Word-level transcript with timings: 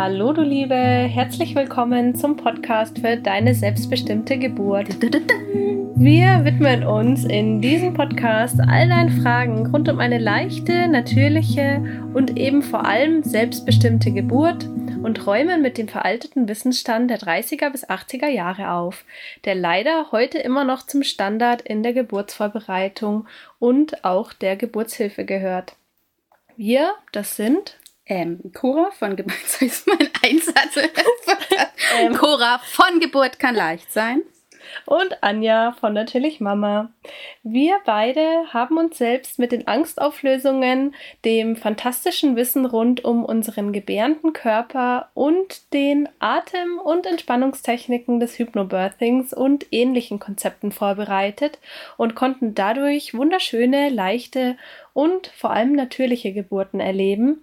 Hallo 0.00 0.32
du 0.32 0.42
Liebe, 0.42 0.76
herzlich 0.76 1.56
willkommen 1.56 2.14
zum 2.14 2.36
Podcast 2.36 3.00
für 3.00 3.16
deine 3.16 3.52
selbstbestimmte 3.52 4.38
Geburt. 4.38 4.86
Wir 5.96 6.44
widmen 6.44 6.84
uns 6.84 7.24
in 7.24 7.60
diesem 7.60 7.94
Podcast 7.94 8.60
all 8.60 8.88
deinen 8.88 9.20
Fragen 9.20 9.66
rund 9.66 9.88
um 9.88 9.98
eine 9.98 10.18
leichte, 10.18 10.86
natürliche 10.86 11.82
und 12.14 12.38
eben 12.38 12.62
vor 12.62 12.86
allem 12.86 13.24
selbstbestimmte 13.24 14.12
Geburt 14.12 14.66
und 15.02 15.26
räumen 15.26 15.62
mit 15.62 15.78
dem 15.78 15.88
veralteten 15.88 16.46
Wissensstand 16.46 17.10
der 17.10 17.18
30er 17.18 17.70
bis 17.70 17.84
80er 17.84 18.28
Jahre 18.28 18.70
auf, 18.70 19.04
der 19.46 19.56
leider 19.56 20.12
heute 20.12 20.38
immer 20.38 20.62
noch 20.62 20.86
zum 20.86 21.02
Standard 21.02 21.60
in 21.62 21.82
der 21.82 21.92
Geburtsvorbereitung 21.92 23.26
und 23.58 24.04
auch 24.04 24.32
der 24.32 24.54
Geburtshilfe 24.54 25.24
gehört. 25.24 25.74
Wir, 26.56 26.92
das 27.10 27.34
sind 27.34 27.78
ähm, 28.08 28.40
Cora 28.54 28.90
von 28.90 29.16
Geburt, 29.16 29.60
ist 29.60 29.86
mein 29.86 30.08
Einsatz. 30.22 30.76
ähm, 32.00 32.14
Cora 32.14 32.58
von 32.58 33.00
Geburt 33.00 33.38
kann 33.38 33.54
leicht 33.54 33.92
sein. 33.92 34.22
Und 34.84 35.22
Anja 35.22 35.72
von 35.80 35.92
Natürlich 35.92 36.40
Mama. 36.40 36.90
Wir 37.42 37.76
beide 37.84 38.52
haben 38.52 38.76
uns 38.76 38.98
selbst 38.98 39.38
mit 39.38 39.52
den 39.52 39.66
Angstauflösungen, 39.66 40.94
dem 41.24 41.56
fantastischen 41.56 42.36
Wissen 42.36 42.66
rund 42.66 43.04
um 43.04 43.24
unseren 43.24 43.72
gebärenden 43.72 44.32
Körper 44.32 45.10
und 45.14 45.72
den 45.72 46.08
Atem- 46.18 46.78
und 46.78 47.06
Entspannungstechniken 47.06 48.20
des 48.20 48.38
Hypnobirthings 48.38 49.32
und 49.32 49.66
ähnlichen 49.70 50.18
Konzepten 50.18 50.72
vorbereitet 50.72 51.58
und 51.96 52.14
konnten 52.14 52.54
dadurch 52.54 53.14
wunderschöne, 53.14 53.88
leichte 53.88 54.56
und 54.92 55.28
vor 55.28 55.50
allem 55.50 55.72
natürliche 55.72 56.32
Geburten 56.32 56.80
erleben 56.80 57.42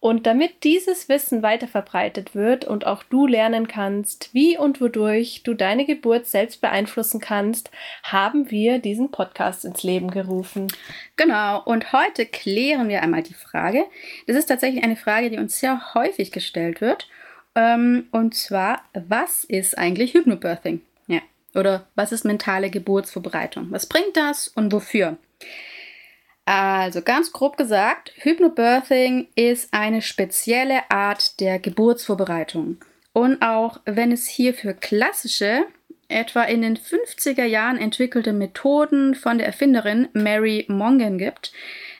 und 0.00 0.26
damit 0.26 0.64
dieses 0.64 1.10
Wissen 1.10 1.42
weiter 1.42 1.68
verbreitet 1.68 2.34
wird 2.34 2.64
und 2.64 2.86
auch 2.86 3.02
du 3.02 3.26
lernen 3.26 3.68
kannst, 3.68 4.32
wie 4.32 4.56
und 4.56 4.80
wodurch 4.80 5.42
du 5.44 5.52
deine 5.52 5.84
Geburt 5.84 6.26
selbst 6.26 6.62
beeinflussen 6.62 7.20
kannst, 7.20 7.70
haben 8.02 8.50
wir 8.50 8.78
diesen 8.78 9.10
Podcast 9.10 9.66
ins 9.66 9.82
Leben 9.82 10.10
gerufen. 10.10 10.68
Genau, 11.16 11.62
und 11.62 11.92
heute 11.92 12.24
klären 12.24 12.88
wir 12.88 13.02
einmal 13.02 13.22
die 13.22 13.34
Frage. 13.34 13.84
Das 14.26 14.36
ist 14.36 14.46
tatsächlich 14.46 14.82
eine 14.82 14.96
Frage, 14.96 15.28
die 15.28 15.38
uns 15.38 15.60
sehr 15.60 15.94
häufig 15.94 16.32
gestellt 16.32 16.80
wird. 16.80 17.06
Ähm, 17.54 18.08
und 18.10 18.34
zwar, 18.34 18.82
was 18.94 19.44
ist 19.44 19.76
eigentlich 19.76 20.14
Hypnobirthing? 20.14 20.80
Ja. 21.08 21.20
Oder 21.54 21.86
was 21.94 22.12
ist 22.12 22.24
mentale 22.24 22.70
Geburtsvorbereitung? 22.70 23.66
Was 23.70 23.84
bringt 23.84 24.16
das 24.16 24.48
und 24.48 24.72
wofür? 24.72 25.18
Also 26.52 27.00
ganz 27.02 27.30
grob 27.30 27.56
gesagt, 27.56 28.10
Hypnobirthing 28.16 29.28
ist 29.36 29.72
eine 29.72 30.02
spezielle 30.02 30.90
Art 30.90 31.38
der 31.38 31.60
Geburtsvorbereitung. 31.60 32.78
Und 33.12 33.40
auch 33.40 33.78
wenn 33.84 34.10
es 34.10 34.26
hierfür 34.26 34.72
klassische, 34.72 35.62
etwa 36.08 36.42
in 36.42 36.62
den 36.62 36.76
50er 36.76 37.44
Jahren 37.44 37.76
entwickelte 37.76 38.32
Methoden 38.32 39.14
von 39.14 39.38
der 39.38 39.46
Erfinderin 39.46 40.08
Mary 40.12 40.66
Mongan 40.66 41.18
gibt, 41.18 41.52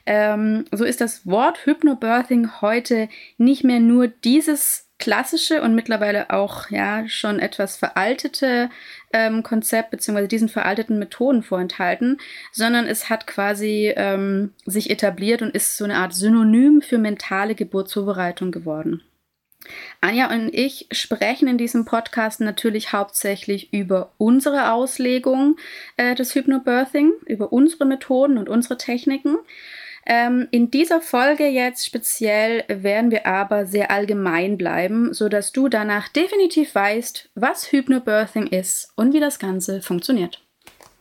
ähm, 0.05 0.65
so 0.73 0.84
ist 0.84 1.01
das 1.01 1.28
Wort 1.28 1.65
Hypnobirthing 1.65 2.61
heute 2.61 3.09
nicht 3.39 3.62
mehr 3.62 3.78
nur 3.78 4.09
dieses 4.09 4.89
klassische 5.01 5.62
und 5.62 5.75
mittlerweile 5.75 6.31
auch 6.31 6.70
ja 6.70 7.09
schon 7.09 7.41
etwas 7.41 7.77
veraltete 7.77 8.70
ähm, 9.12 9.43
Konzept 9.43 9.91
beziehungsweise 9.91 10.29
diesen 10.29 10.48
veralteten 10.48 10.98
Methoden 10.98 11.43
vorenthalten, 11.43 12.19
sondern 12.53 12.87
es 12.87 13.11
hat 13.11 13.27
quasi 13.27 13.93
ähm, 13.97 14.53
sich 14.67 14.91
etabliert 14.91 15.43
und 15.43 15.55
ist 15.55 15.77
so 15.77 15.84
eine 15.84 15.97
Art 15.97 16.15
Synonym 16.15 16.83
für 16.83 16.98
mentale 16.98 17.56
Geburtsvorbereitung 17.56 18.53
geworden. 18.53 19.03
Anja 20.01 20.33
und 20.33 20.55
ich 20.55 20.87
sprechen 20.91 21.47
in 21.48 21.59
diesem 21.59 21.84
Podcast 21.84 22.41
natürlich 22.41 22.93
hauptsächlich 22.93 23.72
über 23.72 24.12
unsere 24.16 24.72
Auslegung 24.72 25.56
äh, 25.97 26.15
des 26.15 26.34
Hypnobirthing, 26.34 27.12
über 27.27 27.53
unsere 27.53 27.84
Methoden 27.84 28.39
und 28.39 28.49
unsere 28.49 28.78
Techniken. 28.78 29.37
Ähm, 30.06 30.49
in 30.50 30.71
dieser 30.71 31.00
Folge 31.00 31.47
jetzt 31.47 31.87
speziell 31.87 32.65
werden 32.69 33.11
wir 33.11 33.27
aber 33.27 33.66
sehr 33.66 33.91
allgemein 33.91 34.56
bleiben, 34.56 35.12
sodass 35.12 35.53
du 35.53 35.69
danach 35.69 36.09
definitiv 36.09 36.75
weißt, 36.75 37.31
was 37.34 37.71
Hypnobirthing 37.71 38.47
ist 38.47 38.93
und 38.97 39.12
wie 39.12 39.21
das 39.21 39.39
Ganze 39.39 39.83
funktioniert. 39.83 40.43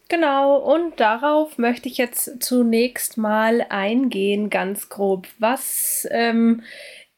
Genau, 0.09 0.57
und 0.57 0.99
darauf 0.99 1.59
möchte 1.59 1.87
ich 1.87 1.97
jetzt 1.97 2.41
zunächst 2.41 3.17
mal 3.17 3.65
eingehen, 3.69 4.49
ganz 4.49 4.89
grob. 4.89 5.27
Was 5.37 6.07
ähm, 6.09 6.63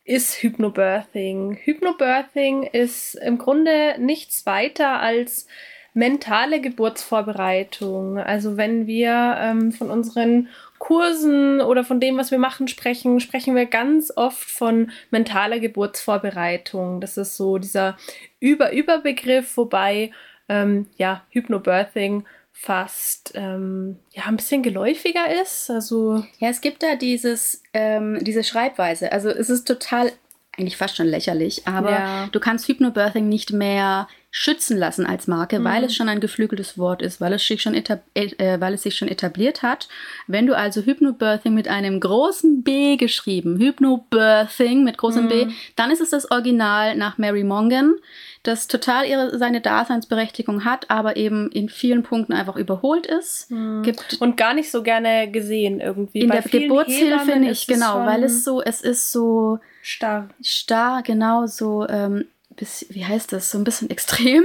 ist 0.04 0.44
Hypnobirthing? 0.44 1.58
Hypnobirthing 1.64 2.64
ist 2.64 3.16
im 3.16 3.38
Grunde 3.38 3.96
nichts 3.98 4.46
weiter 4.46 5.00
als 5.00 5.48
mentale 5.94 6.60
Geburtsvorbereitung. 6.60 8.18
Also 8.18 8.58
wenn 8.58 8.88
wir 8.88 9.38
ähm, 9.40 9.72
von 9.72 9.90
unseren 9.90 10.50
Kursen 10.82 11.62
oder 11.62 11.84
von 11.84 12.00
dem, 12.00 12.18
was 12.18 12.32
wir 12.32 12.40
machen, 12.40 12.68
sprechen, 12.68 13.20
sprechen 13.20 13.56
wir 13.56 13.68
ganz 13.68 14.12
oft 14.16 14.50
von 14.50 14.92
mentaler 15.12 15.60
Geburtsvorbereitung. 15.60 17.02
Das 17.02 17.18
ist 17.18 17.38
so 17.38 17.60
dieser 17.60 17.98
Über-Überbegriff, 18.40 19.58
wobei 19.58 20.12
ähm, 20.50 20.88
ja, 20.98 21.22
Hypnobirthing 21.30 22.26
fast 22.52 23.32
ähm, 23.36 24.00
ja 24.12 24.24
ein 24.26 24.38
bisschen 24.38 24.64
geläufiger 24.64 25.40
ist. 25.40 25.70
Also 25.70 26.26
ja, 26.40 26.50
es 26.50 26.62
gibt 26.62 26.82
da 26.82 26.96
dieses 26.96 27.62
ähm, 27.76 28.18
diese 28.22 28.44
Schreibweise. 28.44 29.12
Also 29.12 29.30
es 29.30 29.52
ist 29.52 29.68
total 29.68 30.12
eigentlich 30.58 30.78
fast 30.78 30.98
schon 30.98 31.08
lächerlich, 31.08 31.68
aber 31.68 31.92
ja. 31.92 32.30
du 32.32 32.40
kannst 32.40 32.68
Hypnobirthing 32.68 33.30
nicht 33.30 33.54
mehr 33.54 34.08
schützen 34.34 34.78
lassen 34.78 35.06
als 35.06 35.28
Marke, 35.28 35.60
mhm. 35.60 35.66
weil 35.66 35.84
es 35.84 35.94
schon 35.94 36.08
ein 36.08 36.22
geflügeltes 36.22 36.78
Wort 36.78 37.02
ist, 37.02 37.20
weil 37.20 37.34
es, 37.34 37.46
sich 37.46 37.62
schon 37.62 37.76
äh, 37.76 37.90
weil 38.16 38.74
es 38.74 38.84
sich 38.84 38.96
schon 38.96 39.10
etabliert 39.10 39.62
hat. 39.62 39.90
Wenn 40.26 40.48
du 40.48 40.56
also 40.56 40.82
Hypnobirthing 40.82 41.54
mit 41.54 41.68
einem 41.68 42.00
großen 42.00 42.64
B 42.64 42.96
geschrieben, 42.96 43.60
Hypnobirthing 43.60 44.86
mit 44.86 44.98
großem 44.98 45.26
mhm. 45.26 45.30
B, 45.30 45.48
dann 45.76 45.92
ist 45.92 46.00
es 46.00 46.12
das 46.12 46.32
Original 46.32 46.96
nach 46.96 47.18
Mary 47.18 47.44
Mongan, 47.44 47.96
das 48.44 48.68
total 48.68 49.06
ihre, 49.06 49.38
seine 49.38 49.60
Daseinsberechtigung 49.60 50.64
hat, 50.64 50.90
aber 50.90 51.18
eben 51.18 51.52
in 51.52 51.68
vielen 51.68 52.04
Punkten 52.04 52.32
einfach 52.32 52.56
überholt 52.56 53.08
ist. 53.08 53.52
Mhm. 53.52 53.84
Gibt 53.84 54.18
Und 54.22 54.38
gar 54.38 54.54
nicht 54.54 54.72
so 54.72 54.82
gerne 54.82 55.30
gesehen 55.30 55.82
irgendwie. 55.82 56.20
In 56.22 56.30
Bei 56.30 56.40
der 56.40 56.50
Geburtshilfe 56.50 57.36
nicht, 57.36 57.68
genau, 57.68 58.06
weil 58.06 58.24
es 58.24 58.46
so, 58.46 58.62
es 58.62 58.82
ist 58.82 59.12
so 59.12 59.60
starr. 59.82 60.30
Starr, 60.42 61.04
genau, 61.04 61.48
so 61.48 61.86
ähm, 61.90 62.26
bis, 62.56 62.86
wie 62.90 63.06
heißt 63.06 63.32
das, 63.32 63.52
so 63.52 63.58
ein 63.58 63.64
bisschen 63.64 63.90
extrem. 63.90 64.44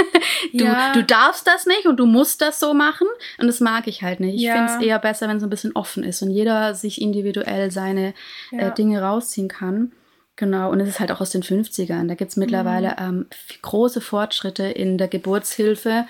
du, 0.52 0.64
ja. 0.64 0.92
du 0.92 1.02
darfst 1.02 1.46
das 1.46 1.66
nicht 1.66 1.86
und 1.86 1.96
du 1.98 2.06
musst 2.06 2.40
das 2.40 2.60
so 2.60 2.74
machen. 2.74 3.06
Und 3.38 3.46
das 3.46 3.60
mag 3.60 3.86
ich 3.86 4.02
halt 4.02 4.20
nicht. 4.20 4.36
Ich 4.36 4.42
ja. 4.42 4.54
finde 4.54 4.72
es 4.72 4.82
eher 4.82 4.98
besser, 4.98 5.28
wenn 5.28 5.36
es 5.36 5.42
ein 5.42 5.50
bisschen 5.50 5.74
offen 5.74 6.02
ist 6.02 6.22
und 6.22 6.30
jeder 6.30 6.74
sich 6.74 7.00
individuell 7.00 7.70
seine 7.70 8.14
äh, 8.52 8.56
ja. 8.58 8.68
äh, 8.68 8.74
Dinge 8.74 9.00
rausziehen 9.02 9.48
kann. 9.48 9.92
Genau, 10.36 10.70
und 10.70 10.80
es 10.80 10.88
ist 10.88 11.00
halt 11.00 11.12
auch 11.12 11.20
aus 11.20 11.30
den 11.30 11.42
50ern. 11.42 12.08
Da 12.08 12.14
gibt 12.14 12.32
es 12.32 12.36
mittlerweile 12.36 12.96
mhm. 12.98 12.98
ähm, 12.98 13.26
große 13.62 14.00
Fortschritte 14.00 14.64
in 14.64 14.98
der 14.98 15.08
Geburtshilfe. 15.08 16.06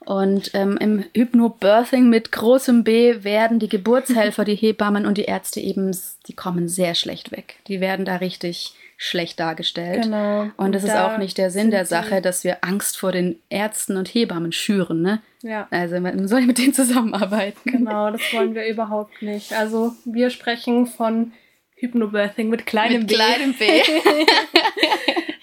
Und 0.00 0.52
ähm, 0.54 0.76
im 0.78 1.04
Hypnobirthing 1.14 2.08
mit 2.08 2.32
großem 2.32 2.82
B 2.82 3.22
werden 3.24 3.58
die 3.58 3.68
Geburtshelfer, 3.68 4.44
die 4.44 4.56
Hebammen 4.56 5.06
und 5.06 5.18
die 5.18 5.24
Ärzte 5.24 5.60
eben, 5.60 5.96
die 6.26 6.32
kommen 6.32 6.68
sehr 6.68 6.94
schlecht 6.94 7.30
weg. 7.30 7.56
Die 7.68 7.80
werden 7.80 8.04
da 8.04 8.16
richtig 8.16 8.74
schlecht 9.00 9.38
dargestellt. 9.38 10.02
Genau. 10.02 10.50
Und 10.56 10.74
das 10.74 10.82
ist 10.82 10.96
auch 10.96 11.18
nicht 11.18 11.38
der 11.38 11.50
Sinn 11.52 11.70
der 11.70 11.86
Sache, 11.86 12.20
dass 12.20 12.42
wir 12.42 12.58
Angst 12.64 12.98
vor 12.98 13.12
den 13.12 13.40
Ärzten 13.48 13.96
und 13.96 14.08
Hebammen 14.08 14.50
schüren, 14.50 15.00
ne? 15.00 15.22
Ja. 15.40 15.68
Also 15.70 16.00
man 16.00 16.26
soll 16.26 16.42
mit 16.42 16.58
denen 16.58 16.74
zusammenarbeiten. 16.74 17.70
Genau, 17.70 18.10
das 18.10 18.20
wollen 18.32 18.56
wir 18.56 18.66
überhaupt 18.66 19.22
nicht. 19.22 19.52
Also 19.52 19.94
wir 20.04 20.30
sprechen 20.30 20.86
von 20.86 21.32
Hypnobirthing 21.76 22.48
mit 22.48 22.66
kleinem 22.66 23.02
mit 23.02 23.10
B. 23.10 23.14
Kleinem 23.14 23.54
B. 23.54 23.66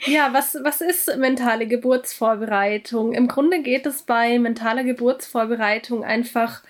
ja, 0.12 0.33
was, 0.33 0.57
was 0.62 0.81
ist 0.81 1.15
mentale 1.18 1.65
Geburtsvorbereitung? 1.65 3.13
Im 3.13 3.30
Grunde 3.30 3.62
geht 3.62 3.85
es 3.85 4.03
bei 4.03 4.38
mentaler 4.38 4.83
Geburtsvorbereitung 4.83 6.03
einfach 6.03 6.62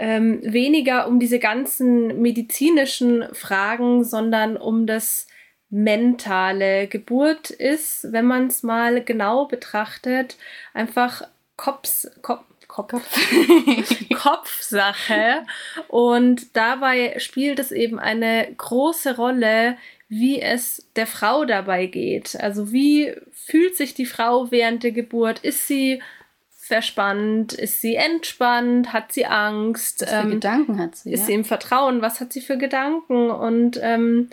ähm, 0.00 0.40
weniger 0.42 1.06
um 1.06 1.20
diese 1.20 1.38
ganzen 1.38 2.20
medizinischen 2.20 3.26
Fragen, 3.32 4.02
sondern 4.02 4.56
um 4.56 4.88
das 4.88 5.28
mentale 5.70 6.86
Geburt 6.86 7.50
ist, 7.50 8.12
wenn 8.12 8.26
man 8.26 8.46
es 8.46 8.62
mal 8.62 9.02
genau 9.02 9.46
betrachtet, 9.46 10.36
einfach 10.74 11.22
Kops, 11.56 12.10
Kop, 12.22 12.44
Kopf, 12.68 12.92
Kopfsache. 14.22 15.44
Und 15.88 16.56
dabei 16.56 17.18
spielt 17.18 17.58
es 17.58 17.72
eben 17.72 17.98
eine 17.98 18.48
große 18.56 19.16
Rolle, 19.16 19.76
wie 20.08 20.40
es 20.40 20.88
der 20.94 21.06
Frau 21.06 21.44
dabei 21.44 21.86
geht. 21.86 22.36
Also 22.38 22.72
wie 22.72 23.14
fühlt 23.32 23.76
sich 23.76 23.94
die 23.94 24.06
Frau 24.06 24.50
während 24.50 24.82
der 24.82 24.92
Geburt? 24.92 25.40
Ist 25.40 25.66
sie 25.66 26.02
verspannt? 26.50 27.52
Ist 27.52 27.80
sie 27.80 27.94
entspannt? 27.94 28.92
Hat 28.92 29.12
sie 29.12 29.26
Angst? 29.26 30.02
Was 30.02 30.10
für 30.10 30.16
ähm, 30.16 30.30
Gedanken 30.32 30.78
hat 30.78 30.96
sie? 30.96 31.12
Ist 31.12 31.20
ja? 31.20 31.26
sie 31.26 31.34
im 31.34 31.44
Vertrauen? 31.44 32.02
Was 32.02 32.20
hat 32.20 32.32
sie 32.32 32.40
für 32.40 32.58
Gedanken? 32.58 33.30
Und 33.30 33.78
ähm, 33.82 34.30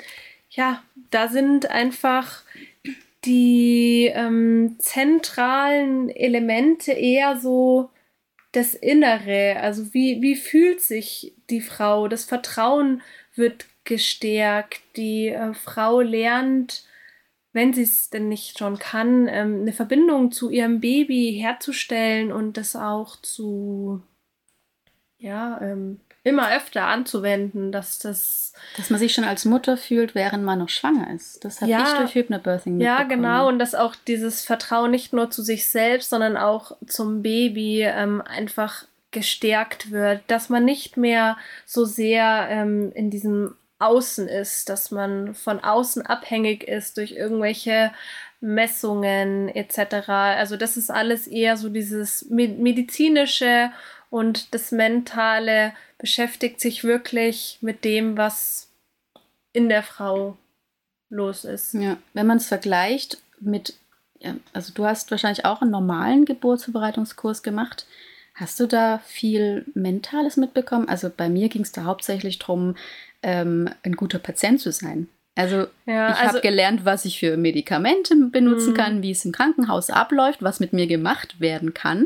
ja, 0.55 0.83
da 1.09 1.27
sind 1.27 1.69
einfach 1.69 2.43
die 3.25 4.11
ähm, 4.13 4.75
zentralen 4.79 6.09
Elemente 6.09 6.91
eher 6.91 7.39
so 7.39 7.89
das 8.51 8.75
Innere, 8.75 9.57
also 9.59 9.93
wie, 9.93 10.21
wie 10.21 10.35
fühlt 10.35 10.79
sich 10.81 11.33
die 11.49 11.61
Frau, 11.61 12.07
das 12.07 12.25
Vertrauen 12.25 13.01
wird 13.33 13.65
gestärkt, 13.83 14.81
die 14.95 15.29
äh, 15.29 15.53
Frau 15.55 16.01
lernt, 16.01 16.85
wenn 17.51 17.73
sie 17.73 17.83
es 17.83 18.11
denn 18.11 18.29
nicht 18.29 18.59
schon 18.59 18.77
kann, 18.77 19.27
ähm, 19.27 19.61
eine 19.61 19.73
Verbindung 19.73 20.31
zu 20.31 20.51
ihrem 20.51 20.79
Baby 20.81 21.35
herzustellen 21.39 22.31
und 22.31 22.57
das 22.57 22.75
auch 22.75 23.15
zu, 23.17 24.03
ja, 25.17 25.59
ähm, 25.61 25.99
immer 26.23 26.55
öfter 26.55 26.85
anzuwenden, 26.85 27.71
dass 27.71 27.99
das. 27.99 28.53
Dass 28.77 28.89
man 28.89 28.99
sich 28.99 29.13
schon 29.13 29.23
als 29.25 29.45
Mutter 29.45 29.75
fühlt, 29.77 30.15
während 30.15 30.43
man 30.43 30.59
noch 30.59 30.69
schwanger 30.69 31.11
ist. 31.13 31.43
Das 31.43 31.59
habe 31.61 31.71
Ja. 31.71 31.83
ich 31.83 31.93
durch 31.99 32.15
Hypnobirthing 32.15 32.79
Ja, 32.79 33.03
genau. 33.03 33.47
Und 33.47 33.59
dass 33.59 33.75
auch 33.75 33.95
dieses 34.07 34.43
Vertrauen 34.45 34.91
nicht 34.91 35.11
nur 35.13 35.29
zu 35.31 35.41
sich 35.41 35.67
selbst, 35.67 36.09
sondern 36.09 36.37
auch 36.37 36.77
zum 36.87 37.21
Baby 37.23 37.81
ähm, 37.83 38.21
einfach 38.21 38.85
gestärkt 39.11 39.91
wird. 39.91 40.21
Dass 40.27 40.49
man 40.49 40.63
nicht 40.65 40.95
mehr 40.97 41.37
so 41.65 41.83
sehr 41.85 42.47
ähm, 42.49 42.91
in 42.95 43.09
diesem 43.09 43.55
Außen 43.79 44.27
ist, 44.29 44.69
dass 44.69 44.91
man 44.91 45.35
von 45.35 45.59
außen 45.61 46.05
abhängig 46.05 46.63
ist 46.63 46.95
durch 46.97 47.11
irgendwelche 47.11 47.91
Messungen 48.39 49.49
etc. 49.49 50.07
Also 50.09 50.57
das 50.57 50.77
ist 50.77 50.89
alles 50.91 51.27
eher 51.27 51.57
so 51.57 51.69
dieses 51.69 52.29
me- 52.29 52.47
medizinische 52.49 53.71
und 54.13 54.53
das 54.53 54.71
mentale 54.71 55.73
beschäftigt 55.97 56.61
sich 56.61 56.83
wirklich 56.83 57.57
mit 57.61 57.83
dem, 57.83 58.15
was 58.15 58.69
in 59.53 59.69
der 59.69 59.81
Frau 59.81 60.37
los 61.09 61.45
ist. 61.45 61.73
Ja, 61.73 61.97
wenn 62.13 62.27
man 62.27 62.37
es 62.37 62.45
vergleicht 62.45 63.17
mit, 63.39 63.73
also 64.53 64.71
du 64.75 64.85
hast 64.85 65.09
wahrscheinlich 65.09 65.45
auch 65.45 65.63
einen 65.63 65.71
normalen 65.71 66.25
Geburtsvorbereitungskurs 66.25 67.41
gemacht. 67.41 67.87
Hast 68.35 68.59
du 68.59 68.67
da 68.67 68.99
viel 68.99 69.65
Mentales 69.73 70.37
mitbekommen? 70.37 70.87
Also 70.87 71.09
bei 71.09 71.27
mir 71.27 71.49
ging 71.49 71.63
es 71.63 71.71
da 71.71 71.85
hauptsächlich 71.85 72.37
darum, 72.37 72.75
ähm, 73.23 73.67
ein 73.81 73.95
guter 73.95 74.19
Patient 74.19 74.61
zu 74.61 74.71
sein. 74.71 75.09
Also 75.33 75.65
Ja, 75.87 76.11
ich 76.11 76.17
also 76.17 76.27
habe 76.35 76.41
gelernt, 76.41 76.85
was 76.85 77.05
ich 77.05 77.17
für 77.17 77.35
Medikamente 77.35 78.15
benutzen 78.15 78.73
Mhm. 78.73 78.77
kann, 78.77 79.01
wie 79.01 79.09
es 79.09 79.25
im 79.25 79.31
Krankenhaus 79.31 79.89
abläuft, 79.89 80.43
was 80.43 80.59
mit 80.59 80.71
mir 80.71 80.85
gemacht 80.85 81.39
werden 81.39 81.73
kann. 81.73 82.05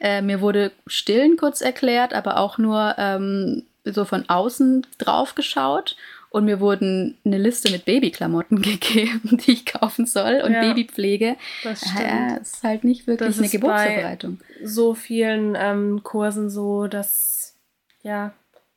Äh, 0.00 0.22
mir 0.22 0.40
wurde 0.40 0.72
Stillen 0.86 1.36
kurz 1.36 1.60
erklärt, 1.60 2.14
aber 2.14 2.38
auch 2.38 2.58
nur 2.58 2.94
ähm, 2.98 3.62
so 3.84 4.04
von 4.04 4.28
außen 4.28 4.86
drauf 4.98 5.34
geschaut. 5.34 5.96
Und 6.30 6.44
mir 6.44 6.60
wurden 6.60 7.16
eine 7.24 7.38
Liste 7.38 7.70
mit 7.72 7.86
Babyklamotten 7.86 8.60
gegeben, 8.62 9.40
die 9.46 9.52
ich 9.52 9.64
kaufen 9.66 10.04
soll 10.04 10.42
und 10.44 10.52
Ja, 10.52 10.60
Babypflege. 10.60 11.36
das 11.64 11.80
Ja, 11.82 11.90
stimmt. 11.90 12.42
es 12.42 12.52
ist 12.54 12.62
halt 12.64 12.84
nicht 12.84 13.06
wirklich 13.06 13.28
Das 13.30 13.38
eine 13.38 13.48
Geburtsvorbereitung. 13.48 14.38
So 14.62 14.94
vielen 14.94 15.56
ähm, 15.58 16.02
Kursen 16.04 16.50
so, 16.50 16.86
dass 16.86 17.54
ja 18.02 18.32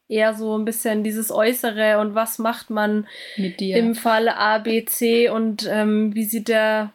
eher 0.07 0.33
so 0.33 0.57
ein 0.57 0.63
bisschen 0.65 1.03
dieses 1.03 1.29
Äußere 1.31 2.00
und 2.00 2.15
was 2.15 2.38
macht 2.39 2.69
man 2.69 3.06
Mit 3.38 3.59
dir. 3.59 3.75
im 3.77 3.95
Fall 3.95 4.29
A, 4.29 4.57
B, 4.57 4.85
C 4.85 5.27
und 5.29 5.67
ähm, 5.69 6.15
wie 6.15 6.24
sieht 6.25 6.47
der 6.47 6.91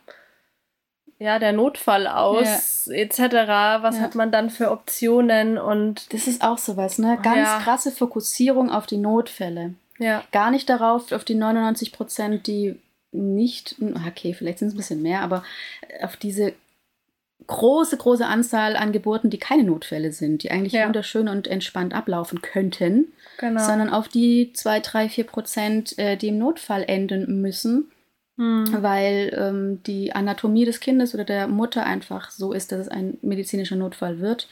ja 1.19 1.39
der 1.39 1.53
Notfall 1.53 2.07
aus 2.07 2.87
etc. 2.89 3.19
Was 3.83 3.97
Ja. 3.97 4.03
hat 4.03 4.15
man 4.15 4.31
dann 4.31 4.51
für 4.51 4.71
Optionen 4.71 5.59
und 5.59 6.13
das 6.13 6.27
ist 6.27 6.43
auch 6.43 6.59
sowas, 6.59 6.99
ne? 6.99 7.19
Ganz 7.23 7.39
Ja. 7.39 7.59
krasse 7.63 7.91
Fokussierung 7.91 8.71
auf 8.71 8.87
die 8.87 8.99
Notfälle. 8.99 9.75
ja 9.99 10.23
gar 10.31 10.51
nicht 10.51 10.69
darauf, 10.69 11.11
auf 11.13 11.25
die 11.25 11.35
99 11.35 11.91
Prozent, 11.93 12.47
die 12.47 12.77
nicht, 13.13 13.77
okay, 14.07 14.35
vielleicht 14.35 14.59
sind 14.59 14.69
es 14.69 14.75
ein 14.75 14.77
bisschen 14.77 15.01
mehr, 15.03 15.23
aber 15.23 15.43
auf 16.03 16.17
diese 16.19 16.53
große, 17.47 17.97
große 17.97 18.27
Anzahl 18.27 18.77
an 18.77 18.93
Geburten, 18.93 19.31
die 19.31 19.39
keine 19.39 19.65
Notfälle 19.65 20.13
sind, 20.13 20.43
die 20.43 20.51
eigentlich 20.51 20.73
Ja. 20.73 20.87
wunderschön 20.87 21.29
und 21.29 21.47
entspannt 21.47 21.95
ablaufen 21.95 22.43
könnten, 22.43 23.13
genau. 23.39 23.65
sondern 23.65 23.89
auf 23.91 24.09
die 24.09 24.53
2, 24.53 24.81
3, 24.81 25.09
4 25.09 25.25
Prozent, 25.25 25.99
äh, 25.99 26.17
die 26.17 26.29
im 26.29 26.39
Notfall 26.39 26.85
enden 26.87 27.41
müssen, 27.41 27.91
Hm. 28.39 28.67
weil 28.83 29.35
ähm, 29.35 29.83
die 29.85 30.15
Anatomie 30.15 30.67
des 30.67 30.81
Kindes 30.81 31.15
oder 31.15 31.25
der 31.25 31.49
Mutter 31.49 31.85
einfach 31.87 32.31
so 32.31 32.53
ist, 32.53 32.71
dass 32.71 32.81
es 32.81 32.89
ein 32.89 33.17
medizinischer 33.23 33.77
Notfall 33.77 34.21
wird. 34.21 34.49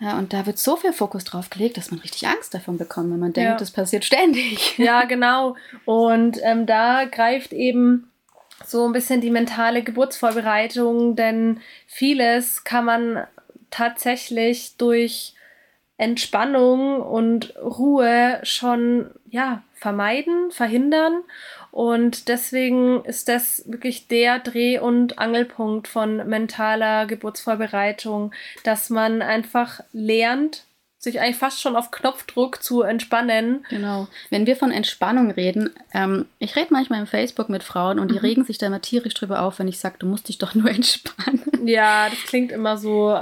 Ja, 0.00 0.18
und 0.18 0.32
da 0.34 0.44
wird 0.44 0.58
so 0.58 0.76
viel 0.76 0.92
Fokus 0.92 1.24
drauf 1.24 1.48
gelegt, 1.50 1.76
dass 1.78 1.90
man 1.90 2.00
richtig 2.00 2.26
Angst 2.28 2.52
davon 2.52 2.76
bekommt, 2.76 3.10
wenn 3.12 3.20
man 3.20 3.32
denkt, 3.32 3.50
Ja. 3.52 3.56
das 3.56 3.70
passiert 3.70 4.04
ständig. 4.04 4.74
Ja, 4.78 5.04
genau. 5.04 5.56
Und 5.86 6.38
ähm, 6.42 6.66
da 6.66 7.04
greift 7.06 7.52
eben 7.54 8.10
so 8.66 8.84
ein 8.86 8.92
bisschen 8.92 9.20
die 9.20 9.30
mentale 9.30 9.82
Geburtsvorbereitung, 9.82 11.16
denn 11.16 11.60
vieles 11.86 12.64
kann 12.64 12.84
man 12.84 13.26
tatsächlich 13.70 14.76
durch 14.76 15.34
Entspannung 15.96 17.00
und 17.00 17.54
Ruhe 17.56 18.40
schon 18.42 19.10
ja 19.30 19.62
vermeiden, 19.74 20.50
verhindern. 20.50 21.22
Und 21.74 22.28
deswegen 22.28 23.04
ist 23.04 23.26
das 23.28 23.64
wirklich 23.66 24.06
der 24.06 24.38
Dreh- 24.38 24.78
und 24.78 25.18
Angelpunkt 25.18 25.88
von 25.88 26.18
mentaler 26.28 27.04
Geburtsvorbereitung, 27.06 28.32
dass 28.62 28.90
man 28.90 29.22
einfach 29.22 29.80
lernt, 29.92 30.66
sich 30.98 31.20
eigentlich 31.20 31.36
fast 31.36 31.60
schon 31.60 31.74
auf 31.74 31.90
Knopfdruck 31.90 32.62
zu 32.62 32.82
entspannen. 32.82 33.66
Genau. 33.70 34.06
Wenn 34.30 34.46
wir 34.46 34.54
von 34.54 34.70
Entspannung 34.70 35.32
reden, 35.32 35.70
ähm, 35.92 36.26
ich 36.38 36.54
rede 36.54 36.68
manchmal 36.70 37.00
im 37.00 37.08
Facebook 37.08 37.48
mit 37.48 37.64
Frauen 37.64 37.98
und 37.98 38.08
die 38.12 38.14
Mhm. 38.14 38.20
regen 38.20 38.44
sich 38.44 38.58
da 38.58 38.66
immer 38.68 38.80
tierisch 38.80 39.14
drüber 39.14 39.42
auf, 39.42 39.58
wenn 39.58 39.66
ich 39.66 39.80
sage, 39.80 39.96
du 39.98 40.06
musst 40.06 40.28
dich 40.28 40.38
doch 40.38 40.54
nur 40.54 40.70
entspannen. 40.70 41.42
Ja, 41.66 42.08
das 42.08 42.20
klingt 42.20 42.52
immer 42.52 42.78
so. 42.78 43.18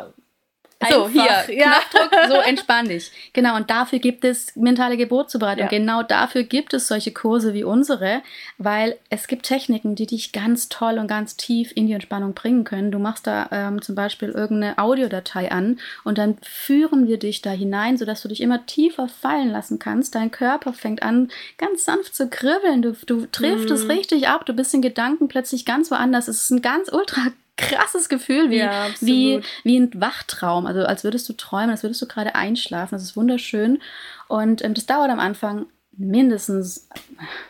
So, 0.90 1.05
einfach. 1.05 1.46
hier, 1.46 1.55
Ja. 1.58 1.73
Knopfdruck, 1.90 2.20
so 2.29 2.34
entspann 2.37 2.88
dich. 2.88 3.11
Genau, 3.32 3.56
und 3.56 3.70
dafür 3.70 3.99
gibt 3.99 4.25
es 4.25 4.55
mentale 4.56 4.96
Geburtszubereitung. 4.96 5.64
Ja. 5.64 5.69
Genau 5.69 6.02
dafür 6.02 6.43
gibt 6.43 6.75
es 6.75 6.88
solche 6.88 7.12
Kurse 7.12 7.55
wie 7.55 7.64
unsere, 7.64 8.23
weil 8.58 8.96
es 9.11 9.26
gibt 9.26 9.44
Techniken, 9.46 9.94
die 9.94 10.06
dich 10.06 10.32
ganz 10.32 10.69
toll 10.69 10.99
und 10.99 11.06
ganz 11.08 11.37
tief 11.37 11.73
in 11.75 11.87
die 11.87 11.93
Entspannung 11.93 12.34
bringen 12.34 12.64
können. 12.64 12.90
Du 12.90 12.99
machst 12.99 13.26
da 13.26 13.49
ähm, 13.52 13.82
zum 13.82 13.94
Beispiel 13.94 14.31
irgendeine 14.31 14.79
Audiodatei 14.79 15.50
an 15.50 15.79
und 16.05 16.19
dann 16.19 16.38
führen 16.43 17.06
wir 17.06 17.19
dich 17.19 17.43
da 17.43 17.50
hinein, 17.50 17.96
sodass 17.96 18.23
du 18.23 18.29
dich 18.29 18.40
immer 18.40 18.64
tiefer 18.67 19.08
fallen 19.08 19.50
lassen 19.50 19.79
kannst. 19.79 20.14
Dein 20.14 20.31
Körper 20.31 20.73
fängt 20.73 21.02
an, 21.02 21.31
ganz 21.58 21.84
sanft 21.84 22.14
zu 22.14 22.29
kribbeln. 22.29 22.82
Du, 22.82 22.93
du 23.06 23.26
triffst 23.26 23.70
es 23.70 23.84
Mhm. 23.84 23.91
richtig 23.91 24.29
ab. 24.29 24.46
Du 24.46 24.53
bist 24.53 24.72
in 24.74 24.82
Gedanken 24.82 25.29
plötzlich 25.29 25.65
ganz 25.65 25.91
woanders. 25.91 26.29
Es 26.29 26.43
ist 26.43 26.51
ein 26.51 26.62
ganz 26.62 26.91
ultra 26.93 27.20
krasses 27.56 28.08
Gefühl, 28.08 28.50
wie, 28.50 28.58
Ja, 28.58 28.86
wie, 29.00 29.40
wie 29.64 29.78
ein 29.78 29.90
Wachtraum, 30.00 30.66
also 30.66 30.84
als 30.84 31.04
würdest 31.04 31.28
du 31.28 31.32
träumen, 31.34 31.70
als 31.70 31.82
würdest 31.82 32.00
du 32.02 32.06
gerade 32.06 32.34
einschlafen. 32.34 32.94
Das 32.94 33.02
ist 33.02 33.16
wunderschön. 33.16 33.80
Und 34.28 34.64
ähm, 34.64 34.74
das 34.74 34.86
dauert 34.86 35.10
am 35.10 35.20
Anfang 35.20 35.66
mindestens, 35.94 36.88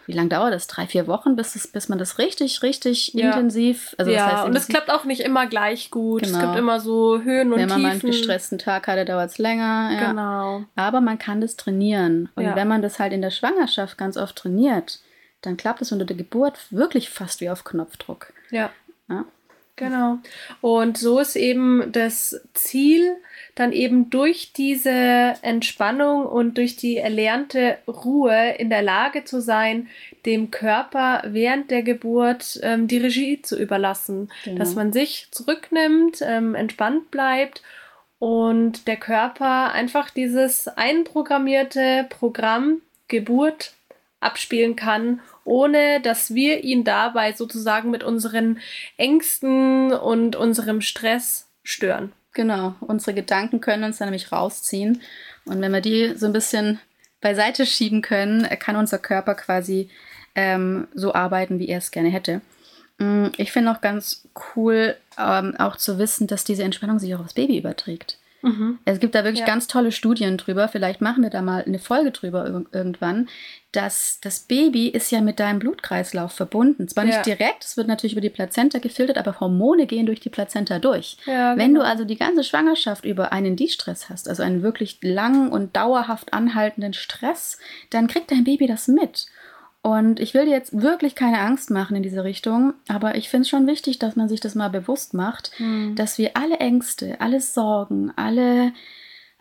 wie 0.07 0.13
lange 0.13 0.29
dauert 0.29 0.53
das? 0.53 0.67
Drei, 0.67 0.87
vier 0.89 1.07
Wochen, 1.07 1.37
bis, 1.37 1.55
es, 1.55 1.69
bis 1.69 1.89
man 1.89 1.99
das 1.99 2.19
richtig, 2.19 2.63
richtig 2.63 3.15
Ja. 3.15 3.29
intensiv, 3.29 3.95
also 3.99 4.11
ja, 4.11 4.27
das 4.29 4.35
heißt 4.39 4.47
und 4.47 4.57
es 4.57 4.67
klappt 4.69 4.91
auch 4.91 5.05
nicht 5.05 5.21
immer 5.21 5.47
gleich 5.47 5.91
gut. 5.93 6.23
Es 6.23 6.33
Genau. 6.33 6.47
gibt 6.47 6.59
immer 6.59 6.81
so 6.81 7.21
Höhen 7.23 7.53
und 7.53 7.59
wenn 7.61 7.69
man 7.69 7.83
mal 7.83 7.91
einen 7.93 8.01
Tiefen. 8.01 8.11
gestressten 8.11 8.59
Tag 8.59 8.89
hatte, 8.89 9.05
dauert 9.05 9.31
es 9.31 9.39
länger. 9.39 9.91
Ja. 9.95 10.09
Genau. 10.11 10.65
Aber 10.75 11.01
man 11.01 11.19
kann 11.19 11.41
das 11.41 11.57
trainieren. 11.57 12.31
Und 12.35 12.43
Ja. 12.45 12.57
wenn 12.57 12.67
man 12.69 12.83
das 12.83 12.99
halt 12.99 13.13
in 13.13 13.23
der 13.23 13.31
Schwangerschaft 13.31 13.97
ganz 13.97 14.17
oft 14.17 14.35
trainiert, 14.37 14.99
dann 15.43 15.57
klappt 15.57 15.83
es 15.83 15.91
unter 15.93 16.05
der 16.05 16.17
Geburt 16.17 16.59
wirklich 16.71 17.11
fast 17.11 17.41
wie 17.41 17.51
auf 17.51 17.65
Knopfdruck. 17.65 18.33
Ja. 18.51 18.71
Genau. 19.77 20.19
Und 20.61 20.99
so 20.99 21.19
ist 21.19 21.35
eben 21.35 21.93
das 21.93 22.41
Ziel, 22.53 23.17
dann 23.55 23.73
eben 23.73 24.11
durch 24.11 24.53
diese 24.53 25.35
Entspannung 25.43 26.27
und 26.27 26.59
durch 26.59 26.77
die 26.77 26.99
erlernte 26.99 27.79
Ruhe 27.87 28.55
in 28.59 28.71
der 28.71 28.83
Lage 28.83 29.25
zu 29.25 29.41
sein, 29.41 29.89
dem 30.27 30.51
Körper 30.51 31.23
während 31.27 31.71
der 31.71 31.83
Geburt 31.83 32.61
ähm, 32.63 32.87
die 32.87 32.99
Regie 32.99 33.43
zu 33.43 33.59
überlassen. 33.59 34.31
Genau. 34.45 34.59
Dass 34.59 34.75
man 34.75 34.93
sich 34.93 35.29
zurücknimmt, 35.31 36.21
ähm, 36.23 36.55
entspannt 36.55 37.11
bleibt 37.11 37.63
und 38.19 38.87
der 38.87 38.97
Körper 38.97 39.73
einfach 39.73 40.11
dieses 40.11 40.69
einprogrammierte 40.69 42.07
Programm 42.09 42.83
Geburt 43.09 43.73
abspielen 44.21 44.77
kann, 44.77 45.21
ohne 45.45 46.01
dass 46.01 46.35
wir 46.35 46.65
ihn 46.65 46.85
dabei 46.85 47.33
sozusagen 47.33 47.91
mit 47.91 48.03
unseren 48.03 48.61
Ängsten 48.97 49.93
und 49.93 50.37
unserem 50.37 50.81
Stress 50.81 51.49
stören. 51.63 52.13
Genau, 52.35 52.75
unsere 52.81 53.15
Gedanken 53.15 53.61
können 53.61 53.85
uns 53.85 53.99
dann 53.99 54.09
nämlich 54.09 54.33
rausziehen. 54.33 55.03
Und 55.45 55.61
wenn 55.61 55.73
wir 55.73 55.81
die 55.81 56.15
so 56.17 56.27
ein 56.27 56.33
bisschen 56.33 56.81
beiseite 57.21 57.67
schieben 57.67 58.03
können, 58.03 58.49
kann 58.59 58.77
unser 58.77 58.99
Körper 58.99 59.35
quasi 59.35 59.91
ähm, 60.35 60.89
so 60.95 61.15
arbeiten, 61.15 61.59
wie 61.59 61.69
er 61.69 61.79
es 61.79 61.91
gerne 61.91 62.09
hätte. 62.09 62.41
Mm, 62.99 63.27
Ich 63.37 63.53
finde 63.53 63.71
auch 63.71 63.81
ganz 63.81 64.27
cool, 64.57 64.97
ähm, 65.19 65.57
auch 65.59 65.77
zu 65.77 65.99
wissen, 65.99 66.27
dass 66.27 66.45
diese 66.45 66.63
Entspannung 66.65 66.99
sich 66.99 67.15
auch 67.15 67.21
aufs 67.21 67.35
Baby 67.35 67.59
überträgt. 67.59 68.19
Mhm. 68.43 68.79
Es 68.85 69.01
gibt 69.01 69.15
da 69.15 69.25
wirklich 69.25 69.41
ja. 69.41 69.47
ganz 69.47 69.69
tolle 69.69 69.93
Studien 69.93 70.37
drüber. 70.37 70.69
Vielleicht 70.69 71.01
machen 71.01 71.23
wir 71.23 71.31
da 71.31 71.43
mal 71.43 71.65
eine 71.65 71.79
Folge 71.79 72.11
drüber 72.11 72.65
irgendwann. 72.73 73.29
Dass 73.71 74.19
das 74.21 74.41
Baby 74.41 74.89
ist 74.89 75.11
ja 75.11 75.23
mit 75.23 75.41
deinem 75.41 75.59
Blutkreislauf 75.59 76.33
verbunden. 76.33 76.89
Zwar 76.89 77.05
nicht 77.05 77.27
ja. 77.27 77.37
direkt, 77.37 77.65
es 77.65 77.79
wird 77.79 77.89
natürlich 77.89 78.13
über 78.13 78.21
die 78.21 78.29
Plazenta 78.29 78.81
gefiltert, 78.81 79.17
aber 79.17 79.41
Hormone 79.41 79.87
gehen 79.87 80.05
durch 80.05 80.21
die 80.21 80.29
Plazenta 80.29 80.79
durch. 80.79 81.17
Ja, 81.25 81.57
Wenn 81.57 81.69
genau. 81.69 81.81
du 81.81 81.87
also 81.87 82.05
die 82.05 82.19
ganze 82.19 82.45
Schwangerschaft 82.45 83.07
über 83.07 83.33
einen 83.33 83.57
Distress 83.57 84.11
hast, 84.11 84.29
also 84.29 84.43
einen 84.43 84.63
wirklich 84.63 84.99
langen 85.03 85.51
und 85.51 85.75
dauerhaft 85.75 86.35
anhaltenden 86.35 86.93
Stress, 86.93 87.59
dann 87.89 88.09
kriegt 88.09 88.31
dein 88.31 88.45
Baby 88.45 88.67
das 88.67 88.89
mit. 88.89 89.27
Und 89.83 90.21
ich 90.21 90.33
will 90.33 90.45
dir 90.45 90.53
jetzt 90.53 90.81
wirklich 90.81 91.17
keine 91.17 91.41
Angst 91.41 91.71
machen 91.71 91.97
in 91.97 92.05
diese 92.05 92.23
Richtung, 92.23 92.75
aber 92.87 93.17
ich 93.17 93.29
finde 93.29 93.43
es 93.43 93.49
schon 93.49 93.67
wichtig, 93.67 93.99
dass 93.99 94.15
man 94.15 94.29
sich 94.29 94.41
das 94.41 94.55
mal 94.55 94.71
bewusst 94.71 95.13
macht, 95.13 95.51
mhm. 95.59 95.97
dass 95.97 96.19
wir 96.19 96.37
alle 96.37 96.59
Ängste, 96.59 97.21
alle 97.21 97.41
Sorgen, 97.41 98.13
alle 98.15 98.73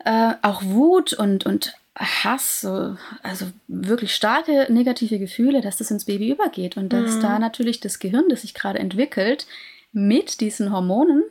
äh, 0.04 0.32
auch 0.42 0.64
Wut 0.64 1.12
und, 1.12 1.46
und 1.46 1.74
Hass, 1.96 2.62
so, 2.62 2.96
also 3.22 3.46
wirklich 3.68 4.14
starke 4.14 4.66
negative 4.72 5.20
Gefühle, 5.20 5.60
dass 5.60 5.76
das 5.76 5.92
ins 5.92 6.06
Baby 6.06 6.32
übergeht 6.32 6.76
und 6.76 6.92
dass 6.92 7.16
mhm. 7.16 7.20
da 7.20 7.38
natürlich 7.38 7.78
das 7.78 8.00
Gehirn, 8.00 8.28
das 8.28 8.42
sich 8.42 8.54
gerade 8.54 8.80
entwickelt, 8.80 9.46
mit 9.92 10.40
diesen 10.40 10.72
Hormonen 10.72 11.22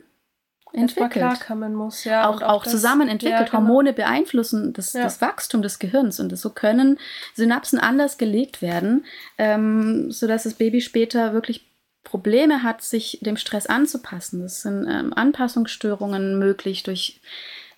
entwickelt. 0.72 1.12
klarkommen 1.12 1.74
muss, 1.74 2.04
ja. 2.04 2.28
Auch, 2.28 2.42
auch, 2.42 2.48
auch 2.48 2.66
zusammen 2.66 3.08
entwickelt. 3.08 3.40
Ja, 3.40 3.44
genau. 3.44 3.58
Hormone 3.58 3.92
beeinflussen 3.92 4.72
das, 4.72 4.92
ja. 4.92 5.02
das, 5.02 5.20
Wachstum 5.20 5.62
des 5.62 5.78
Gehirns 5.78 6.20
und 6.20 6.34
so 6.36 6.50
können 6.50 6.98
Synapsen 7.34 7.78
anders 7.78 8.18
gelegt 8.18 8.62
werden, 8.62 9.04
ähm, 9.38 10.10
sodass 10.10 10.44
das 10.44 10.54
Baby 10.54 10.80
später 10.80 11.32
wirklich 11.32 11.66
Probleme 12.04 12.62
hat, 12.62 12.82
sich 12.82 13.18
dem 13.22 13.36
Stress 13.36 13.66
anzupassen. 13.66 14.40
Das 14.40 14.62
sind 14.62 14.86
ähm, 14.88 15.12
Anpassungsstörungen 15.14 16.38
möglich 16.38 16.82
durch 16.82 17.20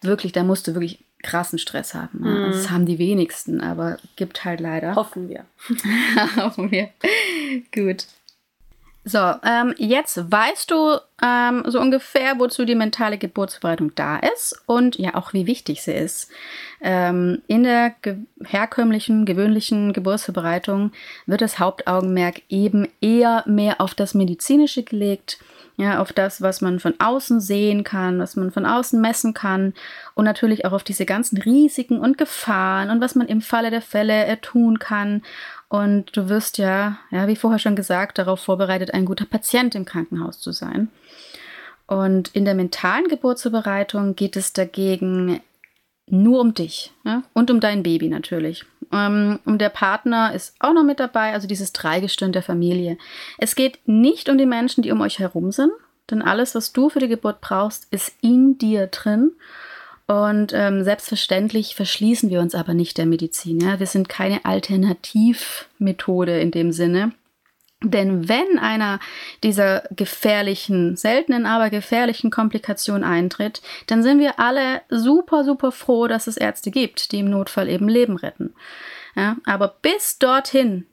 wirklich, 0.00 0.32
da 0.32 0.42
musst 0.42 0.66
du 0.66 0.74
wirklich 0.74 1.04
krassen 1.22 1.58
Stress 1.58 1.94
haben. 1.94 2.20
Mhm. 2.20 2.52
Das 2.52 2.70
haben 2.70 2.86
die 2.86 2.98
wenigsten, 2.98 3.60
aber 3.60 3.96
gibt 4.16 4.44
halt 4.44 4.60
leider. 4.60 4.94
Hoffen 4.94 5.28
wir. 5.28 5.46
Hoffen 6.36 6.70
wir. 6.70 6.90
Gut. 7.74 8.06
So, 9.06 9.18
ähm, 9.18 9.74
jetzt 9.76 10.32
weißt 10.32 10.70
du 10.70 10.98
ähm, 11.22 11.62
so 11.66 11.78
ungefähr, 11.78 12.38
wozu 12.38 12.64
die 12.64 12.74
mentale 12.74 13.18
Geburtsvorbereitung 13.18 13.94
da 13.94 14.16
ist 14.16 14.62
und 14.64 14.96
ja 14.96 15.14
auch 15.14 15.34
wie 15.34 15.46
wichtig 15.46 15.82
sie 15.82 15.92
ist. 15.92 16.30
Ähm, 16.80 17.42
in 17.46 17.64
der 17.64 17.94
ge 18.00 18.16
herkömmlichen, 18.44 19.26
gewöhnlichen 19.26 19.92
Geburtsvorbereitung 19.92 20.92
wird 21.26 21.42
das 21.42 21.58
Hauptaugenmerk 21.58 22.42
eben 22.48 22.88
eher 23.02 23.44
mehr 23.46 23.82
auf 23.82 23.94
das 23.94 24.14
Medizinische 24.14 24.84
gelegt, 24.84 25.38
ja, 25.76 26.00
auf 26.00 26.12
das, 26.12 26.40
was 26.40 26.60
man 26.60 26.78
von 26.78 26.94
außen 26.98 27.40
sehen 27.40 27.84
kann, 27.84 28.20
was 28.20 28.36
man 28.36 28.52
von 28.52 28.64
außen 28.64 29.00
messen 29.00 29.34
kann 29.34 29.74
und 30.14 30.24
natürlich 30.24 30.64
auch 30.64 30.72
auf 30.72 30.84
diese 30.84 31.04
ganzen 31.04 31.36
Risiken 31.42 31.98
und 31.98 32.16
Gefahren 32.16 32.90
und 32.90 33.00
was 33.00 33.16
man 33.16 33.26
im 33.26 33.42
Falle 33.42 33.70
der 33.70 33.82
Fälle 33.82 34.40
tun 34.40 34.78
kann 34.78 35.22
und 35.74 36.16
du 36.16 36.28
wirst 36.28 36.58
ja, 36.58 36.98
ja, 37.10 37.26
wie 37.26 37.34
vorher 37.34 37.58
schon 37.58 37.74
gesagt, 37.74 38.18
darauf 38.18 38.38
vorbereitet, 38.38 38.94
ein 38.94 39.04
guter 39.04 39.24
Patient 39.24 39.74
im 39.74 39.84
Krankenhaus 39.84 40.38
zu 40.38 40.52
sein. 40.52 40.88
Und 41.88 42.28
in 42.28 42.44
der 42.44 42.54
mentalen 42.54 43.08
Geburtsvorbereitung 43.08 44.14
geht 44.14 44.36
es 44.36 44.52
dagegen 44.52 45.40
nur 46.06 46.40
um 46.40 46.54
dich 46.54 46.92
ja? 47.04 47.24
und 47.32 47.50
um 47.50 47.58
dein 47.58 47.82
Baby 47.82 48.08
natürlich. 48.08 48.64
Ähm, 48.92 49.40
um 49.46 49.58
der 49.58 49.68
Partner 49.68 50.32
ist 50.32 50.54
auch 50.60 50.74
noch 50.74 50.84
mit 50.84 51.00
dabei, 51.00 51.32
also 51.32 51.48
dieses 51.48 51.72
Dreigestirn 51.72 52.30
der 52.30 52.44
Familie. 52.44 52.96
Es 53.38 53.56
geht 53.56 53.80
nicht 53.84 54.28
um 54.28 54.38
die 54.38 54.46
Menschen, 54.46 54.82
die 54.84 54.92
um 54.92 55.00
euch 55.00 55.18
herum 55.18 55.50
sind, 55.50 55.72
denn 56.08 56.22
alles, 56.22 56.54
was 56.54 56.72
du 56.72 56.88
für 56.88 57.00
die 57.00 57.08
Geburt 57.08 57.40
brauchst, 57.40 57.88
ist 57.90 58.14
in 58.20 58.58
dir 58.58 58.86
drin. 58.86 59.32
Und 60.06 60.52
ähm, 60.54 60.84
selbstverständlich 60.84 61.74
verschließen 61.74 62.28
wir 62.28 62.40
uns 62.40 62.54
aber 62.54 62.74
nicht 62.74 62.98
der 62.98 63.06
Medizin. 63.06 63.60
Ja? 63.60 63.80
Wir 63.80 63.86
sind 63.86 64.08
keine 64.08 64.44
Alternativmethode 64.44 66.38
in 66.40 66.50
dem 66.50 66.72
Sinne. 66.72 67.12
Denn 67.82 68.28
wenn 68.28 68.58
einer 68.58 68.98
dieser 69.42 69.84
gefährlichen, 69.90 70.96
seltenen, 70.96 71.46
aber 71.46 71.70
gefährlichen 71.70 72.30
Komplikationen 72.30 73.04
eintritt, 73.04 73.62
dann 73.86 74.02
sind 74.02 74.20
wir 74.20 74.38
alle 74.40 74.82
super, 74.88 75.44
super 75.44 75.70
froh, 75.70 76.06
dass 76.06 76.26
es 76.26 76.36
Ärzte 76.36 76.70
gibt, 76.70 77.12
die 77.12 77.20
im 77.20 77.30
Notfall 77.30 77.68
eben 77.68 77.88
Leben 77.88 78.16
retten. 78.16 78.54
Ja, 79.16 79.36
aber 79.44 79.68
bis 79.82 80.18
dorthin 80.18 80.86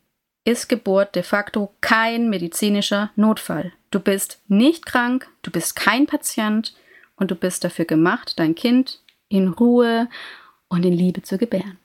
ist 0.43 0.69
Geburt 0.69 1.15
de 1.15 1.23
facto 1.23 1.73
kein 1.81 2.29
medizinischer 2.29 3.11
Notfall. 3.15 3.71
Du 3.89 3.99
bist 3.99 4.41
nicht 4.47 4.85
krank, 4.85 5.29
du 5.43 5.51
bist 5.51 5.75
kein 5.75 6.07
Patient 6.07 6.73
und 7.21 7.29
du 7.29 7.35
bist 7.35 7.63
dafür 7.63 7.85
gemacht, 7.85 8.33
dein 8.37 8.55
Kind 8.55 8.99
in 9.29 9.47
Ruhe 9.47 10.09
und 10.69 10.83
in 10.83 10.93
Liebe 10.93 11.21
zu 11.21 11.37
gebären. 11.37 11.77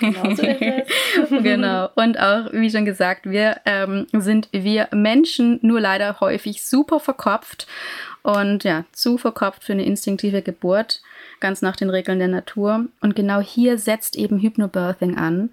Genau 0.00 0.34
so 0.34 0.42
genau. 1.42 1.90
Und 1.96 2.18
auch, 2.18 2.50
wie 2.52 2.70
schon 2.70 2.86
gesagt, 2.86 3.28
wir 3.28 3.60
ähm, 3.66 4.06
sind 4.12 4.48
wir 4.52 4.88
Menschen 4.92 5.58
nur 5.60 5.80
leider 5.80 6.20
häufig 6.20 6.64
super 6.64 6.98
verkopft 6.98 7.66
und 8.22 8.64
ja, 8.64 8.84
zu 8.92 9.18
verkopft 9.18 9.64
für 9.64 9.74
eine 9.74 9.84
instinktive 9.84 10.40
Geburt, 10.40 11.02
ganz 11.40 11.60
nach 11.60 11.76
den 11.76 11.90
Regeln 11.90 12.18
der 12.18 12.28
Natur. 12.28 12.86
Und 13.02 13.14
genau 13.14 13.40
hier 13.40 13.76
setzt 13.76 14.16
eben 14.16 14.40
Hypnobirthing 14.40 15.18
an. 15.18 15.50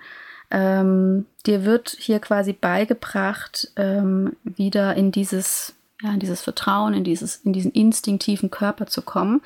Ähm, 0.50 1.26
dir 1.46 1.66
wird 1.66 1.98
hier 2.00 2.20
quasi 2.20 2.54
beigebracht, 2.54 3.70
ähm, 3.76 4.38
wieder 4.44 4.96
in 4.96 5.12
dieses 5.12 5.77
ja, 6.02 6.14
in 6.14 6.20
dieses 6.20 6.42
Vertrauen, 6.42 6.94
in, 6.94 7.04
dieses, 7.04 7.38
in 7.38 7.54
diesen 7.54 7.72
instinktiven 7.72 8.52
Körper 8.52 8.88
zu 8.88 9.02
kommen. 9.02 9.42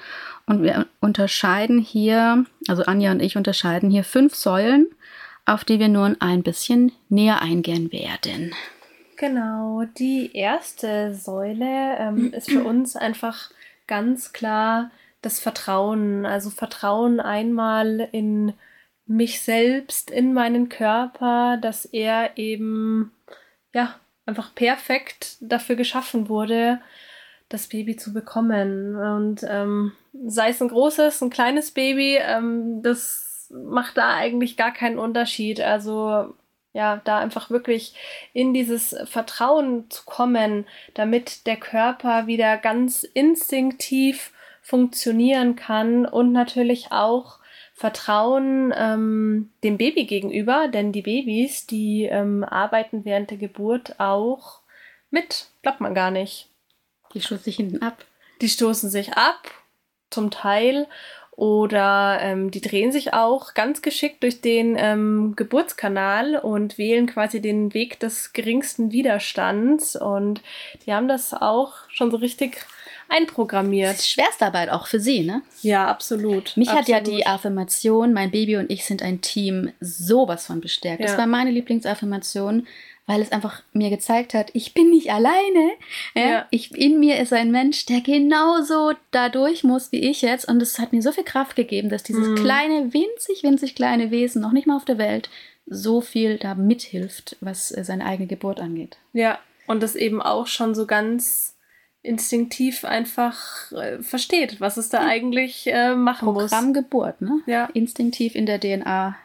Und 0.46 0.64
wir 0.64 0.88
unterscheiden 1.00 1.80
hier, 1.80 2.46
also 2.68 2.84
Anja 2.84 3.12
und 3.12 3.22
ich 3.22 3.38
unterscheiden 3.38 3.90
hier 3.90 4.04
fünf 4.04 4.36
Säulen, 4.36 4.88
auf 5.46 5.64
die 5.64 5.80
wir 5.80 5.88
nun 5.88 6.18
ein 6.20 6.44
bisschen 6.44 6.92
näher 7.10 7.42
eingehen 7.42 7.92
werden. 7.92 8.54
Genau, 9.18 9.84
die 9.98 10.32
erste 10.34 11.14
Säule 11.14 11.98
ähm, 12.00 12.34
ist 12.34 12.50
für 12.50 12.64
uns 12.66 12.96
einfach 12.96 13.52
ganz 13.88 14.34
klar 14.34 14.92
das 15.22 15.40
Vertrauen. 15.40 16.26
Also 16.26 16.50
Vertrauen 16.50 17.20
einmal 17.20 18.10
in 18.12 18.54
mich 19.06 19.42
selbst, 19.42 20.12
in 20.12 20.34
meinen 20.34 20.70
Körper, 20.70 21.58
dass 21.62 21.86
er 21.86 22.38
eben 22.38 23.12
ja 23.74 23.96
einfach 24.26 24.54
perfekt 24.56 25.38
dafür 25.42 25.76
geschaffen 25.76 26.30
wurde, 26.30 26.80
das 27.50 27.68
Baby 27.68 27.96
zu 27.96 28.14
bekommen. 28.14 28.96
Und 28.96 29.44
ähm, 29.48 29.94
sei 30.26 30.50
es 30.50 30.62
ein 30.62 30.70
großes, 30.70 31.22
ein 31.22 31.30
kleines 31.30 31.72
Baby, 31.72 32.18
ähm, 32.22 32.82
das 32.82 33.50
macht 33.52 33.98
da 33.98 34.16
eigentlich 34.16 34.58
gar 34.58 34.72
keinen 34.72 35.00
Unterschied. 35.00 35.60
Also 35.60 36.34
ja, 36.74 37.02
da 37.04 37.20
einfach 37.20 37.50
wirklich 37.50 37.96
in 38.34 38.54
dieses 38.54 38.96
Vertrauen 39.06 39.90
zu 39.90 40.04
kommen, 40.06 40.66
damit 40.94 41.46
der 41.46 41.58
Körper 41.58 42.28
wieder 42.28 42.58
ganz 42.58 43.04
instinktiv 43.04 44.32
funktionieren 44.62 45.56
kann 45.56 46.06
und 46.06 46.32
natürlich 46.32 46.92
auch 46.92 47.40
Vertrauen 47.82 48.72
ähm, 48.78 49.50
dem 49.64 49.80
Baby 49.80 50.06
gegenüber, 50.06 50.68
denn 50.68 50.92
die 50.92 51.02
Babys, 51.02 51.66
die 51.66 52.04
ähm, 52.04 52.44
arbeiten 52.44 53.06
während 53.06 53.32
der 53.32 53.40
Geburt 53.40 54.00
auch 54.00 54.60
mit. 55.10 55.48
Glaubt 55.64 55.82
man 55.82 55.96
gar 55.96 56.12
nicht. 56.12 56.48
Die 57.16 57.22
stoßen 57.22 57.44
sich 57.44 57.56
hinten 57.56 57.82
ab. 57.82 58.06
Die 58.40 58.50
stoßen 58.50 58.92
sich 58.92 59.14
ab, 59.14 59.50
zum 60.12 60.30
Teil. 60.30 60.86
Oder 61.32 62.20
ähm, 62.22 62.52
die 62.52 62.62
drehen 62.62 62.92
sich 62.92 63.16
auch 63.16 63.56
ganz 63.56 63.82
geschickt 63.82 64.22
durch 64.22 64.42
den 64.42 64.76
ähm, 64.78 65.34
Geburtskanal 65.36 66.36
und 66.36 66.78
wählen 66.78 67.08
quasi 67.08 67.42
den 67.42 67.74
Weg 67.74 68.00
des 68.00 68.32
geringsten 68.34 68.92
Widerstands. 68.92 69.96
Und 69.96 70.44
die 70.86 70.94
haben 70.94 71.08
das 71.08 71.34
auch 71.34 71.74
schon 71.90 72.12
so 72.12 72.18
richtig 72.18 72.64
einprogrammiert. 73.12 73.92
Das 73.92 74.00
ist 74.00 74.10
Schwerstarbeit 74.10 74.70
auch 74.70 74.88
für 74.88 75.00
sie, 75.00 75.24
ne? 75.24 75.42
Ja, 75.62 75.88
absolut. 75.88 76.56
Mich 76.56 76.70
absolut. 76.70 76.96
hat 76.96 77.08
ja 77.08 77.14
die 77.14 77.26
Affirmation, 77.26 78.14
mein 78.14 78.32
Baby 78.32 78.58
und 78.58 78.72
ich 78.72 78.86
sind 78.86 79.04
ein 79.04 79.22
Team, 79.22 79.72
sowas 79.80 80.46
von 80.46 80.62
bestärkt. 80.62 81.02
Ja. 81.02 81.08
Das 81.08 81.18
war 81.18 81.28
meine 81.28 81.52
Lieblingsaffirmation, 81.52 82.68
weil 83.08 83.22
es 83.22 83.32
einfach 83.32 83.62
mir 83.74 83.90
gezeigt 83.90 84.34
hat, 84.34 84.52
ich 84.54 84.74
bin 84.74 84.90
nicht 84.90 85.12
alleine. 85.12 85.72
Ja? 86.16 86.48
Ich, 86.50 86.74
in 86.74 87.00
mir 87.00 87.20
ist 87.20 87.34
ein 87.34 87.52
Mensch, 87.52 87.86
der 87.86 88.02
genauso 88.02 88.94
da 89.12 89.30
durch 89.30 89.64
muss 89.64 89.92
wie 89.92 90.10
ich 90.10 90.22
jetzt. 90.22 90.48
Und 90.48 90.62
es 90.62 90.80
hat 90.80 90.94
mir 90.94 91.02
so 91.02 91.12
viel 91.12 91.26
Kraft 91.26 91.56
gegeben, 91.56 91.90
dass 91.90 92.04
dieses 92.04 92.28
mhm. 92.28 92.36
kleine, 92.36 92.94
winzig, 92.94 93.44
winzig 93.44 93.76
kleine 93.76 94.12
Wesen, 94.12 94.42
noch 94.42 94.54
nicht 94.54 94.68
mal 94.68 94.78
auf 94.78 94.86
der 94.86 94.98
Welt, 94.98 95.30
so 95.66 96.02
viel 96.02 96.38
da 96.38 96.56
mithilft, 96.56 97.38
was 97.42 97.72
äh, 97.72 97.84
seine 97.84 98.06
eigene 98.06 98.28
Geburt 98.28 98.60
angeht. 98.60 98.98
Ja, 99.14 99.40
und 99.68 99.84
das 99.84 99.96
eben 99.96 100.22
auch 100.22 100.48
schon 100.48 100.76
so 100.76 100.86
ganz 100.86 101.51
instinktiv 102.04 102.84
einfach 102.84 103.72
äh, 103.72 104.02
versteht, 104.02 104.60
was 104.60 104.78
es 104.78 104.90
da 104.90 105.06
eigentlich 105.06 105.68
äh, 105.68 105.96
machen 105.96 106.26
Programm 106.26 106.44
muss. 106.44 106.52
Programm 106.52 106.74
Geburt, 106.74 107.22
ne? 107.22 107.42
Ja. 107.46 107.66
Instinktiv 107.74 108.36
in 108.36 108.46
der 108.46 108.60
DNA 108.60 109.16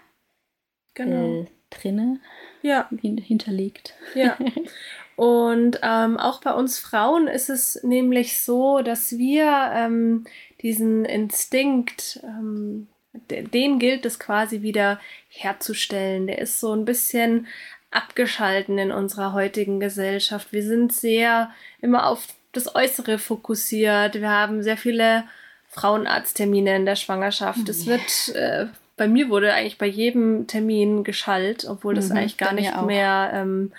genau. 0.94 1.42
äh, 1.42 1.46
drinne 1.70 2.20
ja. 2.62 2.88
hin 3.00 3.18
hinterlegt. 3.18 3.94
Ja. 4.14 4.36
Und 5.16 5.80
ähm, 5.82 6.18
auch 6.18 6.42
bei 6.42 6.52
uns 6.52 6.78
Frauen 6.78 7.26
ist 7.26 7.48
es 7.48 7.82
nämlich 7.82 8.38
so, 8.40 8.82
dass 8.82 9.16
wir 9.16 9.70
ähm, 9.74 10.24
diesen 10.60 11.06
Instinkt, 11.06 12.20
ähm, 12.22 12.88
den 13.30 13.78
gilt 13.78 14.04
es 14.04 14.18
quasi 14.18 14.60
wieder 14.60 15.00
herzustellen. 15.28 16.26
Der 16.26 16.38
ist 16.38 16.60
so 16.60 16.72
ein 16.74 16.84
bisschen 16.84 17.46
abgeschalten 17.90 18.76
in 18.76 18.92
unserer 18.92 19.32
heutigen 19.32 19.80
Gesellschaft. 19.80 20.52
Wir 20.52 20.62
sind 20.62 20.92
sehr 20.92 21.50
immer 21.80 22.06
auf 22.08 22.26
das 22.56 22.74
Äußere 22.74 23.18
fokussiert. 23.18 24.14
Wir 24.14 24.30
haben 24.30 24.62
sehr 24.62 24.76
viele 24.76 25.24
Frauenarzttermine 25.68 26.76
in 26.76 26.86
der 26.86 26.96
Schwangerschaft. 26.96 27.68
Es 27.68 27.86
wird, 27.86 28.34
äh, 28.34 28.66
bei 28.96 29.08
mir 29.08 29.28
wurde 29.28 29.52
eigentlich 29.52 29.78
bei 29.78 29.86
jedem 29.86 30.46
Termin 30.46 31.04
geschallt, 31.04 31.66
obwohl 31.68 31.94
das 31.94 32.08
mhm, 32.08 32.16
eigentlich 32.16 32.38
gar 32.38 32.52
nicht 32.52 32.80
mehr 32.82 33.30
ähm, 33.34 33.72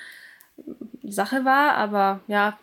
Sache 1.03 1.43
war. 1.43 1.73
Aber 1.73 2.19
ja, 2.27 2.57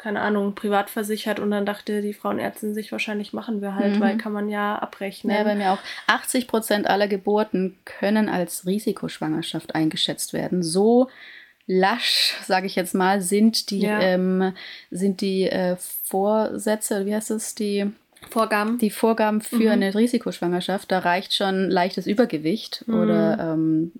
keine 0.00 0.20
Ahnung, 0.22 0.54
privat 0.54 0.88
versichert 0.88 1.38
und 1.38 1.50
dann 1.50 1.66
dachte 1.66 2.00
die 2.00 2.14
Frauenärztin 2.14 2.72
sich 2.72 2.90
wahrscheinlich 2.90 3.34
machen 3.34 3.60
wir 3.60 3.74
halt, 3.74 3.96
mhm. 3.96 4.00
weil 4.00 4.16
kann 4.16 4.32
man 4.32 4.48
ja 4.48 4.76
abrechnen. 4.78 5.36
Ja, 5.36 5.44
bei 5.44 5.54
mir 5.54 5.72
auch. 5.72 5.78
80 6.06 6.48
Prozent 6.48 6.86
aller 6.88 7.06
Geburten 7.06 7.78
können 7.84 8.28
als 8.28 8.66
Risikoschwangerschaft 8.66 9.74
eingeschätzt 9.74 10.32
werden. 10.32 10.62
So 10.62 11.10
lasch, 11.70 12.34
sage 12.44 12.66
ich 12.66 12.74
jetzt 12.74 12.94
mal, 12.94 13.22
sind 13.22 13.70
die, 13.70 13.82
ja. 13.82 14.00
ähm, 14.00 14.52
sind 14.90 15.20
die 15.20 15.44
äh, 15.44 15.76
Vorsätze, 16.02 17.06
wie 17.06 17.14
heißt 17.14 17.30
es, 17.30 17.54
die 17.54 17.92
Vorgaben. 18.28 18.78
Die 18.78 18.90
Vorgaben 18.90 19.40
für 19.40 19.56
mhm. 19.56 19.68
eine 19.68 19.94
Risikoschwangerschaft. 19.94 20.90
Da 20.90 20.98
reicht 20.98 21.32
schon 21.32 21.70
leichtes 21.70 22.06
Übergewicht 22.06 22.84
mhm. 22.86 22.94
oder 22.94 23.38
ähm, 23.38 23.92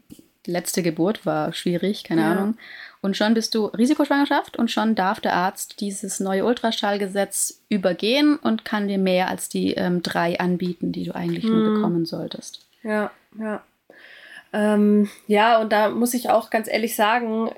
letzte 0.47 0.83
Geburt 0.83 1.25
war 1.25 1.53
schwierig, 1.53 2.03
keine 2.03 2.23
ja. 2.23 2.33
Ahnung. 2.33 2.57
Und 3.03 3.17
schon 3.17 3.35
bist 3.35 3.55
du 3.55 3.67
Risikoschwangerschaft 3.67 4.57
und 4.59 4.71
schon 4.71 4.95
darf 4.95 5.21
der 5.21 5.35
Arzt 5.35 5.81
dieses 5.81 6.21
neue 6.21 6.45
Ultraschallgesetz 6.45 7.63
übergehen 7.69 8.37
und 8.37 8.65
kann 8.65 8.89
dir 8.89 8.99
mehr 8.99 9.29
als 9.29 9.49
die 9.49 9.75
ähm, 9.75 10.03
drei 10.03 10.39
anbieten, 10.39 10.93
die 10.93 11.05
du 11.05 11.15
eigentlich 11.15 11.45
hm. 11.45 11.53
nur 11.53 11.75
bekommen 11.75 12.05
solltest. 12.05 12.67
Ja, 12.83 13.11
ja. 13.39 13.63
Ähm, 14.53 15.09
ja, 15.27 15.61
und 15.61 15.73
da 15.73 15.91
muss 15.91 16.15
ich 16.15 16.31
auch 16.31 16.51
ganz 16.51 16.69
ehrlich 16.69 16.97
sagen, 16.97 17.51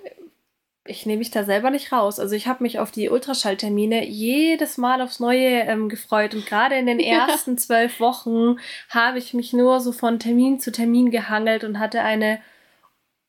ich 0.84 1.06
nehme 1.06 1.18
mich 1.18 1.30
da 1.30 1.44
selber 1.44 1.70
nicht 1.70 1.92
raus. 1.92 2.18
Also 2.18 2.34
ich 2.34 2.46
habe 2.48 2.62
mich 2.62 2.78
auf 2.78 2.90
die 2.90 3.08
Ultraschalltermine 3.08 4.04
jedes 4.04 4.78
Mal 4.78 5.00
aufs 5.00 5.20
Neue 5.20 5.60
ähm, 5.60 5.88
gefreut 5.88 6.34
und 6.34 6.46
gerade 6.46 6.76
in 6.76 6.86
den 6.86 7.00
ersten 7.00 7.56
zwölf 7.56 8.00
Wochen 8.00 8.56
habe 8.88 9.18
ich 9.18 9.32
mich 9.32 9.52
nur 9.52 9.80
so 9.80 9.92
von 9.92 10.18
Termin 10.18 10.58
zu 10.60 10.72
Termin 10.72 11.10
gehangelt 11.10 11.64
und 11.64 11.78
hatte 11.78 12.02
eine 12.02 12.40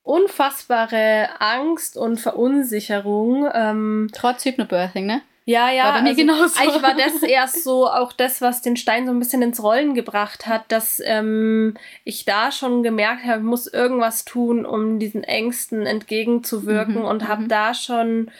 unfassbare 0.02 1.28
Angst 1.40 1.96
und 1.96 2.20
Verunsicherung. 2.20 3.48
Ähm, 3.52 4.10
Trotz 4.12 4.44
Hypnobirthing, 4.44 5.06
ne? 5.06 5.22
Ja, 5.46 5.70
ja. 5.70 5.84
War 5.84 5.92
bei 5.94 6.02
mir 6.02 6.08
also, 6.10 6.20
genauso. 6.20 6.58
Eigentlich 6.58 6.82
war 6.82 6.96
das 6.96 7.22
erst 7.28 7.64
so 7.64 7.88
auch 7.88 8.12
das, 8.12 8.40
was 8.40 8.62
den 8.62 8.76
Stein 8.76 9.06
so 9.06 9.12
ein 9.12 9.18
bisschen 9.18 9.42
ins 9.42 9.62
Rollen 9.62 9.94
gebracht 9.94 10.46
hat, 10.46 10.70
dass 10.72 11.02
ähm, 11.04 11.76
ich 12.04 12.24
da 12.24 12.50
schon 12.50 12.82
gemerkt 12.82 13.24
habe, 13.24 13.40
ich 13.40 13.44
muss 13.44 13.66
irgendwas 13.66 14.24
tun, 14.24 14.64
um 14.64 14.98
diesen 14.98 15.22
Ängsten 15.22 15.86
entgegenzuwirken 15.86 17.00
mhm, 17.00 17.04
und 17.04 17.28
habe 17.28 17.42
mhm. 17.42 17.48
da 17.48 17.74
schon 17.74 18.30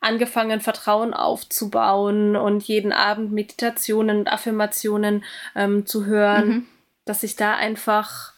angefangen, 0.00 0.60
Vertrauen 0.60 1.14
aufzubauen 1.14 2.36
und 2.36 2.62
jeden 2.62 2.92
Abend 2.92 3.32
Meditationen 3.32 4.20
und 4.20 4.28
Affirmationen 4.28 5.24
ähm, 5.54 5.86
zu 5.86 6.06
hören, 6.06 6.48
mhm. 6.48 6.66
dass 7.04 7.22
ich 7.22 7.36
da 7.36 7.54
einfach 7.54 8.34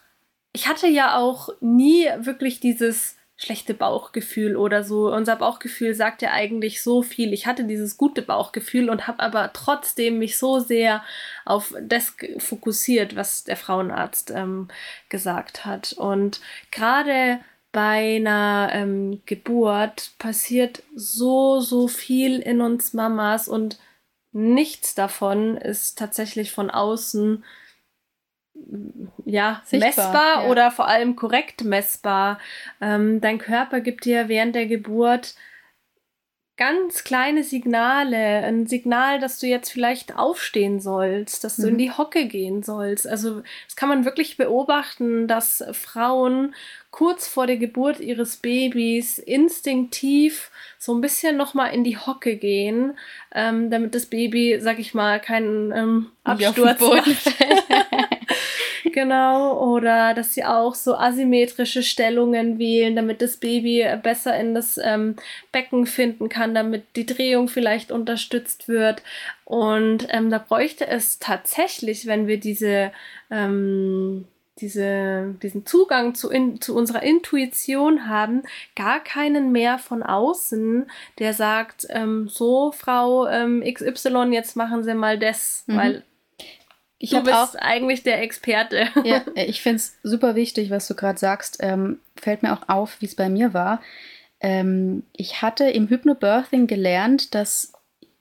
ich 0.53 0.69
hatte 0.69 0.87
ja 0.87 1.17
auch 1.17 1.49
nie 1.61 2.09
wirklich 2.19 2.61
dieses 2.61 3.17
schlechte 3.43 3.75
Bauchgefühl 3.75 4.57
oder 4.57 4.85
so. 4.85 5.13
Unser 5.13 5.37
Bauchgefühl 5.37 5.95
sagt 5.95 6.23
ja 6.23 6.31
eigentlich 6.31 6.83
so 6.83 7.03
viel. 7.03 7.33
Ich 7.33 7.47
hatte 7.47 7.65
dieses 7.65 7.97
gute 7.97 8.23
Bauchgefühl 8.23 8.89
und 8.89 9.09
habe 9.09 9.21
aber 9.21 9.51
trotzdem 9.53 10.19
mich 10.19 10.39
so 10.39 10.61
sehr 10.61 11.03
auf 11.45 11.75
das 11.83 12.15
fokussiert, 12.39 13.17
was 13.17 13.43
der 13.45 13.57
Frauenarzt 13.57 14.31
ähm, 14.31 14.69
gesagt 15.09 15.65
hat. 15.65 15.93
Und 15.95 16.41
gerade 16.71 17.41
bei 17.73 18.17
einer 18.17 18.71
ähm, 18.73 19.23
Geburt 19.27 20.13
passiert 20.19 20.85
so, 20.95 21.59
so 21.59 21.89
viel 21.89 22.39
in 22.39 22.61
uns 22.61 22.93
Mamas 22.93 23.49
und 23.49 23.79
nichts 24.31 24.95
davon 24.95 25.57
ist 25.57 25.99
tatsächlich 25.99 26.53
von 26.53 26.71
außen 26.71 27.45
ja, 29.25 29.63
Sichtbar, 29.65 29.89
messbar 29.89 30.45
ja. 30.45 30.51
oder 30.51 30.71
vor 30.71 30.89
allem 30.89 31.17
korrekt 31.17 31.65
messbar. 31.65 32.39
Ähm, 32.81 33.21
dein 33.21 33.39
Körper 33.39 33.81
gibt 33.81 34.05
dir 34.05 34.29
während 34.29 34.55
der 34.55 34.67
Geburt 34.67 35.35
ganz 36.57 37.03
kleine 37.03 37.43
Signale. 37.43 38.17
Ein 38.17 38.67
Signal, 38.67 39.19
dass 39.19 39.39
du 39.39 39.47
jetzt 39.47 39.71
vielleicht 39.71 40.17
aufstehen 40.17 40.81
sollst, 40.81 41.45
dass 41.45 41.57
du 41.57 41.67
in 41.67 41.75
mhm. 41.75 41.79
die 41.79 41.91
Hocke 41.91 42.27
gehen 42.27 42.63
sollst. 42.63 43.07
Also 43.07 43.43
das 43.67 43.75
kann 43.75 43.89
man 43.89 44.05
wirklich 44.05 44.37
beobachten, 44.37 45.27
dass 45.27 45.65
Frauen 45.73 46.55
kurz 46.91 47.27
vor 47.27 47.47
der 47.47 47.57
Geburt 47.57 48.01
ihres 48.01 48.37
Babys 48.37 49.19
instinktiv 49.19 50.51
so 50.79 50.95
ein 50.95 51.01
bisschen 51.01 51.37
nochmal 51.37 51.73
in 51.75 51.85
die 51.85 51.97
Hocke 51.97 52.37
gehen, 52.37 52.99
ähm, 53.35 53.71
damit 53.71 53.95
das 53.95 54.07
Baby, 54.07 54.59
sag 54.61 54.79
ich 54.79 54.93
mal, 54.93 55.21
keinen 55.21 55.73
ähm, 55.73 56.13
Absturz 56.23 56.81
macht. 56.81 57.09
Genau, 58.93 59.59
oder 59.75 60.13
dass 60.13 60.35
sie 60.35 60.45
auch 60.45 60.75
so 60.75 60.95
asymmetrische 60.95 61.83
Stellungen 61.83 62.59
wählen, 62.59 62.95
damit 62.95 63.23
das 63.23 63.39
Baby 63.39 63.87
besser 64.03 64.39
in 64.39 64.55
das 64.55 64.79
ähm, 64.83 65.17
Becken 65.51 65.87
finden 65.87 66.29
kann, 66.29 66.55
damit 66.55 66.85
die 66.95 67.07
Drehung 67.07 67.49
vielleicht 67.49 67.91
unterstützt 67.91 68.69
wird. 68.69 69.03
Und 69.45 70.07
ähm, 70.11 70.31
da 70.31 70.39
bräuchte 70.39 70.87
es 70.87 71.19
tatsächlich, 71.19 72.07
wenn 72.07 72.27
wir 72.27 72.39
diese, 72.39 72.93
ähm, 73.31 74.27
diese, 74.59 75.37
diesen 75.43 75.65
Zugang 75.65 76.15
zu, 76.15 76.31
in, 76.31 76.61
zu 76.61 76.77
unserer 76.77 77.03
Intuition 77.03 78.09
haben, 78.09 78.43
gar 78.77 79.03
keinen 79.03 79.53
mehr 79.53 79.79
von 79.79 80.03
außen, 80.03 80.87
der 81.19 81.33
sagt, 81.33 81.87
ähm, 81.89 82.29
so 82.29 82.73
Frau 82.73 83.27
ähm, 83.27 83.63
XY, 83.65 84.33
jetzt 84.33 84.55
machen 84.55 84.85
Sie 84.85 84.95
mal 84.95 85.19
das, 85.19 85.65
mhm. 85.67 85.77
weil 85.77 86.03
ich 87.03 87.11
du 87.11 87.21
bist 87.21 87.35
auch, 87.35 87.55
eigentlich 87.57 88.05
der 88.05 88.23
Experte. 88.23 88.87
Ja, 89.05 89.23
ich 89.35 89.61
finde 89.61 89.77
es 89.77 89.99
super 90.05 90.37
wichtig, 90.37 90.71
was 90.71 90.87
du 90.87 90.95
gerade 90.95 91.19
sagst. 91.19 91.59
Ähm, 91.61 91.99
fällt 92.17 92.43
mir 92.43 92.53
auch 92.53 92.69
auf, 92.69 93.01
wie 93.01 93.07
es 93.07 93.17
bei 93.17 93.29
mir 93.29 93.53
war. 93.53 93.83
Ähm, 94.41 95.03
ich 95.13 95.43
hatte 95.43 95.65
im 95.65 95.89
Hypnobirthing 95.89 96.69
gelernt, 96.69 97.35
dass 97.35 97.73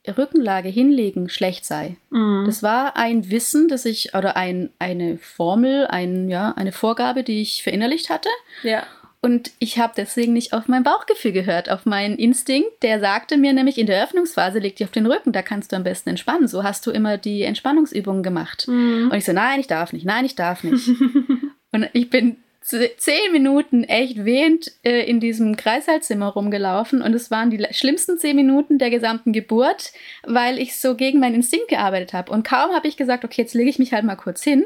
Rückenlage 0.08 0.70
hinlegen 0.70 1.30
schlecht 1.30 1.64
sei. 1.64 1.96
Mhm. 2.10 2.46
Das 2.48 2.64
war 2.64 2.98
ein 2.98 3.30
Wissen, 3.30 3.68
das 3.68 3.86
ich, 3.86 4.16
oder 4.16 4.36
ein, 4.36 4.72
eine 4.80 5.18
Formel, 5.20 5.86
ein, 5.86 6.28
ja, 6.28 6.52
eine 6.56 6.72
Vorgabe, 6.72 7.24
die 7.24 7.42
ich 7.42 7.62
verinnerlicht 7.62 8.10
hatte. 8.10 8.30
Ja. 8.64 8.84
Und 9.24 9.52
ich 9.60 9.78
habe 9.78 9.94
deswegen 9.96 10.34
nicht 10.34 10.52
auf 10.52 10.68
mein 10.68 10.82
Bauchgefühl 10.82 11.32
gehört, 11.32 11.70
auf 11.70 11.86
meinen 11.86 12.18
Instinkt. 12.18 12.82
Der 12.82 13.00
sagte 13.00 13.38
mir 13.38 13.54
nämlich, 13.54 13.78
in 13.78 13.86
der 13.86 14.04
Öffnungsphase 14.04 14.58
leg 14.58 14.76
dich 14.76 14.88
auf 14.88 14.92
den 14.92 15.06
Rücken, 15.06 15.32
da 15.32 15.44
kannst 15.44 15.72
du 15.72 15.76
am 15.76 15.84
besten 15.84 16.10
entspannen. 16.10 16.48
So 16.48 16.64
hast 16.64 16.88
du 16.88 16.92
immer 16.92 17.20
die 17.20 17.44
Entspannungsübungen 17.44 18.24
gemacht. 18.24 18.68
Mhm. 18.68 19.10
Und 19.12 19.18
ich 19.18 19.26
so, 19.26 19.34
nein, 19.34 19.60
ich 19.60 19.68
darf 19.68 19.94
nicht, 19.94 20.06
nein, 20.06 20.26
ich 20.26 20.36
darf 20.36 20.64
nicht. 20.64 20.88
und 21.72 21.88
ich 21.94 22.10
bin 22.10 22.38
zehn 22.64 23.32
Minuten 23.32 23.84
echt 23.84 24.24
wehend 24.24 24.72
äh, 24.84 25.04
in 25.08 25.20
diesem 25.20 25.56
Kreißsaalzimmer 25.56 26.28
rumgelaufen 26.28 27.02
und 27.02 27.14
es 27.14 27.32
waren 27.32 27.50
die 27.50 27.66
schlimmsten 27.72 28.20
zehn 28.20 28.36
Minuten 28.36 28.78
der 28.78 28.92
gesamten 28.92 29.34
Geburt, 29.34 29.92
weil 30.24 30.60
ich 30.60 30.78
so 30.78 30.96
gegen 30.96 31.20
meinen 31.20 31.36
Instinkt 31.36 31.70
gearbeitet 31.70 32.14
habe. 32.14 32.32
Und 32.32 32.48
kaum 32.48 32.72
habe 32.72 32.88
ich 32.88 32.98
gesagt, 32.98 33.26
okay, 33.26 33.42
jetzt 33.42 33.54
lege 33.54 33.70
ich 33.70 33.80
mich 33.80 33.94
halt 33.94 34.06
mal 34.06 34.16
kurz 34.16 34.44
hin 34.44 34.66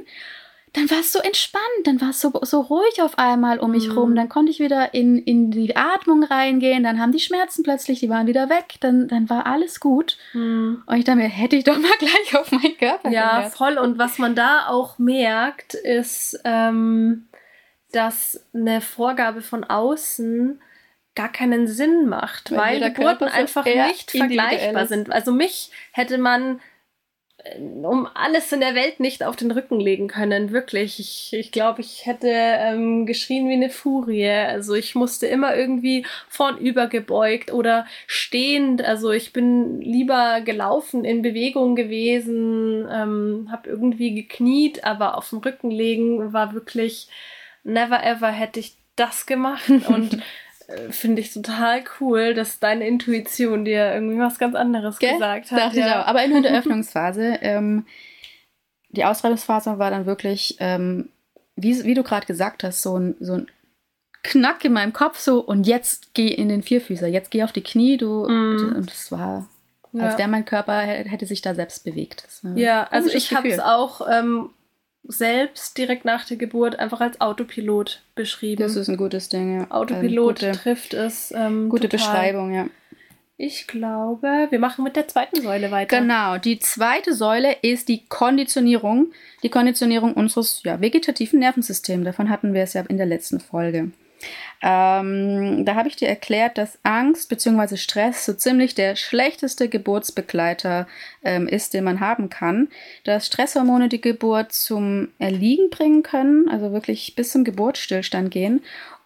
dann 0.75 0.91
war 0.91 0.99
es 0.99 1.13
so 1.13 1.19
entspannt, 1.19 1.63
dann 1.85 2.01
war 2.01 2.09
es 2.09 2.19
so, 2.19 2.33
so 2.41 2.59
ruhig 2.59 3.01
auf 3.01 3.17
einmal 3.17 3.59
um 3.59 3.71
mich 3.71 3.87
mhm. 3.87 3.97
rum. 3.97 4.15
Dann 4.15 4.27
konnte 4.27 4.51
ich 4.51 4.59
wieder 4.59 4.93
in, 4.93 5.17
in 5.17 5.49
die 5.49 5.75
Atmung 5.77 6.23
reingehen, 6.23 6.83
dann 6.83 6.99
haben 6.99 7.13
die 7.13 7.19
Schmerzen 7.19 7.63
plötzlich, 7.63 8.01
die 8.01 8.09
waren 8.09 8.27
wieder 8.27 8.49
weg, 8.49 8.75
dann, 8.81 9.07
dann 9.07 9.29
war 9.29 9.45
alles 9.45 9.79
gut. 9.79 10.17
Mhm. 10.33 10.83
Und 10.85 10.97
ich 10.97 11.05
dachte 11.05 11.19
mir, 11.19 11.29
hätte 11.29 11.55
ich 11.55 11.63
doch 11.63 11.77
mal 11.79 11.91
gleich 11.99 12.35
auf 12.37 12.51
meinen 12.51 12.77
Körper 12.77 13.09
Ja, 13.09 13.37
gehört. 13.37 13.53
voll. 13.53 13.77
Und 13.77 13.97
was 13.97 14.17
man 14.17 14.35
da 14.35 14.67
auch 14.67 14.99
merkt, 14.99 15.75
ist, 15.75 16.41
ähm, 16.43 17.27
dass 17.93 18.45
eine 18.53 18.81
Vorgabe 18.81 19.41
von 19.41 19.63
außen 19.63 20.61
gar 21.15 21.31
keinen 21.31 21.67
Sinn 21.67 22.09
macht, 22.09 22.51
weil, 22.51 22.81
weil 22.81 22.91
Geburten 22.91 23.29
einfach 23.29 23.63
nicht 23.63 24.11
vergleichbar 24.11 24.87
sind. 24.87 25.09
Also 25.09 25.31
mich 25.31 25.71
hätte 25.93 26.17
man 26.17 26.59
um 27.59 28.07
alles 28.13 28.51
in 28.51 28.59
der 28.59 28.75
Welt 28.75 28.99
nicht 28.99 29.23
auf 29.23 29.35
den 29.35 29.51
Rücken 29.51 29.79
legen 29.79 30.07
können. 30.07 30.51
Wirklich. 30.51 30.99
Ich, 30.99 31.33
ich 31.33 31.51
glaube, 31.51 31.81
ich 31.81 32.05
hätte 32.05 32.29
ähm, 32.29 33.05
geschrien 33.05 33.47
wie 33.47 33.53
eine 33.53 33.69
Furie. 33.69 34.27
Also 34.29 34.73
ich 34.73 34.95
musste 34.95 35.27
immer 35.27 35.55
irgendwie 35.55 36.05
vornüber 36.27 36.87
gebeugt 36.87 37.53
oder 37.53 37.85
stehend. 38.07 38.83
Also 38.83 39.11
ich 39.11 39.33
bin 39.33 39.79
lieber 39.81 40.41
gelaufen, 40.41 41.05
in 41.05 41.21
Bewegung 41.21 41.75
gewesen, 41.75 42.87
ähm, 42.91 43.49
habe 43.51 43.69
irgendwie 43.69 44.15
gekniet, 44.15 44.83
aber 44.83 45.17
auf 45.17 45.29
dem 45.29 45.39
Rücken 45.39 45.69
legen 45.69 46.33
war 46.33 46.53
wirklich 46.53 47.07
never 47.63 48.03
ever 48.03 48.31
hätte 48.31 48.59
ich 48.59 48.75
das 48.95 49.25
gemacht. 49.25 49.69
Und 49.87 50.13
äh, 50.13 50.19
finde 50.89 51.21
ich 51.21 51.33
total 51.33 51.83
cool, 51.99 52.33
dass 52.33 52.59
deine 52.59 52.87
Intuition 52.87 53.65
dir 53.65 53.93
irgendwie 53.93 54.19
was 54.19 54.39
ganz 54.39 54.55
anderes 54.55 54.99
Gell? 54.99 55.13
gesagt 55.13 55.51
hat. 55.51 55.59
Dachte 55.59 55.79
ja. 55.79 55.87
ich 55.87 55.93
auch. 55.93 56.07
Aber 56.07 56.27
nur 56.27 56.37
in 56.37 56.43
der 56.43 56.57
Öffnungsphase. 56.57 57.39
Ähm, 57.41 57.85
die 58.89 59.05
Austreibungsphase 59.05 59.77
war 59.77 59.91
dann 59.91 60.05
wirklich, 60.05 60.57
ähm, 60.59 61.09
wie, 61.55 61.83
wie 61.83 61.93
du 61.93 62.03
gerade 62.03 62.25
gesagt 62.25 62.63
hast, 62.63 62.81
so 62.81 62.97
ein, 62.97 63.15
so 63.19 63.33
ein 63.33 63.47
Knack 64.23 64.65
in 64.65 64.73
meinem 64.73 64.93
Kopf, 64.93 65.19
so 65.19 65.39
und 65.39 65.67
jetzt 65.67 66.13
geh 66.13 66.27
in 66.27 66.49
den 66.49 66.63
Vierfüßer, 66.63 67.07
jetzt 67.07 67.29
geh 67.31 67.43
auf 67.43 67.51
die 67.51 67.63
Knie, 67.63 67.97
du. 67.97 68.27
Mm. 68.27 68.75
Und 68.75 68.91
es 68.91 69.11
war, 69.11 69.47
Ja. 69.91 70.05
als 70.05 70.17
wäre 70.17 70.29
mein 70.29 70.45
Körper, 70.45 70.79
hätte 70.79 71.27
sich 71.27 71.41
da 71.41 71.53
selbst 71.53 71.83
bewegt. 71.83 72.27
Ja, 72.55 72.87
also 72.89 73.09
ich 73.09 73.33
habe 73.35 73.49
es 73.49 73.59
auch 73.59 74.01
ähm, 74.09 74.49
selbst 75.07 75.77
direkt 75.77 76.05
nach 76.05 76.25
der 76.25 76.37
Geburt 76.37 76.79
einfach 76.79 77.01
als 77.01 77.21
Autopilot 77.21 78.01
beschrieben. 78.15 78.61
Das 78.61 78.75
ist 78.75 78.89
ein 78.89 78.97
gutes 78.97 79.29
Ding, 79.29 79.59
ja. 79.59 79.71
Autopilot 79.71 80.43
Ähm, 80.43 80.49
gute, 80.49 80.59
trifft 80.59 80.93
es. 80.93 81.31
Ähm, 81.35 81.69
gute 81.69 81.89
total. 81.89 81.97
Beschreibung, 81.97 82.53
ja. 82.53 82.67
Ich 83.37 83.67
glaube, 83.67 84.47
wir 84.49 84.59
machen 84.59 84.85
mit 84.85 84.95
der 84.95 85.09
zweiten 85.09 85.41
Säule 85.41 85.69
weiter. 85.69 85.99
Genau, 85.99 86.37
die 86.37 86.57
zweite 86.59 87.13
Säule 87.13 87.57
ist 87.61 87.89
die 87.89 88.05
Konditionierung, 88.07 89.11
die 89.43 89.49
Konditionierung 89.49 90.13
unseres 90.13 90.61
ja, 90.63 90.79
vegetativen 90.79 91.39
Nervensystems. 91.39 92.05
Davon 92.05 92.29
hatten 92.29 92.53
wir 92.53 92.63
es 92.63 92.73
ja 92.73 92.83
in 92.87 92.97
der 92.97 93.05
letzten 93.05 93.41
Folge. 93.41 93.91
Ähm, 94.61 95.65
da 95.65 95.75
habe 95.75 95.87
ich 95.87 95.95
dir 95.95 96.07
erklärt, 96.07 96.57
dass 96.57 96.79
Angst 96.83 97.29
bzw. 97.29 97.77
Stress 97.77 98.25
so 98.25 98.33
ziemlich 98.33 98.73
der 98.73 98.95
schlechteste 98.95 99.69
Geburtsbegleiter 99.69 100.87
ähm, 101.23 101.47
ist, 101.47 101.73
den 101.73 101.83
man 101.83 101.99
haben 101.99 102.29
kann. 102.29 102.69
Dass 103.03 103.27
Stresshormone 103.27 103.89
die 103.89 104.01
Geburt 104.01 104.53
zum 104.53 105.09
Erliegen 105.19 105.69
bringen 105.69 106.03
können, 106.03 106.49
also 106.49 106.71
wirklich 106.71 107.15
bis 107.15 107.31
zum 107.31 107.43
Geburtsstillstand 107.43 108.31
gehen 108.31 108.61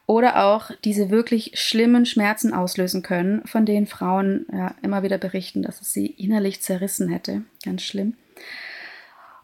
oder 0.06 0.44
auch 0.46 0.72
diese 0.86 1.12
wirklich 1.12 1.52
schlimmen 1.54 2.06
Schmerzen 2.06 2.54
auslösen 2.54 3.04
können, 3.04 3.46
von 3.46 3.66
denen 3.66 3.86
Frauen 3.86 4.48
ja 4.52 4.74
immer 4.82 5.04
wieder 5.04 5.18
berichten, 5.18 5.62
dass 5.62 5.82
es 5.82 5.94
sie 5.94 6.08
innerlich 6.08 6.62
zerrissen 6.62 7.10
hätte. 7.10 7.44
Ganz 7.64 7.84
schlimm. 7.84 8.16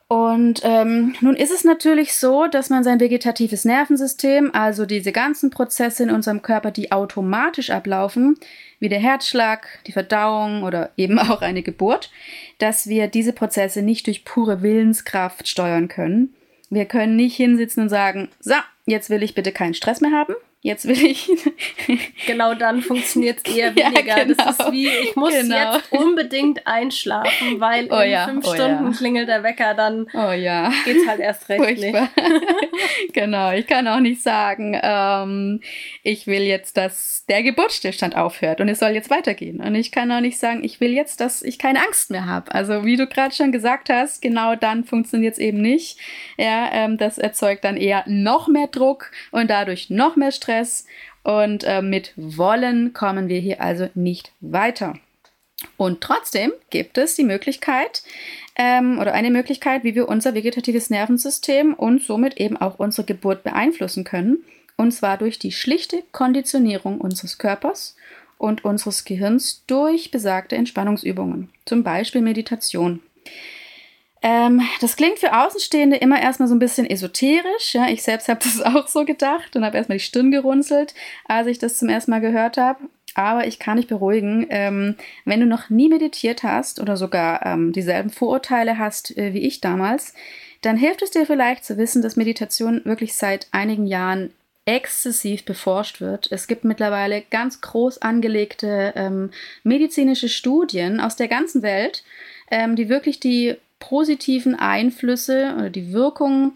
Und 0.07 0.61
ähm, 0.63 1.15
nun 1.19 1.35
ist 1.35 1.51
es 1.51 1.63
natürlich 1.63 2.13
so, 2.13 2.45
dass 2.45 2.69
man 2.69 2.83
sein 2.83 2.99
vegetatives 2.99 3.65
Nervensystem, 3.65 4.51
also 4.53 4.85
diese 4.85 5.11
ganzen 5.11 5.49
Prozesse 5.49 6.03
in 6.03 6.11
unserem 6.11 6.43
Körper, 6.43 6.69
die 6.69 6.91
automatisch 6.91 7.71
ablaufen, 7.71 8.37
wie 8.79 8.89
der 8.89 8.99
Herzschlag, 8.99 9.67
die 9.87 9.93
Verdauung 9.93 10.61
oder 10.61 10.91
eben 10.95 11.17
auch 11.17 11.41
eine 11.41 11.63
Geburt, 11.63 12.11
dass 12.59 12.87
wir 12.87 13.07
diese 13.07 13.33
Prozesse 13.33 13.81
nicht 13.81 14.05
durch 14.05 14.25
pure 14.25 14.61
Willenskraft 14.61 15.47
steuern 15.47 15.87
können. 15.87 16.35
Wir 16.69 16.85
können 16.85 17.15
nicht 17.15 17.35
hinsitzen 17.35 17.83
und 17.83 17.89
sagen, 17.89 18.29
so, 18.39 18.55
jetzt 18.85 19.09
will 19.09 19.23
ich 19.23 19.33
bitte 19.33 19.51
keinen 19.51 19.73
Stress 19.73 20.01
mehr 20.01 20.11
haben. 20.11 20.35
Jetzt 20.65 20.87
will 20.87 21.05
ich. 21.05 21.29
Genau 22.25 22.55
dann 22.55 22.81
funktioniert 22.81 23.37
es 23.45 23.55
eher 23.55 23.71
Ja, 23.75 23.91
weniger. 23.91 24.25
Das 24.25 24.37
genau. 24.37 24.49
ist 24.49 24.71
wie, 24.71 24.87
ich 24.87 25.15
muss 25.15 25.31
Genau. 25.31 25.73
jetzt 25.75 25.91
unbedingt 25.91 26.65
einschlafen, 26.65 27.59
weil 27.59 27.87
Oh 27.91 27.99
in 27.99 28.09
ja, 28.09 28.25
fünf 28.25 28.47
oh 28.47 28.53
Stunden 28.55 28.85
ja. 28.87 28.97
klingelt 28.97 29.29
der 29.29 29.43
Wecker, 29.43 29.75
dann 29.75 30.07
oh 30.15 30.31
ja. 30.31 30.71
geht's 30.83 31.07
halt 31.07 31.19
erst 31.19 31.47
recht 31.49 31.61
nicht. 31.61 31.95
Furchtbar. 31.95 32.09
genau, 33.13 33.51
ich 33.51 33.67
kann 33.67 33.87
auch 33.87 33.99
nicht 33.99 34.23
sagen, 34.23 34.75
ähm, 34.81 35.61
ich 36.01 36.25
will 36.25 36.41
jetzt, 36.41 36.77
dass 36.77 37.25
der 37.29 37.43
Geburtsstillstand 37.43 38.15
aufhört 38.15 38.59
und 38.59 38.67
es 38.67 38.79
soll 38.79 38.89
jetzt 38.89 39.11
weitergehen. 39.11 39.61
Und 39.61 39.75
ich 39.75 39.91
kann 39.91 40.11
auch 40.11 40.19
nicht 40.19 40.39
sagen, 40.39 40.63
ich 40.63 40.79
will 40.79 40.93
jetzt, 40.93 41.19
dass 41.19 41.43
ich 41.43 41.59
keine 41.59 41.79
Angst 41.85 42.09
mehr 42.09 42.25
habe. 42.25 42.51
Also 42.55 42.85
wie 42.85 42.97
du 42.97 43.05
gerade 43.05 43.35
schon 43.35 43.51
gesagt 43.51 43.89
hast, 43.89 44.19
genau 44.19 44.55
dann 44.55 44.83
funktioniert 44.83 45.33
es 45.33 45.39
eben 45.39 45.61
nicht. 45.61 45.99
Ja, 46.37 46.69
ähm, 46.71 46.97
das 46.97 47.19
erzeugt 47.19 47.63
dann 47.65 47.77
eher 47.77 48.03
noch 48.07 48.47
mehr 48.47 48.67
Druck 48.67 49.11
und 49.29 49.51
dadurch 49.51 49.91
noch 49.91 50.15
mehr 50.15 50.31
Stress. 50.31 50.54
Und 51.23 51.63
äh, 51.63 51.81
mit 51.81 52.13
Wollen 52.15 52.93
kommen 52.93 53.29
wir 53.29 53.39
hier 53.39 53.61
also 53.61 53.89
nicht 53.95 54.31
weiter. 54.41 54.95
Und 55.77 56.01
trotzdem 56.01 56.51
gibt 56.69 56.97
es 56.97 57.15
die 57.15 57.23
Möglichkeit 57.23 58.03
ähm, 58.55 58.99
oder 58.99 59.13
eine 59.13 59.31
Möglichkeit, 59.31 59.83
wie 59.83 59.95
wir 59.95 60.07
unser 60.07 60.33
vegetatives 60.33 60.89
Nervensystem 60.89 61.73
und 61.73 62.03
somit 62.03 62.37
eben 62.37 62.57
auch 62.57 62.79
unsere 62.79 63.05
Geburt 63.05 63.43
beeinflussen 63.43 64.03
können. 64.03 64.43
Und 64.77 64.91
zwar 64.91 65.17
durch 65.17 65.39
die 65.39 65.51
schlichte 65.51 66.03
Konditionierung 66.11 66.99
unseres 66.99 67.37
Körpers 67.37 67.95
und 68.37 68.65
unseres 68.65 69.05
Gehirns 69.05 69.63
durch 69.67 70.11
besagte 70.11 70.55
Entspannungsübungen, 70.55 71.49
zum 71.65 71.83
Beispiel 71.83 72.21
Meditation. 72.21 72.99
Ähm, 74.27 74.63
das 74.81 74.95
klingt 74.95 75.19
für 75.19 75.39
Außenstehende 75.39 75.97
immer 75.97 76.19
erstmal 76.19 76.49
so 76.49 76.55
ein 76.55 76.59
bisschen 76.59 76.89
esoterisch. 76.89 77.75
Ja? 77.75 77.89
Ich 77.89 78.01
selbst 78.01 78.27
habe 78.27 78.39
das 78.43 78.59
auch 78.59 78.87
so 78.87 79.05
gedacht 79.05 79.55
und 79.55 79.63
habe 79.63 79.77
erstmal 79.77 79.99
die 79.99 80.03
Stirn 80.03 80.31
gerunzelt, 80.31 80.95
als 81.25 81.45
ich 81.45 81.59
das 81.59 81.77
zum 81.77 81.89
ersten 81.89 82.09
Mal 82.09 82.21
gehört 82.21 82.57
habe. 82.57 82.79
Aber 83.13 83.45
ich 83.45 83.59
kann 83.59 83.77
dich 83.77 83.85
beruhigen, 83.85 84.47
ähm, 84.49 84.95
wenn 85.25 85.41
du 85.41 85.45
noch 85.45 85.69
nie 85.69 85.89
meditiert 85.89 86.41
hast 86.41 86.81
oder 86.81 86.97
sogar 86.97 87.45
ähm, 87.45 87.71
dieselben 87.71 88.09
Vorurteile 88.09 88.79
hast 88.79 89.15
äh, 89.15 89.33
wie 89.33 89.43
ich 89.43 89.61
damals, 89.61 90.15
dann 90.63 90.75
hilft 90.75 91.03
es 91.03 91.11
dir 91.11 91.27
vielleicht 91.27 91.63
zu 91.63 91.77
wissen, 91.77 92.01
dass 92.01 92.15
Meditation 92.15 92.81
wirklich 92.83 93.13
seit 93.13 93.47
einigen 93.51 93.85
Jahren 93.85 94.31
exzessiv 94.65 95.45
beforscht 95.45 96.01
wird. 96.01 96.31
Es 96.31 96.47
gibt 96.47 96.63
mittlerweile 96.63 97.21
ganz 97.29 97.61
groß 97.61 97.99
angelegte 97.99 98.91
ähm, 98.95 99.29
medizinische 99.63 100.29
Studien 100.29 100.99
aus 100.99 101.15
der 101.15 101.27
ganzen 101.27 101.61
Welt, 101.61 102.03
ähm, 102.49 102.75
die 102.75 102.89
wirklich 102.89 103.19
die 103.19 103.55
positiven 103.79 104.55
Einflüsse 104.55 105.53
oder 105.57 105.69
die 105.69 105.93
Wirkung 105.93 106.53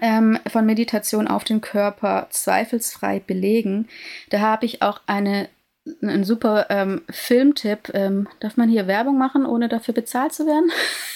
ähm, 0.00 0.38
von 0.46 0.66
Meditation 0.66 1.28
auf 1.28 1.44
den 1.44 1.60
Körper 1.60 2.26
zweifelsfrei 2.30 3.20
belegen. 3.20 3.88
Da 4.30 4.40
habe 4.40 4.66
ich 4.66 4.82
auch 4.82 5.00
eine, 5.06 5.48
einen 6.02 6.24
super 6.24 6.66
ähm, 6.70 7.02
Filmtipp. 7.10 7.90
Ähm, 7.94 8.28
darf 8.40 8.56
man 8.56 8.68
hier 8.68 8.86
Werbung 8.86 9.18
machen, 9.18 9.46
ohne 9.46 9.68
dafür 9.68 9.94
bezahlt 9.94 10.32
zu 10.32 10.46
werden? 10.46 10.70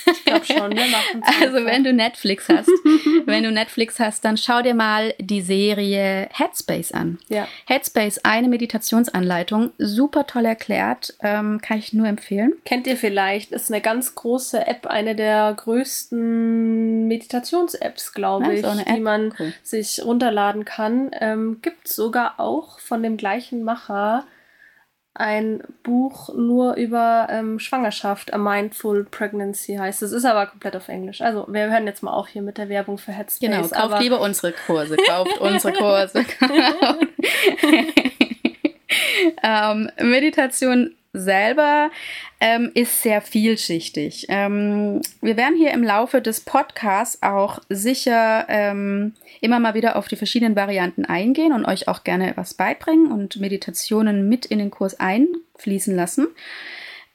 Ich 0.04 0.24
glaube 0.24 0.44
schon, 0.44 0.70
wir 0.76 0.86
machen 0.86 1.22
Also 1.40 1.64
wenn 1.64 1.84
du 1.84 1.92
Netflix 1.92 2.48
hast, 2.48 2.68
wenn 3.26 3.44
du 3.44 3.52
Netflix 3.52 4.00
hast, 4.00 4.24
dann 4.24 4.36
schau 4.36 4.60
dir 4.62 4.74
mal 4.74 5.14
die 5.18 5.40
Serie 5.42 6.28
Headspace 6.32 6.92
an. 6.92 7.18
Ja. 7.28 7.46
Headspace, 7.66 8.24
eine 8.24 8.48
Meditationsanleitung, 8.48 9.70
super 9.78 10.26
toll 10.26 10.44
erklärt, 10.44 11.14
ähm, 11.22 11.60
kann 11.60 11.78
ich 11.78 11.92
nur 11.92 12.06
empfehlen. 12.08 12.54
Kennt 12.64 12.86
ihr 12.86 12.96
vielleicht, 12.96 13.52
ist 13.52 13.70
eine 13.70 13.80
ganz 13.80 14.14
große 14.14 14.66
App, 14.66 14.86
eine 14.86 15.14
der 15.14 15.54
größten 15.54 17.06
Meditations-Apps, 17.08 18.12
glaube 18.12 18.54
ich, 18.54 18.62
die 18.62 19.00
man 19.00 19.32
Cool. 19.38 19.52
sich 19.62 20.04
runterladen 20.04 20.64
kann. 20.64 21.10
Ähm, 21.20 21.58
Gibt 21.62 21.88
sogar 21.88 22.38
auch 22.40 22.78
von 22.80 23.02
dem 23.02 23.16
gleichen 23.16 23.62
Macher 23.62 24.24
ein 25.14 25.62
Buch 25.82 26.34
nur 26.34 26.74
über 26.74 27.26
ähm, 27.30 27.58
Schwangerschaft, 27.58 28.32
A 28.32 28.38
Mindful 28.38 29.04
Pregnancy 29.04 29.74
heißt 29.76 30.02
es. 30.02 30.12
Ist 30.12 30.24
aber 30.24 30.46
komplett 30.46 30.74
auf 30.74 30.88
Englisch. 30.88 31.20
Also 31.20 31.46
wir 31.48 31.70
hören 31.70 31.86
jetzt 31.86 32.02
mal 32.02 32.12
auf 32.12 32.28
hier 32.28 32.42
mit 32.42 32.56
der 32.56 32.68
Werbung 32.68 32.96
für 32.96 33.12
Headspace. 33.12 33.50
Genau, 33.50 33.68
kauft 33.68 34.00
lieber 34.00 34.20
unsere 34.20 34.52
Kurse, 34.52 34.96
kauft 34.96 35.38
unsere 35.38 35.74
Kurse. 35.74 36.24
ähm, 39.42 39.90
Meditation 40.00 40.94
selber 41.12 41.90
ähm, 42.40 42.70
ist 42.74 43.02
sehr 43.02 43.20
vielschichtig. 43.20 44.26
Ähm, 44.28 45.00
wir 45.20 45.36
werden 45.36 45.56
hier 45.56 45.72
im 45.72 45.82
Laufe 45.82 46.22
des 46.22 46.40
Podcasts 46.40 47.22
auch 47.22 47.58
sicher 47.68 48.46
ähm, 48.48 49.14
immer 49.40 49.60
mal 49.60 49.74
wieder 49.74 49.96
auf 49.96 50.08
die 50.08 50.16
verschiedenen 50.16 50.56
Varianten 50.56 51.04
eingehen 51.04 51.52
und 51.52 51.66
euch 51.66 51.88
auch 51.88 52.04
gerne 52.04 52.32
was 52.36 52.54
beibringen 52.54 53.12
und 53.12 53.38
Meditationen 53.38 54.28
mit 54.28 54.46
in 54.46 54.58
den 54.58 54.70
Kurs 54.70 54.98
einfließen 54.98 55.94
lassen. 55.94 56.28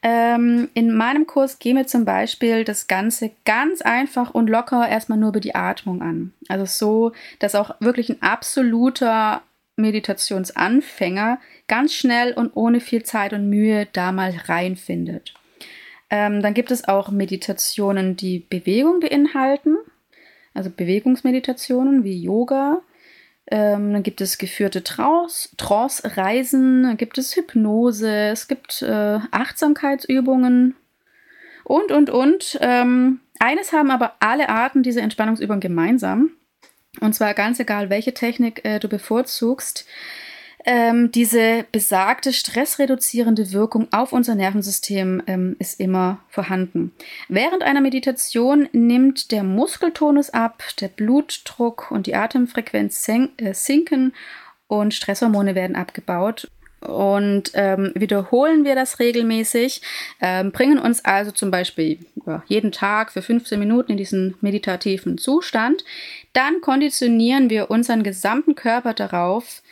Ähm, 0.00 0.68
in 0.74 0.94
meinem 0.94 1.26
Kurs 1.26 1.58
gehen 1.58 1.76
wir 1.76 1.88
zum 1.88 2.04
Beispiel 2.04 2.62
das 2.62 2.86
Ganze 2.86 3.32
ganz 3.44 3.82
einfach 3.82 4.32
und 4.32 4.48
locker 4.48 4.88
erstmal 4.88 5.18
nur 5.18 5.30
über 5.30 5.40
die 5.40 5.56
Atmung 5.56 6.02
an. 6.02 6.32
Also 6.48 6.66
so, 6.66 7.12
dass 7.40 7.56
auch 7.56 7.74
wirklich 7.80 8.08
ein 8.08 8.22
absoluter 8.22 9.42
Meditationsanfänger 9.78 11.38
ganz 11.66 11.94
schnell 11.94 12.32
und 12.32 12.52
ohne 12.54 12.80
viel 12.80 13.02
Zeit 13.02 13.32
und 13.32 13.48
Mühe 13.48 13.86
da 13.92 14.12
mal 14.12 14.34
reinfindet. 14.46 15.34
Ähm, 16.10 16.42
dann 16.42 16.54
gibt 16.54 16.70
es 16.70 16.88
auch 16.88 17.10
Meditationen, 17.10 18.16
die 18.16 18.40
Bewegung 18.40 19.00
beinhalten, 19.00 19.76
also 20.54 20.70
Bewegungsmeditationen 20.70 22.04
wie 22.04 22.20
Yoga. 22.20 22.80
Ähm, 23.50 23.92
dann 23.92 24.02
gibt 24.02 24.20
es 24.20 24.38
geführte 24.38 24.82
Trance- 24.82 25.50
Trance-Reisen, 25.56 26.82
dann 26.82 26.96
gibt 26.96 27.18
es 27.18 27.34
Hypnose, 27.36 28.10
es 28.10 28.48
gibt 28.48 28.82
äh, 28.82 29.18
Achtsamkeitsübungen 29.30 30.74
und, 31.64 31.92
und, 31.92 32.10
und. 32.10 32.58
Ähm, 32.60 33.20
eines 33.38 33.72
haben 33.72 33.90
aber 33.90 34.14
alle 34.20 34.48
Arten 34.48 34.82
dieser 34.82 35.02
Entspannungsübungen 35.02 35.60
gemeinsam. 35.60 36.30
Und 37.00 37.14
zwar 37.14 37.34
ganz 37.34 37.60
egal, 37.60 37.90
welche 37.90 38.14
Technik 38.14 38.64
äh, 38.64 38.78
du 38.78 38.88
bevorzugst. 38.88 39.86
Ähm, 40.64 41.12
diese 41.12 41.64
besagte 41.70 42.32
stressreduzierende 42.32 43.52
Wirkung 43.52 43.88
auf 43.92 44.12
unser 44.12 44.34
Nervensystem 44.34 45.22
ähm, 45.26 45.56
ist 45.58 45.80
immer 45.80 46.18
vorhanden. 46.28 46.92
Während 47.28 47.62
einer 47.62 47.80
Meditation 47.80 48.68
nimmt 48.72 49.30
der 49.30 49.44
Muskeltonus 49.44 50.30
ab, 50.30 50.62
der 50.80 50.88
Blutdruck 50.88 51.90
und 51.90 52.06
die 52.06 52.16
Atemfrequenz 52.16 53.08
äh, 53.08 53.54
sinken 53.54 54.12
und 54.66 54.92
Stresshormone 54.94 55.54
werden 55.54 55.76
abgebaut. 55.76 56.50
Und 56.80 57.50
ähm, 57.54 57.92
wiederholen 57.94 58.64
wir 58.64 58.74
das 58.74 58.98
regelmäßig, 58.98 59.82
ähm, 60.20 60.52
bringen 60.52 60.78
uns 60.78 61.04
also 61.04 61.30
zum 61.32 61.50
Beispiel 61.50 61.98
jeden 62.46 62.72
Tag 62.72 63.12
für 63.12 63.22
15 63.22 63.58
Minuten 63.58 63.92
in 63.92 63.98
diesen 63.98 64.34
meditativen 64.40 65.18
Zustand, 65.18 65.84
dann 66.32 66.60
konditionieren 66.60 67.50
wir 67.50 67.70
unseren 67.70 68.02
gesamten 68.02 68.54
Körper 68.54 68.94
darauf, 68.94 69.62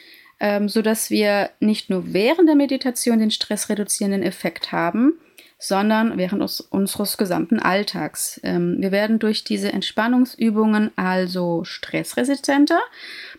ähm, 0.40 0.68
sodass 0.68 1.10
wir 1.10 1.50
nicht 1.60 1.90
nur 1.90 2.12
während 2.12 2.48
der 2.48 2.56
Meditation 2.56 3.18
den 3.18 3.30
stressreduzierenden 3.30 4.22
Effekt 4.22 4.72
haben, 4.72 5.14
sondern 5.58 6.18
während 6.18 6.42
uns, 6.42 6.60
unseres 6.60 7.16
gesamten 7.16 7.58
Alltags. 7.58 8.40
Ähm, 8.42 8.76
wir 8.78 8.92
werden 8.92 9.18
durch 9.18 9.44
diese 9.44 9.72
Entspannungsübungen 9.72 10.90
also 10.96 11.64
stressresistenter, 11.64 12.80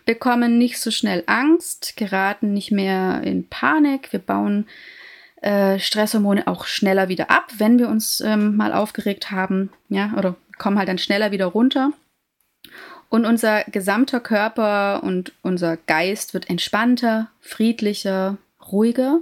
bekommen 0.04 0.58
nicht 0.58 0.80
so 0.80 0.90
schnell 0.90 1.22
Angst, 1.26 1.96
geraten 1.96 2.52
nicht 2.52 2.72
mehr 2.72 3.22
in 3.22 3.48
Panik, 3.48 4.12
wir 4.12 4.20
bauen 4.20 4.66
äh, 5.42 5.78
Stresshormone 5.78 6.48
auch 6.48 6.64
schneller 6.64 7.08
wieder 7.08 7.30
ab, 7.30 7.52
wenn 7.58 7.78
wir 7.78 7.88
uns 7.88 8.20
ähm, 8.20 8.56
mal 8.56 8.72
aufgeregt 8.72 9.30
haben, 9.30 9.70
ja, 9.88 10.12
oder 10.16 10.34
kommen 10.58 10.78
halt 10.78 10.88
dann 10.88 10.98
schneller 10.98 11.30
wieder 11.30 11.46
runter. 11.46 11.92
Und 13.10 13.24
unser 13.24 13.64
gesamter 13.64 14.20
Körper 14.20 15.02
und 15.02 15.32
unser 15.42 15.76
Geist 15.76 16.34
wird 16.34 16.50
entspannter, 16.50 17.30
friedlicher, 17.40 18.36
ruhiger 18.70 19.20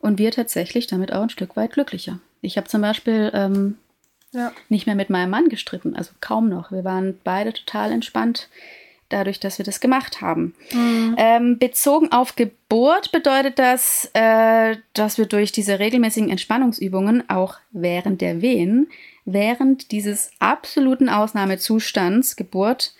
und 0.00 0.18
wir 0.18 0.32
tatsächlich 0.32 0.86
damit 0.86 1.12
auch 1.12 1.22
ein 1.22 1.30
Stück 1.30 1.56
weit 1.56 1.72
glücklicher. 1.72 2.18
Ich 2.40 2.56
habe 2.56 2.68
zum 2.68 2.80
Beispiel 2.80 3.30
ähm, 3.34 3.76
ja. 4.32 4.52
nicht 4.68 4.86
mehr 4.86 4.96
mit 4.96 5.10
meinem 5.10 5.30
Mann 5.30 5.48
gestritten, 5.48 5.94
also 5.94 6.12
kaum 6.20 6.48
noch. 6.48 6.72
Wir 6.72 6.84
waren 6.84 7.18
beide 7.22 7.52
total 7.52 7.92
entspannt 7.92 8.48
dadurch, 9.10 9.40
dass 9.40 9.58
wir 9.58 9.64
das 9.64 9.80
gemacht 9.80 10.20
haben. 10.20 10.54
Mhm. 10.72 11.16
Ähm, 11.18 11.58
bezogen 11.58 12.12
auf 12.12 12.36
Geburt 12.36 13.12
bedeutet 13.12 13.58
das, 13.58 14.08
äh, 14.14 14.76
dass 14.94 15.18
wir 15.18 15.26
durch 15.26 15.52
diese 15.52 15.78
regelmäßigen 15.78 16.30
Entspannungsübungen 16.30 17.28
auch 17.28 17.56
während 17.72 18.20
der 18.20 18.40
Wehen, 18.40 18.88
während 19.24 19.90
dieses 19.90 20.30
absoluten 20.38 21.08
Ausnahmezustands 21.08 22.36
Geburt, 22.36 22.94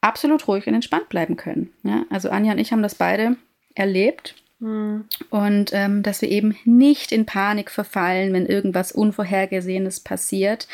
absolut 0.00 0.46
ruhig 0.46 0.66
und 0.68 0.74
entspannt 0.74 1.08
bleiben 1.08 1.36
können. 1.36 1.72
Ja? 1.82 2.04
Also 2.10 2.30
Anja 2.30 2.52
und 2.52 2.58
ich 2.58 2.72
haben 2.72 2.82
das 2.82 2.94
beide 2.94 3.36
erlebt 3.74 4.36
Mhm. 4.58 5.04
Und 5.30 5.70
ähm, 5.72 6.02
dass 6.02 6.22
wir 6.22 6.30
eben 6.30 6.56
nicht 6.64 7.12
in 7.12 7.26
Panik 7.26 7.70
verfallen, 7.70 8.32
wenn 8.32 8.46
irgendwas 8.46 8.92
Unvorhergesehenes 8.92 10.00
passiert. 10.00 10.66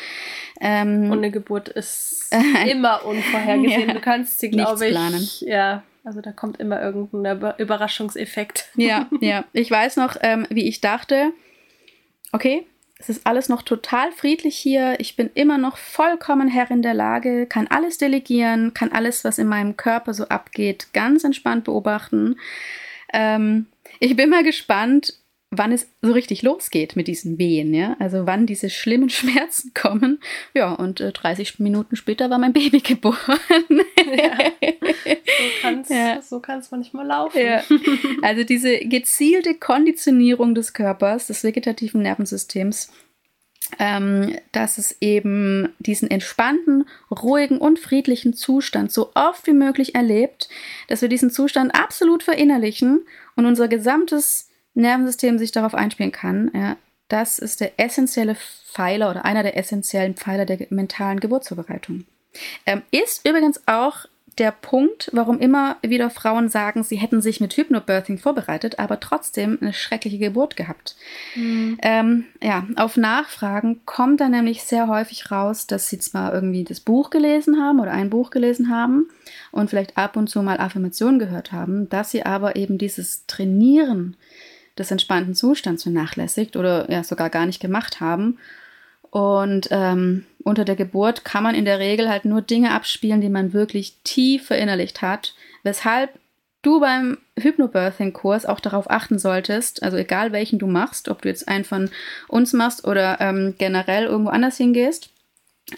Ähm, 0.61 1.11
Und 1.11 1.17
eine 1.17 1.31
Geburt 1.31 1.69
ist 1.69 2.33
immer 2.69 3.05
unvorhergesehen. 3.05 3.89
Ja, 3.89 3.93
du 3.93 4.01
kannst 4.01 4.39
sie, 4.39 4.49
glaube 4.49 4.85
ich, 4.85 4.91
planen. 4.91 5.27
ja, 5.41 5.83
also 6.03 6.21
da 6.21 6.31
kommt 6.31 6.59
immer 6.59 6.81
irgendein 6.81 7.53
Überraschungseffekt. 7.57 8.69
Ja, 8.75 9.09
ja. 9.21 9.43
Ich 9.53 9.69
weiß 9.69 9.97
noch, 9.97 10.15
ähm, 10.21 10.47
wie 10.49 10.67
ich 10.67 10.81
dachte, 10.81 11.31
okay, 12.31 12.65
es 12.99 13.09
ist 13.09 13.27
alles 13.27 13.49
noch 13.49 13.63
total 13.63 14.13
friedlich 14.13 14.55
hier. 14.55 14.95
Ich 14.99 15.17
bin 15.17 15.29
immer 15.33 15.57
noch 15.57 15.75
vollkommen 15.75 16.47
Herr 16.47 16.71
in 16.71 16.81
der 16.81 16.93
Lage, 16.93 17.47
kann 17.47 17.67
alles 17.67 17.97
delegieren, 17.97 18.73
kann 18.73 18.93
alles, 18.93 19.25
was 19.25 19.39
in 19.39 19.47
meinem 19.47 19.75
Körper 19.75 20.13
so 20.13 20.25
abgeht, 20.29 20.87
ganz 20.93 21.25
entspannt 21.25 21.65
beobachten. 21.65 22.37
Ähm, 23.11 23.65
ich 24.03 24.17
bin 24.17 24.29
mal 24.29 24.43
gespannt, 24.43 25.13
wann 25.49 25.71
es 25.71 25.87
so 26.01 26.11
richtig 26.11 26.41
losgeht 26.41 26.97
mit 26.97 27.07
diesen 27.07 27.37
Wehen, 27.37 27.73
ja. 27.73 27.95
Also 27.99 28.25
wann 28.25 28.45
diese 28.45 28.69
schlimmen 28.69 29.09
Schmerzen 29.09 29.73
kommen. 29.73 30.19
Ja, 30.53 30.73
und 30.73 30.99
äh, 30.99 31.13
30 31.13 31.59
Minuten 31.59 31.95
später 31.95 32.29
war 32.29 32.37
mein 32.37 32.51
Baby 32.51 32.79
geboren. 32.83 33.39
ja. 33.69 34.51
So 35.37 35.61
kann 35.61 35.81
es 35.81 35.89
ja. 35.89 36.21
so 36.21 36.41
manchmal 36.71 37.07
laufen. 37.07 37.41
Ja. 37.41 37.63
Also 38.21 38.43
diese 38.43 38.79
gezielte 38.79 39.53
Konditionierung 39.55 40.53
des 40.53 40.73
Körpers, 40.73 41.27
des 41.27 41.43
vegetativen 41.43 42.01
Nervensystems, 42.01 42.91
ähm, 43.79 44.37
dass 44.51 44.77
es 44.77 44.97
eben 45.01 45.73
diesen 45.79 46.09
entspannten, 46.09 46.85
ruhigen 47.11 47.57
und 47.57 47.79
friedlichen 47.79 48.33
Zustand 48.33 48.91
so 48.91 49.11
oft 49.15 49.47
wie 49.47 49.53
möglich 49.53 49.95
erlebt, 49.95 50.49
dass 50.87 51.01
wir 51.01 51.09
diesen 51.09 51.31
Zustand 51.31 51.75
absolut 51.75 52.23
verinnerlichen 52.23 53.05
und 53.35 53.45
unser 53.45 53.67
gesamtes 53.67 54.49
Nervensystem 54.73 55.37
sich 55.37 55.51
darauf 55.51 55.75
einspielen 55.75 56.11
kann. 56.11 56.51
Ja, 56.53 56.77
das 57.07 57.39
ist 57.39 57.61
der 57.61 57.79
essentielle 57.79 58.35
Pfeiler 58.35 59.11
oder 59.11 59.25
einer 59.25 59.43
der 59.43 59.57
essentiellen 59.57 60.15
Pfeiler 60.15 60.45
der 60.45 60.65
mentalen 60.69 61.19
Geburtsvorbereitung. 61.19 62.05
Ähm, 62.65 62.81
ist 62.91 63.27
übrigens 63.27 63.61
auch 63.67 64.05
der 64.39 64.51
Punkt, 64.51 65.09
warum 65.13 65.39
immer 65.39 65.77
wieder 65.81 66.09
Frauen 66.09 66.49
sagen, 66.49 66.83
sie 66.83 66.95
hätten 66.95 67.21
sich 67.21 67.39
mit 67.39 67.53
Hypnobirthing 67.53 68.17
vorbereitet, 68.17 68.79
aber 68.79 68.99
trotzdem 68.99 69.57
eine 69.61 69.73
schreckliche 69.73 70.17
Geburt 70.17 70.55
gehabt. 70.55 70.95
Mhm. 71.35 71.77
Ähm, 71.81 72.25
ja, 72.41 72.67
auf 72.75 72.97
Nachfragen 72.97 73.81
kommt 73.85 74.21
dann 74.21 74.31
nämlich 74.31 74.63
sehr 74.63 74.87
häufig 74.87 75.31
raus, 75.31 75.67
dass 75.67 75.89
sie 75.89 75.99
zwar 75.99 76.33
irgendwie 76.33 76.63
das 76.63 76.79
Buch 76.79 77.09
gelesen 77.09 77.61
haben 77.61 77.79
oder 77.79 77.91
ein 77.91 78.09
Buch 78.09 78.29
gelesen 78.29 78.69
haben 78.69 79.09
und 79.51 79.69
vielleicht 79.69 79.97
ab 79.97 80.15
und 80.17 80.29
zu 80.29 80.41
mal 80.41 80.59
Affirmationen 80.59 81.19
gehört 81.19 81.51
haben, 81.51 81.89
dass 81.89 82.11
sie 82.11 82.25
aber 82.25 82.55
eben 82.55 82.77
dieses 82.77 83.25
Trainieren 83.27 84.15
des 84.77 84.89
entspannten 84.91 85.35
Zustands 85.35 85.83
vernachlässigt 85.83 86.55
oder 86.55 86.89
ja 86.91 87.03
sogar 87.03 87.29
gar 87.29 87.45
nicht 87.45 87.59
gemacht 87.59 87.99
haben 87.99 88.37
und 89.13 89.67
ähm, 89.69 90.25
unter 90.43 90.65
der 90.65 90.75
Geburt 90.75 91.23
kann 91.23 91.43
man 91.43 91.53
in 91.53 91.65
der 91.65 91.77
Regel 91.77 92.09
halt 92.09 92.25
nur 92.25 92.41
Dinge 92.41 92.71
abspielen, 92.71 93.21
die 93.21 93.29
man 93.29 93.53
wirklich 93.53 93.97
tief 94.03 94.47
verinnerlicht 94.47 95.03
hat, 95.03 95.35
weshalb 95.61 96.09
du 96.63 96.79
beim 96.79 97.19
Hypnobirthing-Kurs 97.37 98.47
auch 98.47 98.59
darauf 98.59 98.89
achten 98.89 99.19
solltest, 99.19 99.83
also 99.83 99.97
egal 99.97 100.31
welchen 100.31 100.57
du 100.57 100.65
machst, 100.65 101.09
ob 101.09 101.21
du 101.21 101.29
jetzt 101.29 101.47
einen 101.47 101.63
von 101.63 101.91
uns 102.27 102.53
machst 102.53 102.87
oder 102.87 103.21
ähm, 103.21 103.53
generell 103.59 104.05
irgendwo 104.05 104.31
anders 104.31 104.57
hingehst, 104.57 105.11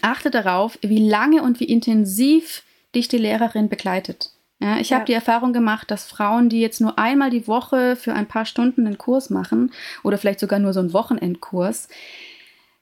achte 0.00 0.30
darauf, 0.30 0.78
wie 0.80 1.06
lange 1.06 1.42
und 1.42 1.60
wie 1.60 1.64
intensiv 1.64 2.62
dich 2.94 3.08
die 3.08 3.18
Lehrerin 3.18 3.68
begleitet. 3.68 4.30
Ja, 4.60 4.78
ich 4.78 4.88
ja. 4.88 4.96
habe 4.96 5.04
die 5.04 5.12
Erfahrung 5.12 5.52
gemacht, 5.52 5.90
dass 5.90 6.06
Frauen, 6.06 6.48
die 6.48 6.60
jetzt 6.60 6.80
nur 6.80 6.98
einmal 6.98 7.28
die 7.28 7.46
Woche 7.46 7.96
für 7.96 8.14
ein 8.14 8.28
paar 8.28 8.46
Stunden 8.46 8.86
einen 8.86 8.96
Kurs 8.96 9.28
machen 9.28 9.72
oder 10.02 10.16
vielleicht 10.16 10.40
sogar 10.40 10.58
nur 10.58 10.72
so 10.72 10.80
einen 10.80 10.94
Wochenendkurs, 10.94 11.90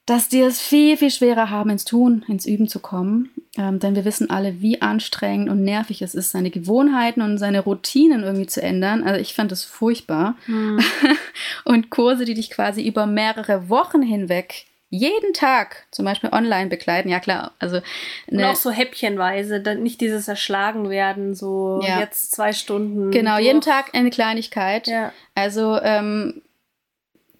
dass 0.06 0.28
die 0.28 0.40
es 0.40 0.60
viel, 0.60 0.96
viel 0.96 1.10
schwerer 1.10 1.48
haben, 1.50 1.70
ins 1.70 1.84
Tun, 1.84 2.24
ins 2.28 2.46
Üben 2.46 2.68
zu 2.68 2.80
kommen. 2.80 3.30
Ähm, 3.56 3.78
denn 3.78 3.94
wir 3.94 4.04
wissen 4.04 4.30
alle, 4.30 4.60
wie 4.60 4.82
anstrengend 4.82 5.48
und 5.48 5.62
nervig 5.62 6.02
es 6.02 6.14
ist, 6.14 6.30
seine 6.30 6.50
Gewohnheiten 6.50 7.22
und 7.22 7.38
seine 7.38 7.60
Routinen 7.60 8.22
irgendwie 8.22 8.46
zu 8.46 8.60
ändern. 8.60 9.04
Also 9.04 9.20
ich 9.20 9.34
fand 9.34 9.52
das 9.52 9.64
furchtbar. 9.64 10.36
Hm. 10.46 10.80
und 11.64 11.90
Kurse, 11.90 12.24
die 12.24 12.34
dich 12.34 12.50
quasi 12.50 12.82
über 12.86 13.06
mehrere 13.06 13.68
Wochen 13.68 14.02
hinweg 14.02 14.66
jeden 14.90 15.32
Tag 15.32 15.86
zum 15.90 16.04
Beispiel 16.04 16.30
online 16.30 16.68
begleiten, 16.68 17.08
ja 17.08 17.18
klar, 17.18 17.52
also 17.58 17.80
und 18.28 18.44
auch 18.44 18.54
so 18.54 18.70
häppchenweise, 18.70 19.60
dann 19.60 19.82
nicht 19.82 20.00
dieses 20.00 20.28
Erschlagen 20.28 20.88
werden, 20.88 21.34
so 21.34 21.80
ja. 21.82 21.98
jetzt 21.98 22.30
zwei 22.30 22.52
Stunden. 22.52 23.10
Genau, 23.10 23.34
durch. 23.34 23.46
jeden 23.46 23.60
Tag 23.60 23.92
eine 23.92 24.10
Kleinigkeit. 24.10 24.86
Ja. 24.86 25.12
Also 25.34 25.80
ähm, 25.82 26.42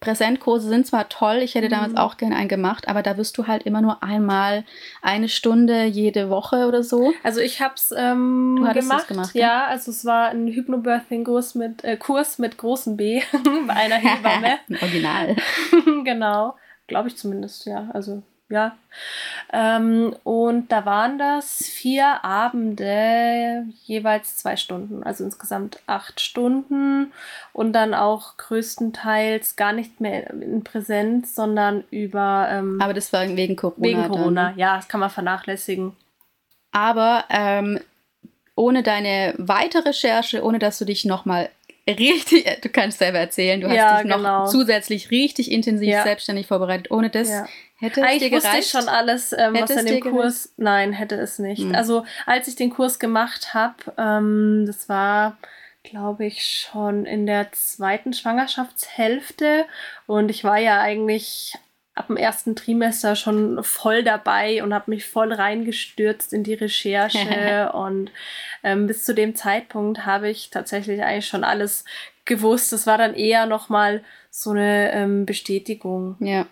Präsentkurse 0.04 0.68
sind 0.68 0.86
zwar 0.86 1.08
toll, 1.08 1.36
ich 1.36 1.54
hätte 1.54 1.68
damals 1.68 1.92
mhm. 1.92 1.98
auch 1.98 2.16
gerne 2.16 2.36
einen 2.36 2.48
gemacht, 2.48 2.88
aber 2.88 3.02
da 3.02 3.16
wirst 3.16 3.36
du 3.38 3.46
halt 3.46 3.64
immer 3.64 3.80
nur 3.80 4.02
einmal 4.02 4.64
eine 5.02 5.28
Stunde 5.28 5.84
jede 5.84 6.30
Woche 6.30 6.66
oder 6.66 6.82
so. 6.82 7.12
Also 7.22 7.40
ich 7.40 7.60
habe 7.60 7.74
es 7.74 7.92
ähm, 7.96 8.66
gemacht. 8.74 9.08
gemacht. 9.08 9.34
Ja, 9.34 9.60
ne? 9.60 9.66
also 9.68 9.90
es 9.90 10.04
war 10.04 10.28
ein 10.28 10.48
Hypnobirthing-Kurs 10.48 11.54
mit, 11.54 11.84
äh, 11.84 11.96
Kurs 11.96 12.38
mit 12.38 12.58
großem 12.58 12.96
B 12.96 13.22
bei 13.66 13.74
einer 13.74 13.96
Hebamme. 14.04 14.58
Original. 14.80 15.36
genau, 16.04 16.56
glaube 16.86 17.08
ich 17.08 17.16
zumindest, 17.16 17.66
ja. 17.66 17.88
Also 17.92 18.22
ja. 18.50 18.76
Ähm, 19.52 20.14
und 20.22 20.70
da 20.70 20.84
waren 20.84 21.18
das 21.18 21.64
vier 21.64 22.24
Abende, 22.24 23.66
jeweils 23.84 24.36
zwei 24.36 24.56
Stunden, 24.56 25.02
also 25.02 25.24
insgesamt 25.24 25.80
acht 25.86 26.20
Stunden 26.20 27.12
und 27.52 27.72
dann 27.72 27.94
auch 27.94 28.36
größtenteils 28.36 29.56
gar 29.56 29.72
nicht 29.72 30.00
mehr 30.00 30.30
in 30.30 30.62
Präsenz, 30.62 31.34
sondern 31.34 31.84
über. 31.90 32.48
Ähm, 32.50 32.78
Aber 32.82 32.94
das 32.94 33.12
war 33.12 33.26
wegen 33.36 33.56
Corona. 33.56 33.82
Wegen 33.82 34.08
Corona, 34.08 34.48
dann. 34.50 34.58
ja, 34.58 34.76
das 34.76 34.88
kann 34.88 35.00
man 35.00 35.10
vernachlässigen. 35.10 35.96
Aber 36.70 37.24
ähm, 37.30 37.80
ohne 38.56 38.82
deine 38.82 39.34
weitere 39.38 39.88
Recherche, 39.88 40.44
ohne 40.44 40.58
dass 40.58 40.78
du 40.78 40.84
dich 40.84 41.04
nochmal 41.04 41.50
richtig, 41.88 42.44
du 42.62 42.68
kannst 42.68 42.98
selber 42.98 43.18
erzählen, 43.18 43.60
du 43.60 43.68
hast 43.68 43.76
ja, 43.76 43.98
dich 43.98 44.10
noch 44.10 44.16
genau. 44.16 44.46
zusätzlich 44.46 45.10
richtig 45.10 45.50
intensiv 45.50 45.88
ja. 45.88 46.02
selbstständig 46.02 46.46
vorbereitet. 46.46 46.90
Ohne 46.90 47.10
das 47.10 47.30
ja. 47.30 47.46
Hätte 47.84 48.00
es 48.00 48.06
Eigentlich 48.06 48.18
dir 48.18 48.30
gereicht? 48.30 48.46
wusste 48.46 48.58
ich 48.58 48.70
schon 48.70 48.88
alles, 48.88 49.32
ähm, 49.32 49.54
was 49.54 49.70
an 49.70 49.86
dem 49.86 50.00
Kurs. 50.00 50.44
Gereicht? 50.44 50.58
Nein, 50.58 50.92
hätte 50.92 51.16
es 51.16 51.38
nicht. 51.38 51.62
Hm. 51.62 51.74
Also 51.74 52.04
als 52.26 52.48
ich 52.48 52.56
den 52.56 52.70
Kurs 52.70 52.98
gemacht 52.98 53.54
habe, 53.54 53.76
ähm, 53.96 54.64
das 54.66 54.88
war, 54.88 55.36
glaube 55.82 56.26
ich, 56.26 56.44
schon 56.70 57.06
in 57.06 57.26
der 57.26 57.52
zweiten 57.52 58.12
Schwangerschaftshälfte 58.12 59.66
und 60.06 60.30
ich 60.30 60.44
war 60.44 60.58
ja 60.58 60.80
eigentlich 60.80 61.56
ab 61.94 62.08
dem 62.08 62.16
ersten 62.16 62.56
Trimester 62.56 63.14
schon 63.14 63.62
voll 63.62 64.02
dabei 64.02 64.62
und 64.62 64.74
habe 64.74 64.90
mich 64.90 65.06
voll 65.06 65.32
reingestürzt 65.32 66.32
in 66.32 66.42
die 66.42 66.54
Recherche 66.54 67.70
und 67.74 68.10
ähm, 68.64 68.86
bis 68.86 69.04
zu 69.04 69.14
dem 69.14 69.36
Zeitpunkt 69.36 70.04
habe 70.04 70.28
ich 70.28 70.50
tatsächlich 70.50 71.02
eigentlich 71.02 71.28
schon 71.28 71.44
alles 71.44 71.84
gewusst. 72.24 72.72
Das 72.72 72.86
war 72.86 72.98
dann 72.98 73.14
eher 73.14 73.46
nochmal 73.46 74.02
so 74.30 74.50
eine 74.50 74.92
ähm, 74.92 75.26
Bestätigung. 75.26 76.16
Ja. 76.18 76.46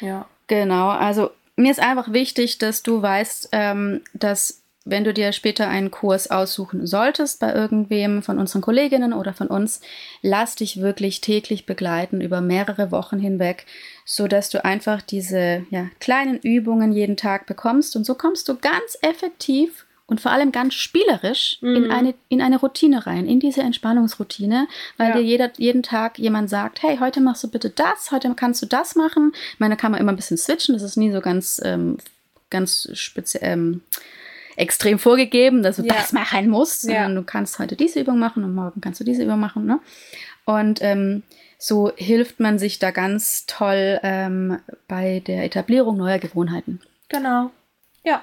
Ja. 0.00 0.26
Genau. 0.52 0.90
Also 0.90 1.30
mir 1.56 1.70
ist 1.70 1.80
einfach 1.80 2.12
wichtig, 2.12 2.58
dass 2.58 2.82
du 2.82 3.00
weißt, 3.00 3.48
ähm, 3.52 4.02
dass 4.12 4.60
wenn 4.84 5.02
du 5.02 5.14
dir 5.14 5.32
später 5.32 5.66
einen 5.66 5.90
Kurs 5.90 6.30
aussuchen 6.30 6.86
solltest 6.86 7.40
bei 7.40 7.54
irgendwem 7.54 8.22
von 8.22 8.38
unseren 8.38 8.60
Kolleginnen 8.60 9.14
oder 9.14 9.32
von 9.32 9.46
uns, 9.46 9.80
lass 10.20 10.54
dich 10.56 10.82
wirklich 10.82 11.22
täglich 11.22 11.64
begleiten 11.64 12.20
über 12.20 12.42
mehrere 12.42 12.90
Wochen 12.90 13.18
hinweg, 13.18 13.64
so 14.04 14.28
dass 14.28 14.50
du 14.50 14.62
einfach 14.62 15.00
diese 15.00 15.64
ja, 15.70 15.86
kleinen 16.00 16.36
Übungen 16.36 16.92
jeden 16.92 17.16
Tag 17.16 17.46
bekommst 17.46 17.96
und 17.96 18.04
so 18.04 18.14
kommst 18.14 18.46
du 18.46 18.58
ganz 18.58 18.98
effektiv 19.00 19.86
und 20.12 20.20
vor 20.20 20.30
allem 20.30 20.52
ganz 20.52 20.74
spielerisch 20.74 21.56
mhm. 21.62 21.76
in, 21.76 21.90
eine, 21.90 22.14
in 22.28 22.42
eine 22.42 22.60
Routine 22.60 23.06
rein, 23.06 23.26
in 23.26 23.40
diese 23.40 23.62
Entspannungsroutine, 23.62 24.68
weil 24.98 25.08
ja. 25.08 25.16
dir 25.16 25.22
jeder, 25.22 25.50
jeden 25.56 25.82
Tag 25.82 26.18
jemand 26.18 26.50
sagt, 26.50 26.82
hey, 26.82 26.98
heute 26.98 27.22
machst 27.22 27.42
du 27.44 27.48
bitte 27.48 27.70
das, 27.70 28.10
heute 28.10 28.30
kannst 28.36 28.60
du 28.60 28.66
das 28.66 28.94
machen. 28.94 29.32
Ich 29.54 29.58
meine, 29.58 29.74
da 29.74 29.80
kann 29.80 29.90
man 29.90 30.02
immer 30.02 30.12
ein 30.12 30.16
bisschen 30.16 30.36
switchen, 30.36 30.74
das 30.74 30.82
ist 30.82 30.98
nie 30.98 31.10
so 31.10 31.22
ganz, 31.22 31.62
ähm, 31.64 31.96
ganz 32.50 32.90
speziell. 32.92 33.42
Ähm, 33.42 33.80
extrem 34.56 34.98
vorgegeben, 34.98 35.62
dass 35.62 35.76
du 35.76 35.82
ja. 35.82 35.94
das 35.94 36.12
machen 36.12 36.50
musst. 36.50 36.84
Ja. 36.84 37.08
Du 37.08 37.22
kannst 37.22 37.58
heute 37.58 37.74
diese 37.74 38.00
Übung 38.00 38.18
machen 38.18 38.44
und 38.44 38.54
morgen 38.54 38.82
kannst 38.82 39.00
du 39.00 39.04
diese 39.04 39.22
Übung 39.22 39.40
machen. 39.40 39.64
Ne? 39.64 39.80
Und 40.44 40.82
ähm, 40.82 41.22
so 41.56 41.90
hilft 41.96 42.38
man 42.38 42.58
sich 42.58 42.78
da 42.78 42.90
ganz 42.90 43.46
toll 43.46 43.98
ähm, 44.02 44.58
bei 44.88 45.22
der 45.26 45.44
Etablierung 45.44 45.96
neuer 45.96 46.18
Gewohnheiten. 46.18 46.82
Genau. 47.08 47.50
Ja. 48.04 48.22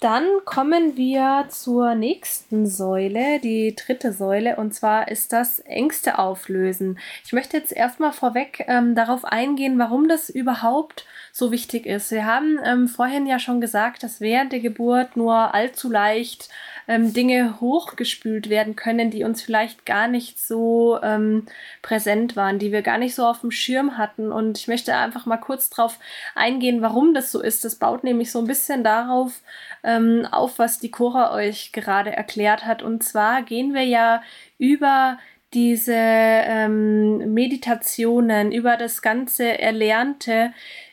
Dann 0.00 0.26
kommen 0.44 0.98
wir 0.98 1.46
zur 1.48 1.94
nächsten 1.94 2.66
Säule, 2.66 3.40
die 3.40 3.74
dritte 3.74 4.12
Säule, 4.12 4.56
und 4.56 4.74
zwar 4.74 5.08
ist 5.08 5.32
das 5.32 5.60
Ängste 5.60 6.18
auflösen. 6.18 6.98
Ich 7.24 7.32
möchte 7.32 7.56
jetzt 7.56 7.72
erstmal 7.72 8.12
vorweg 8.12 8.62
ähm, 8.68 8.94
darauf 8.94 9.24
eingehen, 9.24 9.78
warum 9.78 10.06
das 10.06 10.28
überhaupt 10.28 11.06
so 11.32 11.50
wichtig 11.50 11.86
ist. 11.86 12.10
Wir 12.10 12.26
haben 12.26 12.58
ähm, 12.62 12.88
vorhin 12.88 13.26
ja 13.26 13.38
schon 13.38 13.62
gesagt, 13.62 14.02
dass 14.02 14.20
während 14.20 14.52
der 14.52 14.60
Geburt 14.60 15.16
nur 15.16 15.54
allzu 15.54 15.90
leicht 15.90 16.50
ähm, 16.88 17.12
Dinge 17.12 17.60
hochgespült 17.60 18.48
werden 18.48 18.76
können, 18.76 19.10
die 19.10 19.24
uns 19.24 19.42
vielleicht 19.42 19.86
gar 19.86 20.08
nicht 20.08 20.38
so 20.38 20.98
ähm, 21.02 21.46
präsent 21.82 22.36
waren, 22.36 22.58
die 22.58 22.70
wir 22.70 22.82
gar 22.82 22.98
nicht 22.98 23.14
so 23.14 23.24
auf 23.26 23.40
dem 23.40 23.50
Schirm 23.50 23.98
hatten. 23.98 24.30
Und 24.30 24.58
ich 24.58 24.68
möchte 24.68 24.94
einfach 24.94 25.26
mal 25.26 25.36
kurz 25.36 25.68
drauf 25.68 25.98
eingehen, 26.34 26.82
warum 26.82 27.14
das 27.14 27.32
so 27.32 27.40
ist. 27.40 27.64
Das 27.64 27.76
baut 27.76 28.04
nämlich 28.04 28.30
so 28.30 28.38
ein 28.38 28.46
bisschen 28.46 28.84
darauf 28.84 29.40
ähm, 29.84 30.26
auf, 30.30 30.58
was 30.58 30.78
die 30.78 30.90
Cora 30.90 31.32
euch 31.34 31.72
gerade 31.72 32.14
erklärt 32.14 32.64
hat. 32.64 32.82
Und 32.82 33.02
zwar 33.02 33.42
gehen 33.42 33.74
wir 33.74 33.84
ja 33.84 34.22
über 34.58 35.18
diese 35.54 35.94
ähm, 35.94 37.32
Meditationen, 37.32 38.52
über 38.52 38.76
das 38.76 39.00
ganze 39.00 39.58
Erlernte 39.58 40.52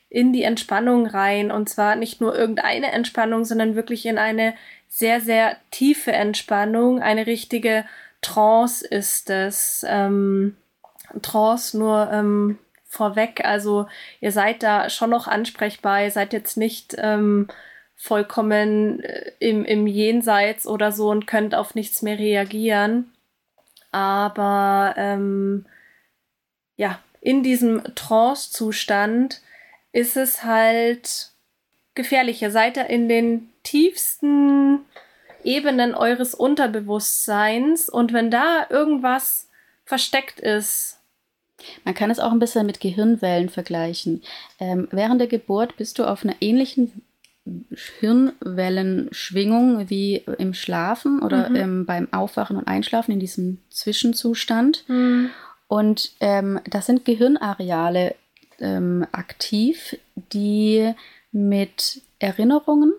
in 0.10 0.32
die 0.32 0.44
Entspannung 0.44 1.08
rein. 1.08 1.52
Und 1.52 1.70
zwar 1.70 1.96
nicht 1.96 2.22
nur 2.22 2.36
irgendeine 2.36 2.92
Entspannung, 2.92 3.46
sondern 3.46 3.76
wirklich 3.76 4.06
in 4.06 4.18
eine 4.18 4.54
sehr, 4.88 5.22
sehr 5.22 5.58
tiefe 5.72 6.12
Entspannung. 6.12 7.02
Eine 7.02 7.26
richtige 7.26 7.86
Trance 8.22 8.86
ist 8.88 9.30
es. 9.30 9.84
Ähm, 9.88 10.56
Trance 11.22 11.78
nur 11.78 12.10
ähm, 12.12 12.60
vorweg. 12.86 13.44
Also 13.44 13.88
ihr 14.22 14.32
seid 14.32 14.64
da 14.64 14.90
schon 14.90 15.10
noch 15.10 15.28
ansprechbar. 15.28 16.04
Ihr 16.04 16.12
seid 16.12 16.32
jetzt 16.32 16.58
nicht 16.58 16.96
ähm, 16.98 17.48
vollkommen 17.96 19.00
äh, 19.02 19.32
im, 19.40 19.66
im 19.66 19.88
Jenseits 19.88 20.68
oder 20.68 20.92
so 20.92 21.10
und 21.10 21.28
könnt 21.28 21.56
auf 21.56 21.76
nichts 21.76 22.02
mehr 22.02 22.20
reagieren. 22.20 23.12
Aber 23.92 24.96
ähm, 24.98 25.66
ja, 26.76 27.00
in 27.22 27.44
diesem 27.44 27.84
Trance-Zustand 27.96 29.42
ist 29.92 30.18
es 30.18 30.44
halt 30.44 31.32
gefährlicher. 31.96 32.52
Seid 32.52 32.78
ihr 32.78 32.88
in 32.88 33.08
den 33.08 33.50
tiefsten 33.64 34.82
Ebenen 35.44 35.94
eures 35.94 36.34
Unterbewusstseins 36.34 37.90
und 37.90 38.14
wenn 38.14 38.32
da 38.32 38.68
irgendwas 38.70 39.50
versteckt 39.86 40.40
ist. 40.40 41.00
Man 41.86 41.94
kann 41.94 42.12
es 42.12 42.20
auch 42.20 42.32
ein 42.32 42.40
bisschen 42.40 42.66
mit 42.66 42.80
Gehirnwellen 42.80 43.50
vergleichen. 43.50 44.24
Ähm, 44.60 44.88
während 44.92 45.22
der 45.22 45.28
Geburt 45.28 45.78
bist 45.78 46.00
du 46.00 46.06
auf 46.06 46.24
einer 46.24 46.36
ähnlichen 46.42 47.04
Hirnwellenschwingung 48.00 49.90
wie 49.90 50.24
im 50.38 50.54
Schlafen 50.54 51.22
oder 51.22 51.50
mhm. 51.50 51.56
ähm, 51.56 51.86
beim 51.86 52.08
Aufwachen 52.14 52.56
und 52.56 52.68
Einschlafen 52.68 53.12
in 53.12 53.20
diesem 53.20 53.58
Zwischenzustand. 53.70 54.86
Mhm. 54.88 55.30
Und 55.68 56.12
ähm, 56.20 56.60
das 56.70 56.86
sind 56.86 57.04
Gehirnareale, 57.04 58.16
ähm, 58.60 59.06
aktiv, 59.12 59.98
die 60.32 60.94
mit 61.32 62.02
Erinnerungen 62.20 62.94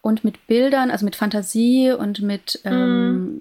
und 0.00 0.22
mit 0.24 0.46
Bildern, 0.46 0.90
also 0.90 1.04
mit 1.04 1.16
Fantasie 1.16 1.90
und 1.90 2.20
mit, 2.22 2.60
mhm. 2.64 3.40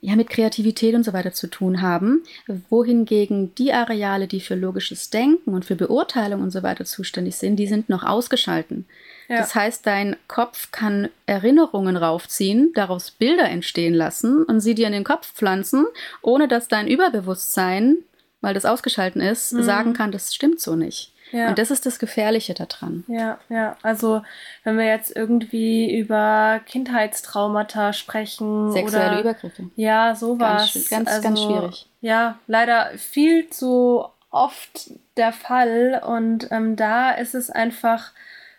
Ja, 0.00 0.16
mit 0.16 0.30
Kreativität 0.30 0.94
und 0.94 1.04
so 1.04 1.12
weiter 1.12 1.32
zu 1.32 1.48
tun 1.48 1.82
haben, 1.82 2.22
wohingegen 2.68 3.54
die 3.56 3.72
Areale, 3.72 4.26
die 4.26 4.40
für 4.40 4.54
logisches 4.54 5.10
Denken 5.10 5.54
und 5.54 5.64
für 5.64 5.76
Beurteilung 5.76 6.42
und 6.42 6.50
so 6.50 6.62
weiter 6.62 6.84
zuständig 6.84 7.36
sind, 7.36 7.56
die 7.56 7.66
sind 7.66 7.88
noch 7.88 8.04
ausgeschalten. 8.04 8.86
Ja. 9.28 9.38
Das 9.38 9.54
heißt, 9.54 9.86
dein 9.86 10.16
Kopf 10.26 10.70
kann 10.70 11.08
Erinnerungen 11.26 11.96
raufziehen, 11.96 12.72
daraus 12.74 13.10
Bilder 13.10 13.48
entstehen 13.48 13.94
lassen 13.94 14.44
und 14.44 14.60
sie 14.60 14.74
dir 14.74 14.86
in 14.86 14.92
den 14.92 15.04
Kopf 15.04 15.34
pflanzen, 15.34 15.86
ohne 16.22 16.48
dass 16.48 16.68
dein 16.68 16.88
Überbewusstsein 16.88 17.98
weil 18.40 18.54
das 18.54 18.64
ausgeschalten 18.64 19.20
ist, 19.20 19.52
mhm. 19.52 19.62
sagen 19.62 19.92
kann, 19.94 20.12
das 20.12 20.34
stimmt 20.34 20.60
so 20.60 20.76
nicht. 20.76 21.12
Ja. 21.32 21.48
Und 21.48 21.58
das 21.58 21.70
ist 21.70 21.86
das 21.86 21.98
Gefährliche 21.98 22.54
daran. 22.54 23.04
Ja, 23.08 23.38
ja. 23.48 23.76
Also 23.82 24.22
wenn 24.64 24.78
wir 24.78 24.86
jetzt 24.86 25.14
irgendwie 25.14 25.98
über 25.98 26.60
Kindheitstraumata 26.66 27.92
sprechen. 27.92 28.72
Sexuelle 28.72 29.10
oder, 29.10 29.20
Übergriffe. 29.20 29.70
Ja, 29.76 30.14
sowas. 30.14 30.72
Ganz, 30.72 30.90
ganz, 30.90 31.08
also, 31.10 31.22
ganz 31.22 31.40
schwierig. 31.42 31.86
Ja, 32.00 32.38
leider 32.46 32.90
viel 32.96 33.48
zu 33.50 34.06
oft 34.30 34.90
der 35.16 35.32
Fall. 35.32 36.02
Und 36.06 36.48
ähm, 36.50 36.76
da 36.76 37.10
ist 37.10 37.34
es 37.34 37.50
einfach 37.50 38.12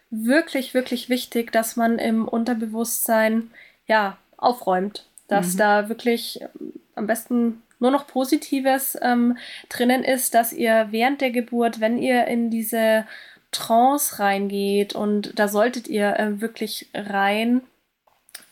wirklich, 0.10 0.74
wirklich 0.74 1.10
wichtig, 1.10 1.52
dass 1.52 1.76
man 1.76 2.00
im 2.00 2.28
Unterbewusstsein 2.28 3.52
ja 3.88 4.18
aufräumt. 4.38 5.06
Dass 5.28 5.54
mhm. 5.54 5.58
da 5.58 5.90
wirklich 5.90 6.42
ähm, 6.42 6.74
am 6.96 7.08
besten 7.08 7.62
nur 7.80 7.92
noch 7.92 8.08
Positives 8.08 8.98
ähm, 9.02 9.38
drinnen 9.70 10.04
ist, 10.04 10.34
dass 10.34 10.54
ihr 10.54 10.88
während 10.92 11.22
der 11.22 11.32
Geburt, 11.32 11.80
wenn 11.80 11.98
ihr 11.98 12.26
in 12.28 12.50
diese 12.50 13.06
Trance 13.52 14.20
reingeht 14.20 14.94
und 14.94 15.38
da 15.40 15.48
solltet 15.48 15.88
ihr 15.88 16.20
äh, 16.20 16.42
wirklich 16.42 16.90
rein. 16.94 17.62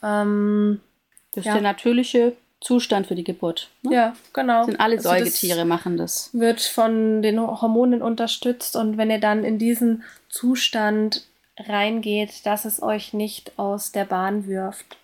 Ähm, 0.02 0.82
das 1.34 1.42
ist 1.42 1.46
ja. 1.48 1.54
der 1.54 1.62
natürliche 1.62 2.36
Zustand 2.60 3.06
für 3.06 3.16
die 3.16 3.24
Geburt. 3.24 3.70
Ne? 3.84 3.94
Ja, 3.94 4.16
genau. 4.34 4.64
Sind 4.64 4.80
alle 4.80 4.98
also 4.98 5.10
Säugetiere 5.10 5.66
machen 5.66 5.98
das. 5.98 6.32
Wird 6.34 6.62
von 6.62 7.22
den 7.22 7.40
Hormonen 7.40 8.02
unterstützt 8.02 8.76
und 8.76 8.98
wenn 8.98 9.12
ihr 9.12 9.20
dann 9.20 9.44
in 9.44 9.60
diesen 9.60 10.04
Zustand 10.30 11.28
reingeht, 11.60 12.46
dass 12.46 12.66
es 12.66 12.82
euch 12.82 13.14
nicht 13.14 13.58
aus 13.58 13.92
der 13.92 14.06
Bahn 14.06 14.48
wirft. 14.48 14.98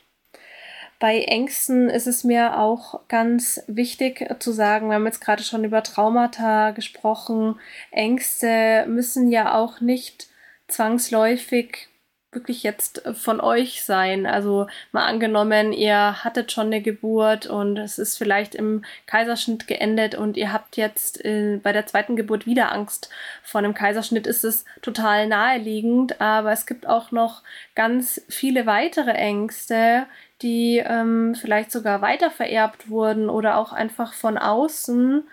Bei 1.03 1.19
Ängsten 1.19 1.89
ist 1.89 2.07
es 2.07 2.23
mir 2.23 2.57
auch 2.57 3.01
ganz 3.09 3.61
wichtig 3.67 4.25
zu 4.39 4.53
sagen, 4.53 4.87
wir 4.87 4.95
haben 4.95 5.05
jetzt 5.05 5.19
gerade 5.19 5.43
schon 5.43 5.65
über 5.65 5.83
Traumata 5.83 6.71
gesprochen. 6.71 7.59
Ängste 7.91 8.85
müssen 8.87 9.29
ja 9.29 9.53
auch 9.53 9.81
nicht 9.81 10.27
zwangsläufig 10.69 11.89
wirklich 12.31 12.63
jetzt 12.63 13.03
von 13.15 13.41
euch 13.41 13.83
sein. 13.83 14.25
Also 14.25 14.67
mal 14.93 15.05
angenommen, 15.05 15.73
ihr 15.73 16.23
hattet 16.23 16.53
schon 16.53 16.67
eine 16.67 16.81
Geburt 16.81 17.47
und 17.47 17.77
es 17.77 17.99
ist 17.99 18.17
vielleicht 18.17 18.55
im 18.55 18.85
Kaiserschnitt 19.05 19.67
geendet 19.67 20.15
und 20.15 20.37
ihr 20.37 20.53
habt 20.53 20.77
jetzt 20.77 21.23
äh, 21.25 21.59
bei 21.61 21.73
der 21.73 21.85
zweiten 21.85 22.15
Geburt 22.15 22.45
wieder 22.45 22.71
Angst 22.71 23.09
vor 23.43 23.59
einem 23.59 23.73
Kaiserschnitt, 23.73 24.25
ist 24.25 24.45
es 24.45 24.63
total 24.81 25.27
naheliegend. 25.27 26.21
Aber 26.21 26.53
es 26.53 26.65
gibt 26.65 26.87
auch 26.87 27.11
noch 27.11 27.43
ganz 27.75 28.21
viele 28.29 28.65
weitere 28.65 29.11
Ängste, 29.11 30.07
die 30.43 30.83
ähm, 30.85 31.35
vielleicht 31.35 31.71
sogar 31.71 32.01
weitervererbt 32.01 32.89
wurden 32.89 33.29
oder 33.29 33.57
auch 33.57 33.73
einfach 33.73 34.13
von 34.13 34.37
außen, 34.37 35.23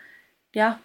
ja, 0.55 0.81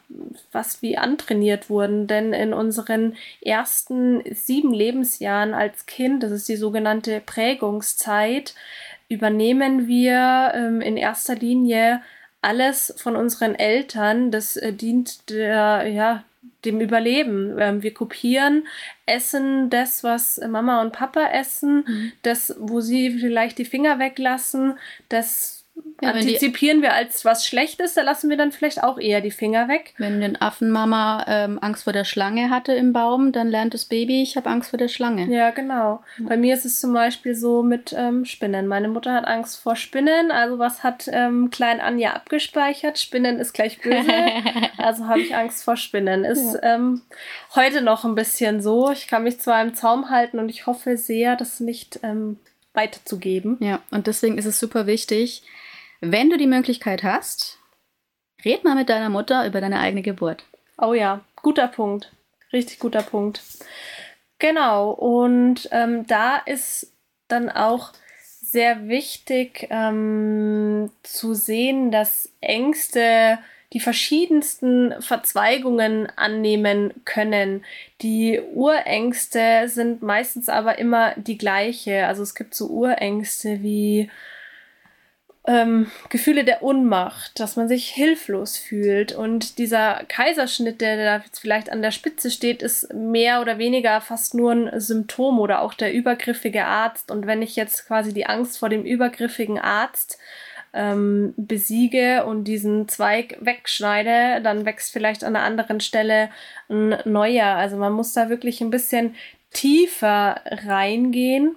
was 0.52 0.82
wie 0.82 0.98
antrainiert 0.98 1.70
wurden. 1.70 2.08
Denn 2.08 2.34
in 2.34 2.54
unseren 2.54 3.16
ersten 3.42 4.22
sieben 4.34 4.74
Lebensjahren 4.74 5.54
als 5.54 5.86
Kind, 5.86 6.24
das 6.24 6.32
ist 6.32 6.50
die 6.50 6.58
sogenannte 6.58 7.22
Prägungszeit, 7.22 8.56
übernehmen 9.08 9.88
wir 9.88 10.52
ähm, 10.56 10.82
in 10.82 10.98
erster 10.98 11.36
Linie 11.36 12.02
alles 12.42 12.94
von 12.98 13.16
unseren 13.16 13.56
Eltern. 13.56 14.32
Das 14.32 14.58
äh, 14.58 14.74
dient 14.74 15.30
der, 15.30 15.88
ja, 15.88 16.24
dem 16.66 16.82
Überleben. 16.82 17.56
Ähm, 17.60 17.84
wir 17.84 17.94
kopieren, 17.94 18.68
essen 19.06 19.70
das, 19.70 20.04
was 20.04 20.40
Mama 20.48 20.82
und 20.82 20.92
Papa 20.92 21.28
essen, 21.28 21.86
mhm. 21.88 22.12
das, 22.24 22.56
wo 22.60 22.82
sie 22.82 23.12
vielleicht 23.20 23.58
die 23.58 23.66
Finger 23.66 24.00
weglassen, 24.00 24.78
das 25.10 25.55
ja, 26.02 26.12
Antizipieren 26.12 26.82
wir 26.82 26.94
als 26.94 27.24
was 27.24 27.48
Schlechtes, 27.48 27.94
da 27.94 28.02
lassen 28.02 28.30
wir 28.30 28.36
dann 28.36 28.52
vielleicht 28.52 28.84
auch 28.84 29.00
eher 29.00 29.22
die 29.22 29.32
Finger 29.32 29.70
weg. 29.70 29.94
Wenn 29.98 30.22
eine 30.22 30.42
Affenmama 30.42 31.26
ähm, 31.28 31.60
Angst 31.62 31.86
vor 31.86 31.94
der 31.94 32.04
Schlange 32.04 32.50
hatte 32.50 32.74
im 32.74 32.92
Baum, 32.92 33.32
dann 33.32 33.48
lernt 33.48 33.74
das 33.74 33.86
Baby, 33.86 34.22
ich 34.22 34.36
habe 34.36 34.50
Angst 34.50 34.72
vor 34.72 34.78
der 34.78 34.90
Schlange. 34.90 35.26
Ja, 35.34 35.52
genau. 35.52 36.04
Bei 36.20 36.36
mir 36.36 36.54
ist 36.54 36.66
es 36.66 36.82
zum 36.82 36.94
Beispiel 36.94 37.34
so 37.34 37.64
mit 37.64 37.96
ähm, 37.98 38.26
Spinnen. 38.26 38.68
Meine 38.68 38.90
Mutter 38.90 39.14
hat 39.14 39.26
Angst 39.26 39.62
vor 39.62 39.76
Spinnen, 39.76 40.32
also 40.32 40.60
was 40.60 40.84
hat 40.84 41.10
ähm, 41.12 41.50
Klein 41.50 41.80
Anja 41.80 42.14
abgespeichert? 42.14 43.00
Spinnen 43.00 43.40
ist 43.40 43.54
gleich 43.54 43.80
böse, 43.82 44.12
also 44.78 45.08
habe 45.08 45.22
ich 45.22 45.36
Angst 45.36 45.64
vor 45.64 45.78
Spinnen. 45.78 46.26
Ist 46.26 46.56
ja. 46.56 46.76
ähm, 46.76 47.02
heute 47.56 47.82
noch 47.82 48.04
ein 48.04 48.16
bisschen 48.16 48.62
so. 48.62 48.92
Ich 48.92 49.08
kann 49.08 49.24
mich 49.24 49.40
zwar 49.40 49.62
im 49.62 49.74
Zaum 49.74 50.10
halten 50.10 50.40
und 50.40 50.50
ich 50.50 50.68
hoffe 50.68 50.98
sehr, 50.98 51.38
das 51.38 51.62
nicht 51.62 52.02
ähm, 52.04 52.38
weiterzugeben. 52.74 53.58
Ja, 53.62 53.80
und 53.92 54.08
deswegen 54.08 54.38
ist 54.38 54.46
es 54.46 54.60
super 54.60 54.88
wichtig, 54.88 55.44
wenn 56.12 56.30
du 56.30 56.38
die 56.38 56.48
Möglichkeit 56.48 57.04
hast, 57.04 57.60
red 58.44 58.64
mal 58.64 58.76
mit 58.76 58.90
deiner 58.90 59.10
Mutter 59.10 59.46
über 59.46 59.62
deine 59.62 59.80
eigene 59.80 60.02
Geburt. 60.02 60.44
Oh 60.78 60.94
ja, 60.94 61.22
guter 61.42 61.68
Punkt. 61.68 62.12
Richtig 62.54 62.80
guter 62.80 63.02
Punkt. 63.02 63.42
Genau, 64.40 64.92
und 64.92 65.70
ähm, 65.72 66.06
da 66.08 66.38
ist 66.38 66.92
dann 67.28 67.50
auch 67.50 67.94
sehr 68.42 68.88
wichtig 68.88 69.68
ähm, 69.70 70.92
zu 71.04 71.34
sehen, 71.34 71.92
dass 71.92 72.30
Ängste 72.42 73.40
die 73.74 73.80
verschiedensten 73.80 74.94
Verzweigungen 75.02 76.08
annehmen 76.16 76.94
können. 77.04 77.66
Die 78.02 78.40
Urängste 78.54 79.68
sind 79.68 80.02
meistens 80.02 80.48
aber 80.48 80.78
immer 80.78 81.14
die 81.18 81.38
gleiche. 81.38 82.08
Also 82.08 82.24
es 82.24 82.36
gibt 82.36 82.56
so 82.56 82.68
Urängste 82.68 83.62
wie 83.64 84.10
ähm, 85.48 85.92
Gefühle 86.10 86.44
der 86.44 86.64
Unmacht, 86.64 87.40
dass 87.40 87.56
man 87.56 87.68
sich 87.68 87.90
hilflos 87.90 88.58
fühlt. 88.58 89.12
Und 89.14 89.58
dieser 89.58 90.02
Kaiserschnitt, 90.08 90.82
der 90.82 90.98
da 90.98 91.24
jetzt 91.24 91.40
vielleicht 91.40 91.72
an 91.72 91.82
der 91.82 91.92
Spitze 91.92 92.32
steht, 92.32 92.64
ist 92.64 92.94
mehr 92.94 93.42
oder 93.42 93.58
weniger 93.58 94.02
fast 94.02 94.34
nur 94.34 94.52
ein 94.52 94.80
Symptom 94.80 95.40
oder 95.40 95.62
auch 95.62 95.74
der 95.74 95.94
übergriffige 95.94 96.66
Arzt. 96.66 97.12
Und 97.12 97.28
wenn 97.28 97.42
ich 97.42 97.56
jetzt 97.56 97.88
quasi 97.88 98.14
die 98.14 98.26
Angst 98.26 98.58
vor 98.58 98.70
dem 98.70 98.84
übergriffigen 98.84 99.60
Arzt 99.60 100.18
ähm, 100.74 101.34
besiege 101.38 102.26
und 102.26 102.46
diesen 102.46 102.88
Zweig 102.88 103.38
wegschneide, 103.40 104.42
dann 104.42 104.66
wächst 104.66 104.92
vielleicht 104.92 105.24
an 105.24 105.36
einer 105.36 105.46
anderen 105.46 105.80
Stelle 105.80 106.30
ein 106.70 106.98
neuer. 107.06 107.48
Also 107.48 107.78
man 107.78 107.94
muss 107.94 108.14
da 108.14 108.30
wirklich 108.30 108.62
ein 108.62 108.72
bisschen 108.72 109.16
tiefer 109.52 110.42
reingehen. 110.46 111.56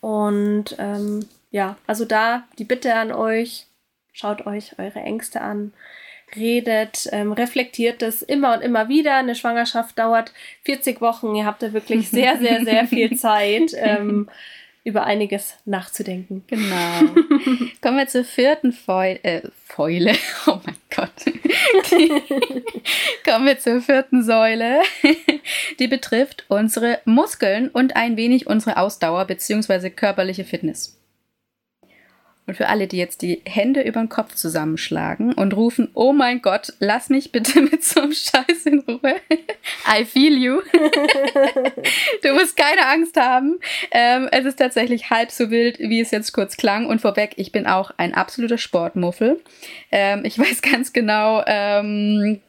Und 0.00 0.76
ähm, 0.78 1.26
ja, 1.50 1.76
also 1.86 2.04
da 2.04 2.44
die 2.58 2.64
Bitte 2.64 2.94
an 2.94 3.12
euch, 3.12 3.66
schaut 4.12 4.46
euch 4.46 4.78
eure 4.78 5.00
Ängste 5.00 5.40
an, 5.40 5.72
redet, 6.36 7.08
ähm, 7.12 7.32
reflektiert 7.32 8.02
das 8.02 8.22
immer 8.22 8.54
und 8.54 8.60
immer 8.60 8.88
wieder. 8.88 9.16
Eine 9.16 9.34
Schwangerschaft 9.34 9.98
dauert 9.98 10.32
40 10.64 11.00
Wochen. 11.00 11.34
Ihr 11.34 11.46
habt 11.46 11.62
da 11.62 11.72
wirklich 11.72 12.08
sehr, 12.10 12.38
sehr, 12.38 12.64
sehr 12.64 12.86
viel 12.86 13.16
Zeit. 13.16 13.72
Ähm, 13.74 14.28
über 14.84 15.04
einiges 15.04 15.56
nachzudenken. 15.66 16.44
Genau. 16.46 17.00
Kommen 17.82 17.98
wir 17.98 18.08
zur 18.08 18.24
vierten 18.24 18.72
Fäule. 18.72 19.22
Äh, 19.22 19.42
Fäule. 19.66 20.14
Oh 20.46 20.58
mein 20.64 20.76
Gott. 20.94 21.10
Kommen 23.24 23.44
wir 23.44 23.58
zur 23.58 23.82
vierten 23.82 24.24
Säule. 24.24 24.80
Die 25.78 25.88
betrifft 25.88 26.46
unsere 26.48 27.00
Muskeln 27.04 27.68
und 27.68 27.96
ein 27.96 28.16
wenig 28.16 28.46
unsere 28.46 28.78
Ausdauer 28.78 29.26
bzw. 29.26 29.90
körperliche 29.90 30.44
Fitness. 30.44 30.97
Und 32.48 32.54
für 32.54 32.68
alle, 32.68 32.86
die 32.86 32.96
jetzt 32.96 33.20
die 33.20 33.42
Hände 33.44 33.82
über 33.82 34.00
den 34.00 34.08
Kopf 34.08 34.34
zusammenschlagen 34.34 35.34
und 35.34 35.54
rufen, 35.54 35.90
oh 35.92 36.14
mein 36.14 36.40
Gott, 36.40 36.72
lass 36.78 37.10
mich 37.10 37.30
bitte 37.30 37.60
mit 37.60 37.84
so 37.84 38.00
einem 38.00 38.14
Scheiß 38.14 38.64
in 38.64 38.80
Ruhe. 38.80 39.16
I 39.86 40.06
feel 40.06 40.32
you. 40.32 40.62
du 42.22 42.32
musst 42.32 42.56
keine 42.56 42.86
Angst 42.86 43.18
haben. 43.18 43.58
Ähm, 43.90 44.30
es 44.32 44.46
ist 44.46 44.58
tatsächlich 44.58 45.10
halb 45.10 45.30
so 45.30 45.50
wild, 45.50 45.78
wie 45.78 46.00
es 46.00 46.10
jetzt 46.10 46.32
kurz 46.32 46.56
klang. 46.56 46.86
Und 46.86 47.02
vorweg, 47.02 47.34
ich 47.36 47.52
bin 47.52 47.66
auch 47.66 47.90
ein 47.98 48.14
absoluter 48.14 48.56
Sportmuffel. 48.56 49.42
Ähm, 49.92 50.24
ich 50.24 50.38
weiß 50.38 50.62
ganz 50.62 50.94
genau, 50.94 51.44
ähm, 51.46 52.40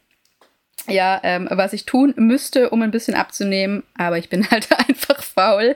ja, 0.88 1.20
ähm, 1.24 1.50
was 1.52 1.74
ich 1.74 1.86
tun 1.86 2.14
müsste, 2.16 2.70
um 2.70 2.82
ein 2.84 2.92
bisschen 2.92 3.16
abzunehmen, 3.16 3.84
aber 3.98 4.18
ich 4.18 4.30
bin 4.30 4.50
halt 4.50 4.70
einfach 4.72 5.22
faul. 5.22 5.76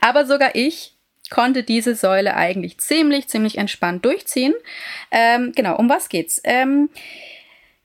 aber 0.00 0.24
sogar 0.24 0.54
ich 0.54 0.97
konnte 1.30 1.62
diese 1.62 1.94
Säule 1.94 2.34
eigentlich 2.34 2.78
ziemlich, 2.78 3.28
ziemlich 3.28 3.58
entspannt 3.58 4.04
durchziehen. 4.04 4.54
Ähm, 5.10 5.52
genau, 5.54 5.76
um 5.76 5.88
was 5.88 6.08
geht's? 6.08 6.40
Ähm, 6.44 6.90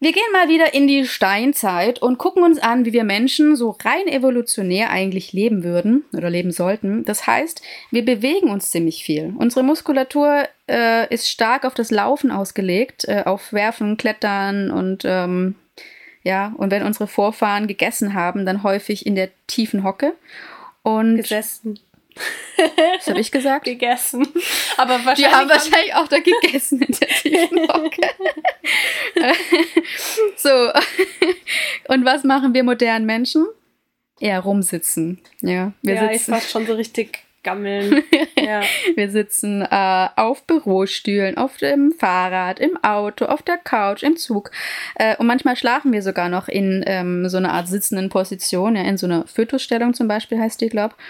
wir 0.04 0.12
gehen 0.12 0.34
mal 0.34 0.50
wieder 0.50 0.74
in 0.74 0.86
die 0.86 1.06
Steinzeit 1.06 2.02
und 2.02 2.18
gucken 2.18 2.44
uns 2.44 2.60
an, 2.60 2.84
wie 2.84 2.92
wir 2.92 3.06
Menschen 3.06 3.56
so 3.56 3.78
rein 3.86 4.10
evolutionär 4.10 4.90
eigentlich 4.90 5.32
leben 5.32 5.64
würden 5.64 6.04
oder 6.12 6.30
leben 6.30 6.52
sollten. 6.52 7.06
Das 7.06 7.26
heißt, 7.26 7.62
wir 7.90 8.04
bewegen 8.04 8.50
uns 8.50 8.70
ziemlich 8.70 9.06
viel. 9.06 9.34
Unsere 9.38 9.64
Muskulatur 9.64 10.44
äh, 10.70 11.08
ist 11.14 11.30
stark 11.30 11.64
auf 11.64 11.74
das 11.74 11.90
Laufen 11.90 12.32
ausgelegt, 12.32 13.06
äh, 13.08 13.24
auf 13.26 13.54
Werfen, 13.54 13.96
Klettern 13.96 14.72
und 14.72 15.04
ähm, 15.06 15.56
ja, 16.24 16.54
und 16.58 16.70
wenn 16.70 16.84
unsere 16.84 17.08
Vorfahren 17.08 17.68
gegessen 17.68 18.14
haben, 18.14 18.46
dann 18.46 18.64
häufig 18.64 19.06
in 19.06 19.16
der 19.16 19.30
tiefen 19.48 19.86
Hocke. 19.86 20.16
Und 20.82 21.16
gesessen. 21.16 21.80
Was 22.98 23.08
habe 23.08 23.20
ich 23.20 23.32
gesagt? 23.32 23.66
gegessen. 23.66 24.28
Aber 24.78 24.94
wahrscheinlich 25.06 25.28
Die 25.28 25.28
haben 25.28 25.50
wahrscheinlich 25.50 25.96
auch 25.96 26.08
da 26.08 26.18
gegessen 26.20 26.82
in 26.82 26.96
der 27.00 27.08
tiefen 27.08 27.68
Hocke. 27.68 28.02
so. 30.36 30.72
Und 31.88 32.06
was 32.06 32.24
machen 32.24 32.54
wir 32.54 32.64
modernen 32.64 33.06
Menschen? 33.06 33.46
Eher 34.20 34.40
rumsitzen. 34.40 35.22
Ja, 35.42 35.74
wir 35.82 35.96
ja, 35.96 36.02
sitzen. 36.02 36.16
ich 36.16 36.22
fast 36.24 36.52
schon 36.52 36.66
so 36.66 36.74
richtig 36.74 37.24
gammeln. 37.44 38.04
ja. 38.38 38.62
Wir 38.96 39.12
sitzen 39.12 39.62
äh, 39.62 40.08
auf 40.16 40.44
Bürostühlen, 40.48 41.38
auf 41.38 41.58
dem 41.58 41.92
Fahrrad, 41.92 42.60
im 42.60 42.82
Auto, 42.84 43.26
auf 43.26 43.42
der 43.42 43.58
Couch, 43.58 44.04
im 44.04 44.18
Zug. 44.18 44.52
Äh, 44.96 45.16
und 45.18 45.28
manchmal 45.28 45.56
schlafen 45.56 45.92
wir 45.94 46.02
sogar 46.02 46.30
noch 46.30 46.48
in 46.48 46.84
ähm, 46.88 47.30
so 47.30 47.38
einer 47.38 47.54
Art 47.54 47.68
sitzenden 47.68 48.10
Position, 48.10 48.76
ja, 48.76 48.84
in 48.84 48.98
so 48.98 49.06
einer 49.06 49.28
Fötusstellung 49.28 49.94
zum 49.94 50.08
Beispiel 50.08 50.40
heißt 50.40 50.62
die, 50.62 50.70
glaube 50.70 50.96
ich. 50.98 51.04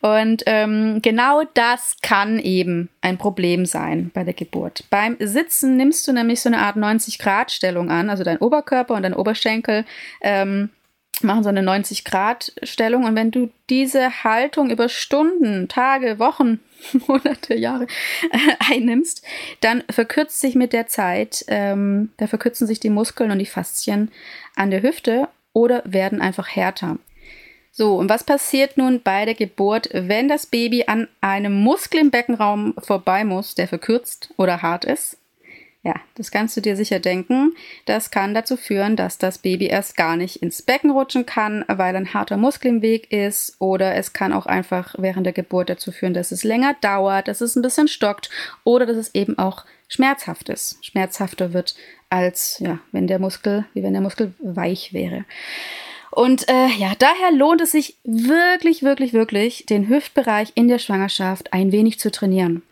Und 0.00 0.42
ähm, 0.46 1.00
genau 1.02 1.42
das 1.54 1.96
kann 2.02 2.38
eben 2.38 2.88
ein 3.00 3.18
Problem 3.18 3.66
sein 3.66 4.10
bei 4.12 4.24
der 4.24 4.34
Geburt. 4.34 4.84
Beim 4.90 5.16
Sitzen 5.18 5.76
nimmst 5.76 6.06
du 6.06 6.12
nämlich 6.12 6.40
so 6.40 6.48
eine 6.48 6.58
Art 6.58 6.76
90-Grad-Stellung 6.76 7.90
an, 7.90 8.10
also 8.10 8.22
dein 8.22 8.38
Oberkörper 8.38 8.94
und 8.94 9.02
dein 9.02 9.14
Oberschenkel 9.14 9.84
ähm, 10.20 10.70
machen 11.22 11.42
so 11.42 11.48
eine 11.48 11.62
90-Grad-Stellung. 11.62 13.04
Und 13.04 13.16
wenn 13.16 13.30
du 13.30 13.50
diese 13.70 14.24
Haltung 14.24 14.70
über 14.70 14.88
Stunden, 14.88 15.68
Tage, 15.68 16.18
Wochen, 16.18 16.60
Monate, 17.06 17.54
Jahre 17.54 17.86
äh, 18.30 18.72
einnimmst, 18.72 19.24
dann 19.60 19.82
verkürzt 19.90 20.40
sich 20.40 20.54
mit 20.54 20.72
der 20.72 20.86
Zeit, 20.86 21.44
ähm, 21.48 22.10
da 22.18 22.26
verkürzen 22.26 22.66
sich 22.66 22.80
die 22.80 22.90
Muskeln 22.90 23.30
und 23.30 23.38
die 23.38 23.46
Faszien 23.46 24.10
an 24.54 24.70
der 24.70 24.82
Hüfte 24.82 25.28
oder 25.52 25.82
werden 25.86 26.20
einfach 26.20 26.48
härter. 26.48 26.98
So, 27.78 27.96
und 27.96 28.08
was 28.08 28.24
passiert 28.24 28.78
nun 28.78 29.02
bei 29.02 29.26
der 29.26 29.34
Geburt, 29.34 29.90
wenn 29.92 30.28
das 30.28 30.46
Baby 30.46 30.84
an 30.86 31.08
einem 31.20 31.52
Muskel 31.52 32.00
im 32.00 32.10
Beckenraum 32.10 32.72
vorbei 32.78 33.22
muss, 33.22 33.54
der 33.54 33.68
verkürzt 33.68 34.32
oder 34.38 34.62
hart 34.62 34.86
ist? 34.86 35.18
Ja, 35.82 35.94
das 36.14 36.30
kannst 36.30 36.56
du 36.56 36.62
dir 36.62 36.74
sicher 36.74 37.00
denken. 37.00 37.54
Das 37.84 38.10
kann 38.10 38.32
dazu 38.32 38.56
führen, 38.56 38.96
dass 38.96 39.18
das 39.18 39.36
Baby 39.36 39.66
erst 39.66 39.94
gar 39.94 40.16
nicht 40.16 40.36
ins 40.36 40.62
Becken 40.62 40.90
rutschen 40.90 41.26
kann, 41.26 41.66
weil 41.68 41.94
ein 41.94 42.14
harter 42.14 42.38
Muskel 42.38 42.68
im 42.68 42.80
Weg 42.80 43.12
ist. 43.12 43.56
Oder 43.58 43.94
es 43.94 44.14
kann 44.14 44.32
auch 44.32 44.46
einfach 44.46 44.94
während 44.96 45.26
der 45.26 45.34
Geburt 45.34 45.68
dazu 45.68 45.92
führen, 45.92 46.14
dass 46.14 46.32
es 46.32 46.44
länger 46.44 46.74
dauert, 46.80 47.28
dass 47.28 47.42
es 47.42 47.56
ein 47.56 47.62
bisschen 47.62 47.88
stockt 47.88 48.30
oder 48.64 48.86
dass 48.86 48.96
es 48.96 49.14
eben 49.14 49.36
auch 49.36 49.66
schmerzhaft 49.86 50.48
ist. 50.48 50.82
Schmerzhafter 50.82 51.52
wird 51.52 51.76
als, 52.08 52.58
ja, 52.58 52.78
wenn 52.92 53.06
der 53.06 53.18
Muskel, 53.18 53.66
wie 53.74 53.82
wenn 53.82 53.92
der 53.92 54.02
Muskel 54.02 54.32
weich 54.38 54.94
wäre. 54.94 55.26
Und 56.16 56.48
äh, 56.48 56.68
ja, 56.78 56.94
daher 56.98 57.30
lohnt 57.30 57.60
es 57.60 57.72
sich 57.72 57.98
wirklich, 58.02 58.82
wirklich, 58.82 59.12
wirklich, 59.12 59.66
den 59.66 59.86
Hüftbereich 59.86 60.50
in 60.54 60.66
der 60.66 60.78
Schwangerschaft 60.78 61.52
ein 61.52 61.72
wenig 61.72 61.98
zu 61.98 62.10
trainieren. 62.10 62.62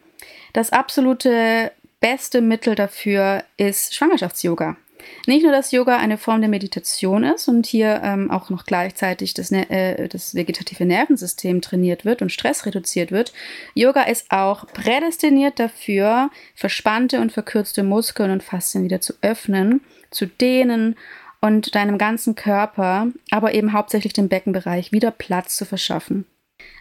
Das 0.54 0.72
absolute 0.72 1.70
beste 2.00 2.40
Mittel 2.40 2.74
dafür 2.74 3.44
ist 3.58 3.94
Schwangerschafts-Yoga. 3.94 4.78
Nicht 5.26 5.42
nur, 5.42 5.52
dass 5.52 5.72
Yoga 5.72 5.98
eine 5.98 6.16
Form 6.16 6.40
der 6.40 6.48
Meditation 6.48 7.22
ist 7.22 7.46
und 7.46 7.66
hier 7.66 8.00
ähm, 8.02 8.30
auch 8.30 8.48
noch 8.48 8.64
gleichzeitig 8.64 9.34
das, 9.34 9.52
äh, 9.52 10.08
das 10.08 10.34
vegetative 10.34 10.86
Nervensystem 10.86 11.60
trainiert 11.60 12.06
wird 12.06 12.22
und 12.22 12.32
Stress 12.32 12.64
reduziert 12.64 13.12
wird. 13.12 13.34
Yoga 13.74 14.04
ist 14.04 14.30
auch 14.30 14.66
prädestiniert 14.68 15.58
dafür, 15.60 16.30
verspannte 16.54 17.20
und 17.20 17.30
verkürzte 17.30 17.82
Muskeln 17.82 18.30
und 18.30 18.42
Faszien 18.42 18.84
wieder 18.84 19.02
zu 19.02 19.12
öffnen, 19.20 19.82
zu 20.10 20.24
dehnen 20.24 20.96
und 21.44 21.74
deinem 21.74 21.98
ganzen 21.98 22.34
Körper, 22.36 23.08
aber 23.30 23.52
eben 23.52 23.74
hauptsächlich 23.74 24.14
dem 24.14 24.30
Beckenbereich 24.30 24.92
wieder 24.92 25.10
Platz 25.10 25.56
zu 25.56 25.66
verschaffen. 25.66 26.24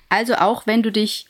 Also 0.08 0.36
auch 0.36 0.66
wenn 0.66 0.82
du 0.82 0.90
dich 0.90 1.28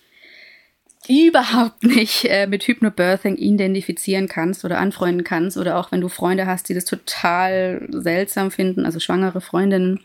überhaupt 1.07 1.81
nicht 1.81 2.25
äh, 2.25 2.45
mit 2.45 2.61
Hypnobirthing 2.67 3.35
identifizieren 3.37 4.27
kannst 4.27 4.63
oder 4.65 4.77
anfreunden 4.77 5.23
kannst 5.23 5.57
oder 5.57 5.79
auch 5.79 5.91
wenn 5.91 6.01
du 6.01 6.09
Freunde 6.09 6.45
hast, 6.45 6.69
die 6.69 6.75
das 6.75 6.85
total 6.85 7.87
seltsam 7.89 8.51
finden, 8.51 8.85
also 8.85 8.99
schwangere 8.99 9.41
Freundinnen, 9.41 10.01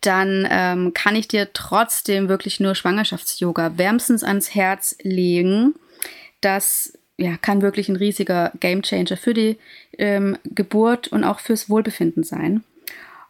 dann 0.00 0.48
ähm, 0.50 0.94
kann 0.94 1.14
ich 1.14 1.28
dir 1.28 1.52
trotzdem 1.52 2.30
wirklich 2.30 2.58
nur 2.58 2.74
Schwangerschafts-Yoga 2.74 3.76
wärmstens 3.76 4.24
ans 4.24 4.54
Herz 4.54 4.96
legen. 5.02 5.74
Das 6.40 6.98
ja, 7.18 7.36
kann 7.36 7.62
wirklich 7.62 7.88
ein 7.88 7.96
riesiger 7.96 8.52
Gamechanger 8.60 9.16
für 9.16 9.34
die 9.34 9.58
ähm, 9.98 10.38
Geburt 10.44 11.08
und 11.08 11.24
auch 11.24 11.40
fürs 11.40 11.68
Wohlbefinden 11.68 12.22
sein. 12.22 12.62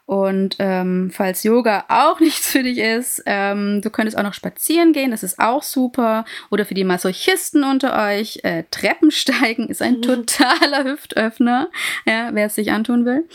Und 0.05 0.57
ähm, 0.59 1.11
falls 1.12 1.43
Yoga 1.43 1.84
auch 1.89 2.18
nichts 2.20 2.51
für 2.51 2.62
dich 2.62 2.78
ist, 2.78 3.22
ähm, 3.26 3.82
du 3.82 3.91
könntest 3.91 4.16
auch 4.16 4.22
noch 4.22 4.32
spazieren 4.32 4.93
gehen, 4.93 5.11
das 5.11 5.22
ist 5.22 5.39
auch 5.39 5.62
super. 5.62 6.24
Oder 6.51 6.64
für 6.64 6.74
die 6.74 6.84
Masochisten 6.84 7.64
unter 7.64 8.09
euch, 8.09 8.41
äh, 8.43 8.64
Treppensteigen 8.70 9.68
ist 9.68 9.82
ein 9.82 9.97
mhm. 9.97 10.03
totaler 10.03 10.84
Hüftöffner, 10.84 11.68
ja, 12.07 12.30
wer 12.32 12.47
es 12.47 12.55
sich 12.55 12.70
antun 12.70 13.05
will. 13.05 13.28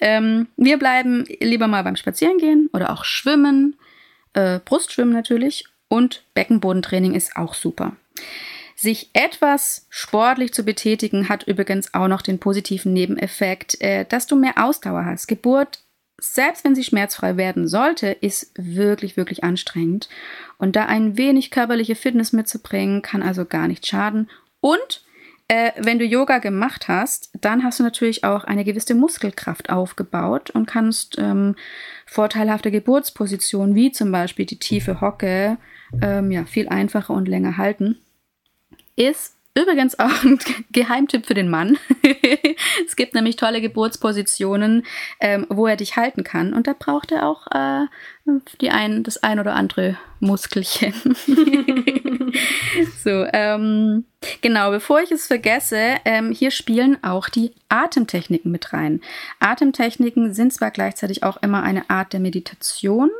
Ähm, 0.00 0.48
wir 0.56 0.78
bleiben 0.78 1.24
lieber 1.40 1.66
mal 1.66 1.84
beim 1.84 1.96
Spazierengehen 1.96 2.70
oder 2.72 2.90
auch 2.90 3.04
Schwimmen, 3.04 3.76
äh, 4.32 4.60
Brustschwimmen 4.64 5.12
natürlich 5.12 5.66
und 5.88 6.24
Beckenbodentraining 6.34 7.14
ist 7.14 7.36
auch 7.36 7.52
super. 7.52 7.96
Sich 8.84 9.08
etwas 9.14 9.86
sportlich 9.88 10.52
zu 10.52 10.62
betätigen 10.62 11.30
hat 11.30 11.44
übrigens 11.44 11.94
auch 11.94 12.06
noch 12.06 12.20
den 12.20 12.38
positiven 12.38 12.92
Nebeneffekt, 12.92 13.80
äh, 13.80 14.04
dass 14.04 14.26
du 14.26 14.36
mehr 14.36 14.62
Ausdauer 14.62 15.06
hast. 15.06 15.26
Geburt 15.26 15.82
selbst 16.20 16.64
wenn 16.64 16.74
sie 16.74 16.84
schmerzfrei 16.84 17.38
werden 17.38 17.66
sollte, 17.66 18.08
ist 18.08 18.52
wirklich, 18.56 19.16
wirklich 19.16 19.42
anstrengend. 19.42 20.10
Und 20.58 20.76
da 20.76 20.84
ein 20.84 21.16
wenig 21.16 21.50
körperliche 21.50 21.94
Fitness 21.94 22.34
mitzubringen, 22.34 23.00
kann 23.00 23.22
also 23.22 23.46
gar 23.46 23.68
nicht 23.68 23.86
schaden. 23.86 24.28
Und 24.60 25.02
äh, 25.48 25.72
wenn 25.78 25.98
du 25.98 26.04
Yoga 26.04 26.36
gemacht 26.36 26.86
hast, 26.86 27.30
dann 27.40 27.64
hast 27.64 27.78
du 27.78 27.84
natürlich 27.84 28.22
auch 28.22 28.44
eine 28.44 28.64
gewisse 28.64 28.94
Muskelkraft 28.94 29.70
aufgebaut 29.70 30.50
und 30.50 30.66
kannst 30.66 31.16
ähm, 31.18 31.56
vorteilhafte 32.04 32.70
Geburtspositionen, 32.70 33.74
wie 33.74 33.92
zum 33.92 34.12
Beispiel 34.12 34.44
die 34.44 34.58
tiefe 34.58 35.00
Hocke, 35.00 35.56
ähm, 36.02 36.30
ja, 36.30 36.44
viel 36.44 36.68
einfacher 36.68 37.14
und 37.14 37.28
länger 37.28 37.56
halten. 37.56 38.03
Ist 38.96 39.34
Übrigens 39.56 39.96
auch 40.00 40.24
ein 40.24 40.40
Geheimtipp 40.72 41.26
für 41.26 41.34
den 41.34 41.48
Mann. 41.48 41.78
es 42.86 42.96
gibt 42.96 43.14
nämlich 43.14 43.36
tolle 43.36 43.60
Geburtspositionen, 43.60 44.84
ähm, 45.20 45.46
wo 45.48 45.68
er 45.68 45.76
dich 45.76 45.96
halten 45.96 46.24
kann. 46.24 46.52
Und 46.52 46.66
da 46.66 46.74
braucht 46.76 47.12
er 47.12 47.28
auch 47.28 47.46
äh, 47.52 47.86
die 48.60 48.70
ein, 48.70 49.02
das 49.02 49.22
ein 49.22 49.38
oder 49.38 49.54
andere 49.54 49.98
Muskelchen. 50.20 50.94
so, 53.04 53.26
ähm, 53.32 54.04
genau, 54.40 54.70
bevor 54.70 55.00
ich 55.00 55.12
es 55.12 55.26
vergesse, 55.26 55.96
ähm, 56.04 56.30
hier 56.30 56.50
spielen 56.50 56.96
auch 57.02 57.28
die 57.28 57.52
Atemtechniken 57.68 58.50
mit 58.50 58.72
rein. 58.72 59.00
Atemtechniken 59.40 60.32
sind 60.32 60.52
zwar 60.52 60.70
gleichzeitig 60.70 61.22
auch 61.22 61.42
immer 61.42 61.62
eine 61.62 61.90
Art 61.90 62.12
der 62.12 62.20
Meditation, 62.20 63.10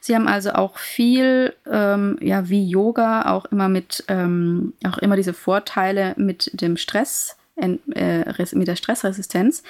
Sie 0.00 0.14
haben 0.14 0.28
also 0.28 0.52
auch 0.52 0.78
viel, 0.78 1.54
ähm, 1.70 2.18
ja, 2.20 2.48
wie 2.48 2.68
Yoga, 2.68 3.30
auch 3.30 3.46
immer 3.46 3.68
mit, 3.68 4.04
ähm, 4.08 4.74
auch 4.86 4.98
immer 4.98 5.16
diese 5.16 5.34
Vorteile 5.34 6.14
mit 6.16 6.50
dem 6.60 6.76
Stress, 6.76 7.36
äh, 7.56 7.76
mit 8.52 8.68
der 8.68 8.76
Stressresistenz. 8.76 9.62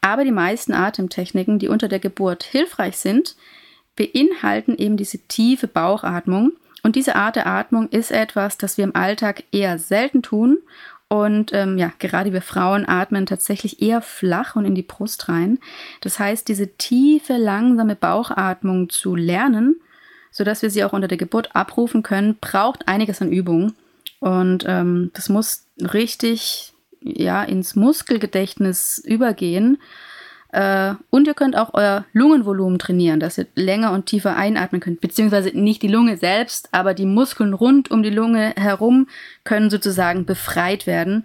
Aber 0.00 0.24
die 0.24 0.32
meisten 0.32 0.74
Atemtechniken, 0.74 1.58
die 1.58 1.68
unter 1.68 1.88
der 1.88 2.00
Geburt 2.00 2.42
hilfreich 2.42 2.96
sind, 2.96 3.36
beinhalten 3.96 4.76
eben 4.76 4.96
diese 4.96 5.18
tiefe 5.18 5.66
Bauchatmung. 5.66 6.52
Und 6.82 6.94
diese 6.94 7.16
Art 7.16 7.36
der 7.36 7.46
Atmung 7.46 7.88
ist 7.88 8.12
etwas, 8.12 8.58
das 8.58 8.76
wir 8.78 8.84
im 8.84 8.94
Alltag 8.94 9.42
eher 9.50 9.78
selten 9.78 10.22
tun. 10.22 10.58
Und 11.08 11.52
ähm, 11.52 11.78
ja, 11.78 11.92
gerade 11.98 12.32
wir 12.32 12.42
Frauen 12.42 12.88
atmen 12.88 13.26
tatsächlich 13.26 13.80
eher 13.80 14.02
flach 14.02 14.56
und 14.56 14.64
in 14.64 14.74
die 14.74 14.82
Brust 14.82 15.28
rein. 15.28 15.58
Das 16.00 16.18
heißt, 16.18 16.48
diese 16.48 16.76
tiefe, 16.76 17.36
langsame 17.36 17.94
Bauchatmung 17.94 18.88
zu 18.90 19.14
lernen, 19.14 19.80
sodass 20.30 20.62
wir 20.62 20.70
sie 20.70 20.84
auch 20.84 20.92
unter 20.92 21.08
der 21.08 21.18
Geburt 21.18 21.54
abrufen 21.54 22.02
können, 22.02 22.36
braucht 22.40 22.88
einiges 22.88 23.22
an 23.22 23.32
Übung. 23.32 23.74
Und 24.18 24.64
ähm, 24.66 25.10
das 25.14 25.28
muss 25.28 25.66
richtig 25.80 26.72
ja, 27.00 27.44
ins 27.44 27.76
Muskelgedächtnis 27.76 28.98
übergehen. 28.98 29.78
Äh, 30.52 30.94
und 31.10 31.26
ihr 31.26 31.34
könnt 31.34 31.56
auch 31.56 31.74
euer 31.74 32.04
Lungenvolumen 32.12 32.78
trainieren, 32.78 33.20
dass 33.20 33.38
ihr 33.38 33.46
länger 33.54 33.92
und 33.92 34.06
tiefer 34.06 34.36
einatmen 34.36 34.80
könnt. 34.80 35.00
Beziehungsweise 35.00 35.50
nicht 35.50 35.82
die 35.82 35.88
Lunge 35.88 36.16
selbst, 36.16 36.68
aber 36.72 36.94
die 36.94 37.06
Muskeln 37.06 37.54
rund 37.54 37.90
um 37.90 38.02
die 38.02 38.10
Lunge 38.10 38.54
herum 38.56 39.08
können 39.44 39.70
sozusagen 39.70 40.24
befreit 40.24 40.86
werden. 40.86 41.24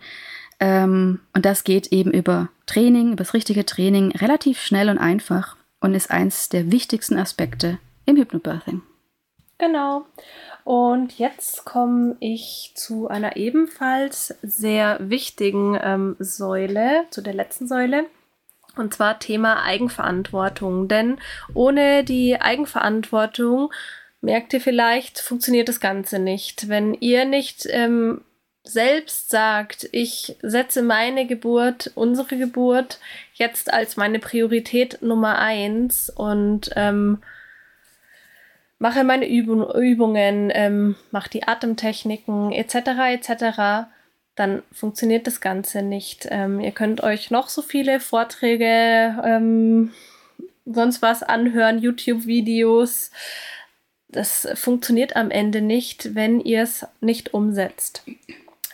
Ähm, 0.60 1.20
und 1.34 1.46
das 1.46 1.64
geht 1.64 1.88
eben 1.88 2.12
über 2.12 2.50
Training, 2.66 3.08
über 3.08 3.24
das 3.24 3.34
richtige 3.34 3.66
Training, 3.66 4.12
relativ 4.12 4.62
schnell 4.62 4.90
und 4.90 4.98
einfach 4.98 5.56
und 5.82 5.96
ist 5.96 6.12
eins 6.12 6.50
der 6.50 6.72
wichtigsten 6.72 7.18
Aspekte 7.18 7.80
im 8.06 8.18
Hypnobirthing. 8.18 8.82
Genau. 9.58 10.06
Und 10.64 11.18
jetzt 11.18 11.66
komme 11.66 12.16
ich 12.20 12.72
zu 12.76 13.08
einer 13.08 13.36
ebenfalls 13.36 14.36
sehr 14.44 14.98
wichtigen 15.02 15.78
ähm, 15.82 16.16
Säule, 16.20 17.06
zu 17.10 17.22
der 17.22 17.34
letzten 17.34 17.68
Säule. 17.68 18.06
Und 18.78 18.94
zwar 18.94 19.20
Thema 19.20 19.64
Eigenverantwortung. 19.64 20.88
Denn 20.88 21.18
ohne 21.54 22.04
die 22.04 22.40
Eigenverantwortung, 22.40 23.72
merkt 24.22 24.54
ihr 24.54 24.62
vielleicht, 24.62 25.20
funktioniert 25.20 25.68
das 25.68 25.80
Ganze 25.80 26.20
nicht. 26.20 26.70
Wenn 26.70 26.94
ihr 26.94 27.26
nicht 27.26 27.68
ähm, 27.70 28.22
selbst 28.64 29.30
sagt, 29.30 29.90
ich 29.92 30.38
setze 30.42 30.84
meine 30.84 31.26
Geburt, 31.26 31.92
unsere 31.96 32.38
Geburt 32.38 33.00
jetzt 33.34 33.74
als 33.74 33.98
meine 33.98 34.20
Priorität 34.20 35.02
Nummer 35.02 35.40
eins 35.40 36.10
und 36.10 36.70
ähm, 36.76 37.22
mache 38.78 39.04
meine 39.04 39.28
Übung, 39.28 39.70
Übungen, 39.74 40.52
ähm, 40.54 40.96
mache 41.12 41.30
die 41.30 41.48
Atemtechniken 41.48 42.52
etc. 42.52 42.76
etc., 43.14 43.88
dann 44.36 44.64
funktioniert 44.72 45.28
das 45.28 45.42
Ganze 45.42 45.82
nicht. 45.82 46.28
Ähm, 46.30 46.60
ihr 46.60 46.72
könnt 46.72 47.04
euch 47.04 47.32
noch 47.32 47.50
so 47.50 47.62
viele 47.62 48.00
Vorträge, 48.00 49.22
ähm, 49.24 49.92
sonst 50.66 51.02
was 51.02 51.24
anhören, 51.24 51.80
YouTube-Videos. 51.80 53.12
Das 54.08 54.48
funktioniert 54.56 55.16
am 55.16 55.32
Ende 55.32 55.62
nicht, 55.62 56.16
wenn 56.16 56.42
ihr 56.42 56.64
es 56.64 56.86
nicht 57.00 57.34
umsetzt. 57.34 58.04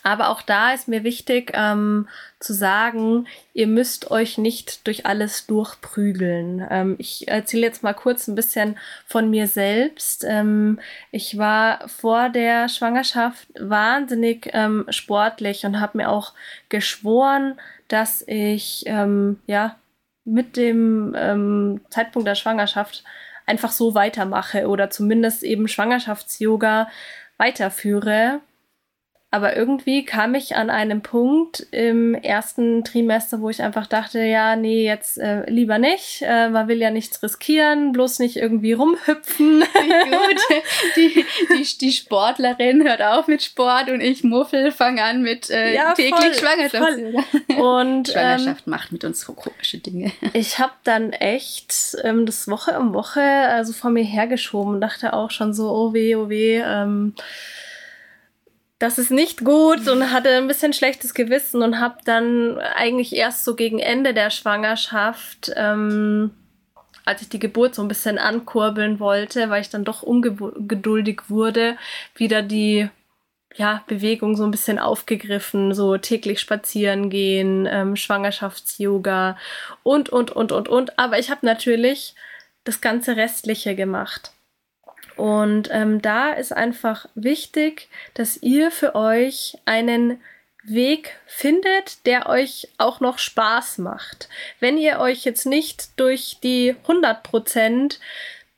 Aber 0.07 0.29
auch 0.29 0.41
da 0.41 0.71
ist 0.71 0.87
mir 0.87 1.03
wichtig 1.03 1.51
ähm, 1.53 2.07
zu 2.39 2.53
sagen, 2.53 3.27
ihr 3.53 3.67
müsst 3.67 4.09
euch 4.09 4.37
nicht 4.37 4.87
durch 4.87 5.05
alles 5.05 5.47
durchprügeln. 5.47 6.65
Ähm, 6.69 6.95
ich 6.97 7.27
erzähle 7.27 7.63
jetzt 7.63 7.83
mal 7.83 7.91
kurz 7.91 8.25
ein 8.29 8.35
bisschen 8.35 8.77
von 9.05 9.29
mir 9.29 9.47
selbst. 9.47 10.23
Ähm, 10.25 10.79
ich 11.11 11.37
war 11.37 11.89
vor 11.89 12.29
der 12.29 12.69
Schwangerschaft 12.69 13.49
wahnsinnig 13.59 14.49
ähm, 14.53 14.85
sportlich 14.91 15.65
und 15.65 15.81
habe 15.81 15.97
mir 15.97 16.09
auch 16.09 16.31
geschworen, 16.69 17.59
dass 17.89 18.23
ich 18.27 18.85
ähm, 18.85 19.41
ja 19.45 19.75
mit 20.23 20.55
dem 20.55 21.15
ähm, 21.17 21.81
Zeitpunkt 21.89 22.29
der 22.29 22.35
Schwangerschaft 22.35 23.03
einfach 23.45 23.71
so 23.73 23.93
weitermache 23.93 24.69
oder 24.69 24.89
zumindest 24.89 25.43
eben 25.43 25.67
Schwangerschafts-Yoga 25.67 26.87
weiterführe. 27.37 28.39
Aber 29.37 29.55
irgendwie 29.55 30.03
kam 30.03 30.33
ich 30.33 30.55
an 30.55 30.71
einem 30.71 31.03
Punkt 31.03 31.67
im 31.69 32.15
ersten 32.15 32.83
Trimester, 32.83 33.39
wo 33.39 33.51
ich 33.51 33.61
einfach 33.61 33.85
dachte, 33.85 34.19
ja, 34.19 34.55
nee, 34.55 34.83
jetzt 34.83 35.19
äh, 35.19 35.47
lieber 35.47 35.77
nicht. 35.77 36.23
Äh, 36.23 36.49
man 36.49 36.67
will 36.67 36.79
ja 36.79 36.89
nichts 36.89 37.21
riskieren, 37.21 37.91
bloß 37.91 38.17
nicht 38.17 38.37
irgendwie 38.37 38.73
rumhüpfen. 38.73 39.59
Gut. 39.59 40.41
Die, 40.95 41.25
die, 41.49 41.77
die 41.79 41.91
Sportlerin 41.91 42.83
hört 42.83 43.03
auf 43.03 43.27
mit 43.27 43.43
Sport 43.43 43.89
und 43.89 44.01
ich 44.01 44.23
Muffel 44.23 44.71
fange 44.71 45.03
an 45.03 45.21
mit 45.21 45.51
äh, 45.51 45.75
ja, 45.75 45.93
täglich 45.93 46.39
Schwangerschaft. 46.39 46.97
Und 47.59 48.07
Schwangerschaft 48.07 48.63
ähm, 48.65 48.71
macht 48.71 48.91
mit 48.91 49.03
uns 49.03 49.21
so 49.21 49.33
komische 49.33 49.77
Dinge. 49.77 50.11
Ich 50.33 50.57
habe 50.57 50.73
dann 50.83 51.11
echt 51.13 51.95
ähm, 52.03 52.25
das 52.25 52.47
Woche 52.47 52.79
um 52.79 52.93
Woche 52.93 53.21
also 53.21 53.73
vor 53.73 53.91
mir 53.91 54.03
hergeschoben 54.03 54.75
und 54.75 54.81
dachte 54.81 55.13
auch 55.13 55.29
schon 55.29 55.53
so, 55.53 55.69
oh 55.69 55.93
weh, 55.93 56.15
oh 56.15 56.29
weh. 56.29 56.59
Ähm, 56.65 57.13
das 58.79 58.99
ist 58.99 59.11
nicht 59.11 59.43
gut 59.43 59.87
und 59.87 60.11
hatte 60.11 60.29
ein 60.29 60.47
bisschen 60.47 60.73
schlechtes 60.73 61.13
Gewissen 61.13 61.63
und 61.63 61.79
habe 61.79 61.97
dann 62.05 62.59
eigentlich 62.59 63.15
erst 63.15 63.43
so 63.43 63.55
gegen 63.55 63.79
Ende 63.79 64.13
der 64.13 64.29
Schwangerschaft, 64.29 65.51
ähm, 65.55 66.31
als 67.03 67.21
ich 67.21 67.29
die 67.29 67.39
Geburt 67.39 67.73
so 67.73 67.81
ein 67.81 67.87
bisschen 67.87 68.19
ankurbeln 68.19 68.99
wollte, 68.99 69.49
weil 69.49 69.61
ich 69.61 69.69
dann 69.69 69.83
doch 69.83 70.03
ungeduldig 70.03 71.23
wurde, 71.29 71.77
wieder 72.15 72.43
die 72.43 72.89
ja, 73.55 73.83
Bewegung 73.87 74.35
so 74.35 74.43
ein 74.43 74.51
bisschen 74.51 74.77
aufgegriffen, 74.77 75.73
so 75.73 75.97
täglich 75.97 76.39
spazieren 76.39 77.09
gehen, 77.09 77.67
ähm, 77.69 77.95
Schwangerschafts-Yoga 77.95 79.37
und, 79.81 80.09
und, 80.09 80.31
und, 80.31 80.51
und, 80.51 80.69
und. 80.69 80.99
Aber 80.99 81.17
ich 81.17 81.31
habe 81.31 81.43
natürlich 81.45 82.13
das 82.65 82.81
ganze 82.81 83.15
Restliche 83.15 83.75
gemacht. 83.75 84.33
Und 85.17 85.69
ähm, 85.71 86.01
da 86.01 86.31
ist 86.31 86.53
einfach 86.53 87.07
wichtig, 87.15 87.89
dass 88.13 88.37
ihr 88.37 88.71
für 88.71 88.95
euch 88.95 89.57
einen 89.65 90.21
Weg 90.63 91.17
findet, 91.25 92.05
der 92.05 92.27
euch 92.27 92.67
auch 92.77 92.99
noch 92.99 93.19
Spaß 93.19 93.79
macht. 93.79 94.29
Wenn 94.59 94.77
ihr 94.77 94.99
euch 94.99 95.23
jetzt 95.23 95.45
nicht 95.45 95.99
durch 95.99 96.37
die 96.43 96.75
100 96.83 97.23
Prozent 97.23 97.99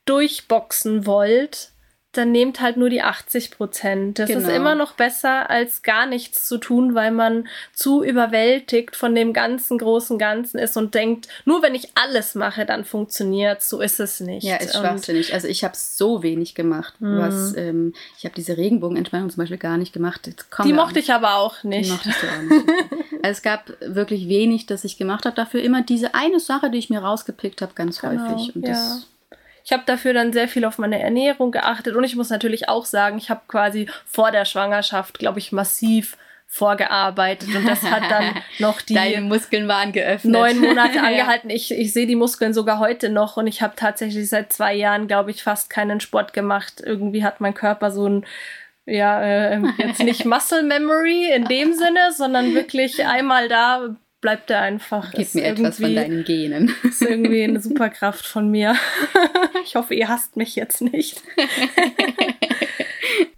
durchboxen 0.05 1.05
wollt, 1.05 1.71
dann 2.11 2.31
nehmt 2.31 2.59
halt 2.59 2.75
nur 2.75 2.89
die 2.89 3.03
80 3.03 3.51
Prozent. 3.51 4.17
Das 4.17 4.29
genau. 4.29 4.41
ist 4.41 4.49
immer 4.49 4.73
noch 4.73 4.93
besser, 4.93 5.47
als 5.49 5.83
gar 5.83 6.07
nichts 6.07 6.47
zu 6.47 6.57
tun, 6.57 6.95
weil 6.95 7.11
man 7.11 7.47
zu 7.71 8.03
überwältigt 8.03 8.95
von 8.95 9.13
dem 9.13 9.31
ganzen 9.31 9.77
großen 9.77 10.17
Ganzen 10.17 10.57
ist 10.57 10.75
und 10.75 10.95
denkt, 10.95 11.27
nur 11.45 11.61
wenn 11.61 11.75
ich 11.75 11.89
alles 11.93 12.33
mache, 12.33 12.65
dann 12.65 12.83
funktioniert 12.83 13.61
So 13.61 13.79
ist 13.79 13.99
es 13.99 14.21
nicht. 14.21 14.43
Ja, 14.43 14.55
ist 14.55 14.75
schwachsinnig. 14.75 15.35
Also 15.35 15.47
ich 15.47 15.63
habe 15.63 15.75
so 15.77 16.23
wenig 16.23 16.55
gemacht. 16.55 16.95
Was, 16.99 17.51
mhm. 17.51 17.57
ähm, 17.57 17.93
ich 18.17 18.25
habe 18.25 18.33
diese 18.33 18.57
Regenbogenentspannung 18.57 19.29
zum 19.29 19.43
Beispiel 19.43 19.57
gar 19.57 19.77
nicht 19.77 19.93
gemacht. 19.93 20.27
die 20.63 20.73
mochte 20.73 20.99
ich 20.99 21.13
aber 21.13 21.35
auch 21.35 21.63
nicht. 21.63 21.89
Die 21.89 21.91
mochtest 21.91 22.23
du 22.23 22.27
auch 22.27 22.41
nicht. 22.41 22.65
also 23.21 23.31
es 23.31 23.41
gab 23.43 23.71
wirklich 23.81 24.27
wenig, 24.27 24.65
das 24.65 24.83
ich 24.83 24.97
gemacht 24.97 25.25
habe. 25.25 25.35
Dafür 25.35 25.61
immer 25.61 25.83
diese 25.83 26.15
eine 26.15 26.39
Sache, 26.39 26.71
die 26.71 26.79
ich 26.79 26.89
mir 26.89 26.99
rausgepickt 26.99 27.61
habe, 27.61 27.73
ganz 27.75 28.01
genau, 28.01 28.31
häufig. 28.31 28.55
Und 28.55 28.63
ja. 28.63 28.71
das 28.71 29.05
ich 29.69 29.73
habe 29.73 29.83
dafür 29.85 30.13
dann 30.13 30.33
sehr 30.33 30.47
viel 30.47 30.65
auf 30.65 30.79
meine 30.79 30.99
Ernährung 30.99 31.51
geachtet 31.51 31.95
und 31.95 32.03
ich 32.03 32.15
muss 32.15 32.31
natürlich 32.31 32.67
auch 32.69 32.85
sagen, 32.85 33.19
ich 33.19 33.29
habe 33.29 33.41
quasi 33.47 33.87
vor 34.03 34.31
der 34.31 34.45
Schwangerschaft, 34.45 35.19
glaube 35.19 35.37
ich, 35.37 35.51
massiv 35.51 36.17
vorgearbeitet 36.47 37.53
und 37.53 37.67
das 37.67 37.83
hat 37.83 38.09
dann 38.09 38.41
noch 38.57 38.81
die 38.81 38.95
Deine 38.95 39.21
Muskeln 39.21 39.67
waren 39.67 39.91
geöffnet. 39.91 40.33
neun 40.33 40.59
Monate 40.59 40.99
angehalten. 41.03 41.51
Ich, 41.51 41.69
ich 41.71 41.93
sehe 41.93 42.07
die 42.07 42.15
Muskeln 42.15 42.55
sogar 42.55 42.79
heute 42.79 43.09
noch 43.09 43.37
und 43.37 43.45
ich 43.45 43.61
habe 43.61 43.75
tatsächlich 43.75 44.27
seit 44.27 44.51
zwei 44.51 44.73
Jahren, 44.73 45.07
glaube 45.07 45.29
ich, 45.29 45.43
fast 45.43 45.69
keinen 45.69 45.99
Sport 45.99 46.33
gemacht. 46.33 46.81
Irgendwie 46.83 47.23
hat 47.23 47.39
mein 47.39 47.53
Körper 47.53 47.91
so 47.91 48.09
ein 48.09 48.25
ja, 48.87 49.21
äh, 49.21 49.61
jetzt 49.77 50.01
nicht 50.01 50.25
Muscle 50.25 50.63
Memory 50.63 51.31
in 51.31 51.45
dem 51.45 51.73
Sinne, 51.73 52.11
sondern 52.17 52.55
wirklich 52.55 53.05
einmal 53.05 53.47
da 53.47 53.95
bleibt 54.21 54.49
er 54.49 54.61
einfach. 54.61 55.11
Gib 55.13 55.33
mir 55.35 55.45
etwas 55.45 55.79
von 55.79 55.95
deinen 55.95 56.23
Genen. 56.23 56.73
Ist 56.83 57.01
irgendwie 57.01 57.43
eine 57.43 57.59
Superkraft 57.59 58.25
von 58.25 58.49
mir. 58.49 58.75
ich 59.63 59.75
hoffe, 59.75 59.95
ihr 59.95 60.07
hasst 60.07 60.35
mich 60.35 60.55
jetzt 60.55 60.81
nicht. 60.81 61.21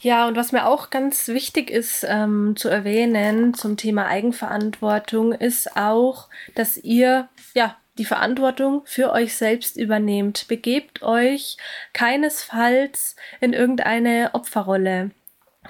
ja, 0.00 0.28
und 0.28 0.36
was 0.36 0.52
mir 0.52 0.66
auch 0.66 0.90
ganz 0.90 1.28
wichtig 1.28 1.70
ist 1.70 2.06
ähm, 2.08 2.54
zu 2.56 2.68
erwähnen 2.68 3.54
zum 3.54 3.76
Thema 3.76 4.06
Eigenverantwortung, 4.06 5.32
ist 5.32 5.76
auch, 5.76 6.28
dass 6.54 6.76
ihr 6.76 7.28
ja 7.54 7.76
die 7.98 8.04
Verantwortung 8.04 8.82
für 8.84 9.10
euch 9.10 9.36
selbst 9.36 9.76
übernehmt. 9.76 10.46
Begebt 10.46 11.02
euch 11.02 11.56
keinesfalls 11.92 13.16
in 13.40 13.52
irgendeine 13.52 14.30
Opferrolle. 14.34 15.10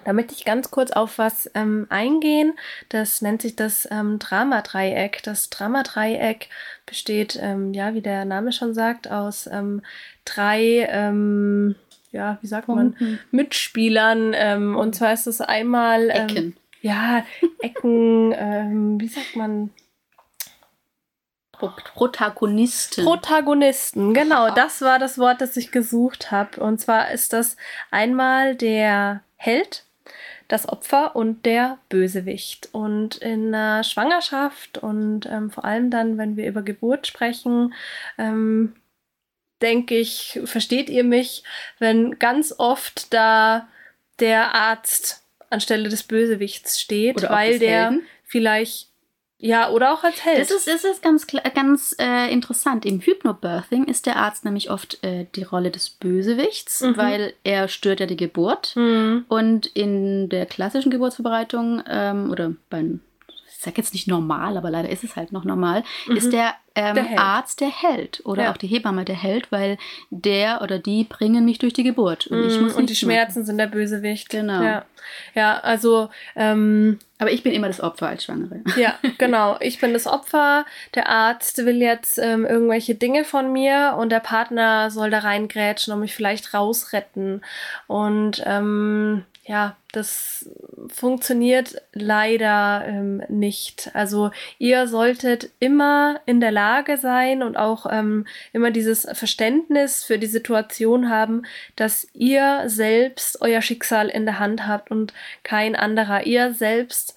Da 0.05 0.13
möchte 0.13 0.35
ich 0.35 0.45
ganz 0.45 0.71
kurz 0.71 0.91
auf 0.91 1.19
was 1.19 1.51
ähm, 1.55 1.87
eingehen. 1.89 2.55
Das 2.89 3.23
nennt 3.23 3.43
sich 3.43 3.57
das 3.57 3.89
ähm, 3.91 4.19
Dramadreieck. 4.19 5.23
Das 5.23 5.51
Dramadreieck 5.51 6.49
besteht, 6.87 7.39
ähm, 7.41 7.73
ja, 7.75 7.95
wie 7.95 8.03
der 8.03 8.25
Name 8.25 8.53
schon 8.53 8.75
sagt, 8.75 9.11
aus 9.11 9.47
ähm, 9.47 9.83
drei, 10.25 10.87
ähm, 10.91 11.75
ja, 12.13 12.39
wie 12.41 12.47
sagt 12.47 12.69
man, 12.69 12.97
mhm. 12.99 13.19
Mitspielern. 13.31 14.33
Ähm, 14.35 14.77
und 14.77 14.95
zwar 14.95 15.13
ist 15.13 15.27
es 15.27 15.41
einmal 15.41 16.11
Ecken. 16.11 16.57
Ja, 16.81 17.25
Ecken, 17.61 18.33
ähm, 18.37 19.01
wie 19.01 19.09
sagt 19.09 19.37
man? 19.37 19.71
Protagonisten. 21.53 23.05
Protagonisten, 23.05 24.15
genau, 24.15 24.55
das 24.55 24.81
war 24.81 25.01
das 25.01 25.19
Wort, 25.19 25.41
das 25.41 25.57
ich 25.57 25.73
gesucht 25.73 26.31
habe. 26.31 26.61
Und 26.61 26.79
zwar 26.79 27.11
ist 27.11 27.33
das 27.33 27.57
einmal 27.91 28.55
der 28.55 29.23
Held, 29.39 29.85
das 30.49 30.69
Opfer 30.69 31.17
und 31.17 31.47
der 31.47 31.79
Bösewicht. 31.89 32.69
Und 32.73 33.17
in 33.17 33.53
der 33.53 33.85
Schwangerschaft 33.85 34.79
und 34.79 35.27
ähm, 35.27 35.51
vor 35.51 35.65
allem 35.65 35.91
dann, 35.91 36.19
wenn 36.19 36.37
wir 36.37 36.47
über 36.47 36.63
Geburt 36.63 37.07
sprechen, 37.07 37.73
ähm, 38.19 38.75
denke 39.63 39.97
ich, 39.97 40.41
versteht 40.45 40.91
ihr 40.91 41.05
mich, 41.05 41.43
wenn 41.79 42.19
ganz 42.19 42.55
oft 42.59 43.13
da 43.13 43.69
der 44.21 44.55
Arzt 44.55 45.25
anstelle 45.51 45.89
des 45.89 46.03
Bösewichts 46.03 46.81
steht, 46.81 47.23
weil 47.29 47.59
der 47.59 47.91
Helden. 47.91 48.07
vielleicht 48.25 48.89
ja, 49.41 49.71
oder 49.71 49.93
auch 49.93 50.03
als 50.03 50.25
Held. 50.25 50.41
Das 50.41 50.51
ist, 50.51 50.67
das 50.67 50.85
ist 50.85 51.03
ganz, 51.03 51.27
ganz 51.55 51.95
äh, 52.01 52.33
interessant. 52.33 52.85
Im 52.85 53.01
Hypnobirthing 53.01 53.85
ist 53.85 54.07
der 54.07 54.17
Arzt 54.17 54.45
nämlich 54.45 54.71
oft 54.71 55.03
äh, 55.05 55.27
die 55.37 55.45
Rolle 55.45 55.71
des 55.71 55.91
Bösewichts, 55.91 56.81
mhm. 56.81 56.97
weil 56.97 57.35
er 57.45 57.69
stört 57.69 58.01
ja 58.01 58.07
die 58.07 58.17
Geburt. 58.17 58.75
Mhm. 58.75 59.25
Und 59.29 59.67
in 59.67 60.29
der 60.29 60.47
klassischen 60.47 60.91
Geburtsvorbereitung 60.91 61.83
ähm, 61.89 62.31
oder 62.31 62.53
beim 62.69 63.01
ich 63.59 63.65
sag 63.65 63.77
jetzt 63.77 63.93
nicht 63.93 64.07
normal, 64.07 64.57
aber 64.57 64.71
leider 64.71 64.89
ist 64.89 65.03
es 65.03 65.17
halt 65.17 65.33
noch 65.33 65.43
normal, 65.43 65.83
mhm. 66.07 66.17
ist 66.17 66.33
der, 66.33 66.55
ähm, 66.77 66.95
der 66.95 67.19
Arzt 67.19 67.61
der 67.61 67.71
Held 67.71 68.23
oder 68.25 68.45
ja. 68.45 68.53
auch 68.53 68.57
die 68.57 68.69
Hebamme 68.69 69.05
der 69.05 69.17
Held, 69.17 69.51
weil 69.51 69.79
der 70.11 70.63
oder 70.63 70.79
die 70.79 71.03
bringen 71.03 71.45
mich 71.45 71.59
durch 71.59 71.73
die 71.73 71.83
Geburt 71.83 72.29
und 72.29 72.39
mhm. 72.39 72.49
ich 72.49 72.61
muss 72.61 72.75
Und 72.75 72.89
die 72.89 72.95
Schmerzen 72.95 73.41
machen. 73.41 73.47
sind 73.47 73.59
der 73.59 73.67
Bösewicht. 73.67 74.31
Genau. 74.31 74.63
Ja, 74.63 74.85
ja 75.35 75.59
also 75.59 76.09
ähm, 76.37 77.01
aber 77.19 77.33
ich 77.33 77.43
bin 77.43 77.53
immer 77.53 77.67
das 77.67 77.81
Opfer 77.81 78.07
als 78.07 78.23
Schwangere. 78.23 78.63
Ja, 78.77 78.95
genau. 79.19 79.57
Ich 79.59 79.81
bin 79.81 79.93
das 79.93 80.07
Opfer. 80.07 80.65
Der 80.95 81.09
Arzt 81.09 81.59
will 81.59 81.83
jetzt 81.83 82.19
ähm, 82.19 82.47
irgendwelche 82.47 82.95
Dinge 82.95 83.25
von 83.25 83.53
mir 83.53 83.97
und 83.99 84.11
der 84.11 84.21
Partner 84.21 84.93
soll 84.93 85.11
da 85.11 85.19
reingrätschen 85.19 85.93
und 85.93 85.99
mich 85.99 86.15
vielleicht 86.15 86.55
rausretten. 86.55 87.43
Und 87.89 88.41
ähm, 88.47 89.25
ja, 89.49 89.77
das 89.93 90.51
funktioniert 90.89 91.81
leider 91.95 92.85
ähm, 92.87 93.23
nicht. 93.31 93.91
Also 93.95 94.31
ihr 94.59 94.87
solltet 94.87 95.49
immer 95.59 96.21
in 96.27 96.41
der 96.41 96.53
Lage 96.53 96.99
sein 96.99 97.43
und 97.43 97.57
auch 97.57 97.87
ähm, 97.91 98.27
immer 98.53 98.71
dieses 98.71 99.09
Verständnis 99.15 100.05
für 100.05 100.19
die 100.19 100.27
Situation 100.27 101.09
haben, 101.09 101.45
dass 101.77 102.07
ihr 102.13 102.65
selbst 102.67 103.41
euer 103.41 103.63
Schicksal 103.63 104.11
in 104.11 104.27
der 104.27 104.39
Hand 104.39 104.67
habt 104.67 104.91
und 104.91 105.15
kein 105.45 105.75
anderer. 105.75 106.27
Ihr 106.27 106.53
selbst 106.53 107.15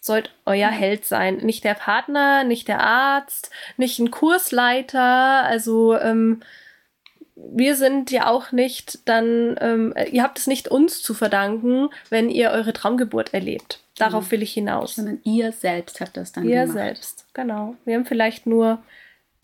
sollt 0.00 0.30
euer 0.46 0.70
Held 0.70 1.04
sein. 1.04 1.36
Nicht 1.36 1.64
der 1.64 1.74
Partner, 1.74 2.44
nicht 2.44 2.66
der 2.66 2.80
Arzt, 2.80 3.50
nicht 3.76 3.98
ein 3.98 4.10
Kursleiter. 4.10 5.44
Also 5.44 5.98
ähm, 5.98 6.40
wir 7.36 7.74
sind 7.74 8.10
ja 8.10 8.28
auch 8.28 8.52
nicht 8.52 9.08
dann, 9.08 9.56
ähm, 9.60 9.94
ihr 10.10 10.22
habt 10.22 10.38
es 10.38 10.46
nicht 10.46 10.68
uns 10.68 11.02
zu 11.02 11.14
verdanken, 11.14 11.88
wenn 12.08 12.30
ihr 12.30 12.50
eure 12.50 12.72
Traumgeburt 12.72 13.34
erlebt. 13.34 13.80
Darauf 13.96 14.26
mhm. 14.26 14.30
will 14.32 14.42
ich 14.42 14.52
hinaus. 14.52 14.96
Sondern 14.96 15.20
ihr 15.24 15.52
selbst 15.52 16.00
habt 16.00 16.16
das 16.16 16.32
dann 16.32 16.44
ihr 16.44 16.62
gemacht. 16.62 16.68
Ihr 16.68 16.72
selbst, 16.72 17.26
genau. 17.34 17.76
Wir 17.84 17.96
haben 17.96 18.06
vielleicht 18.06 18.46
nur 18.46 18.82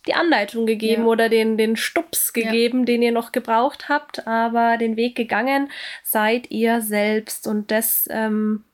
die 0.06 0.14
Anleitung 0.14 0.66
gegeben 0.66 1.02
ja. 1.02 1.08
oder 1.08 1.28
den, 1.28 1.58
den 1.58 1.76
Stups 1.76 2.32
gegeben, 2.32 2.80
ja. 2.80 2.84
den 2.86 3.02
ihr 3.02 3.12
noch 3.12 3.32
gebraucht 3.32 3.88
habt, 3.88 4.26
aber 4.26 4.78
den 4.78 4.96
Weg 4.96 5.14
gegangen 5.14 5.70
seid 6.02 6.50
ihr 6.50 6.80
selbst 6.80 7.46
und 7.46 7.70
das, 7.70 8.08
ähm, 8.10 8.64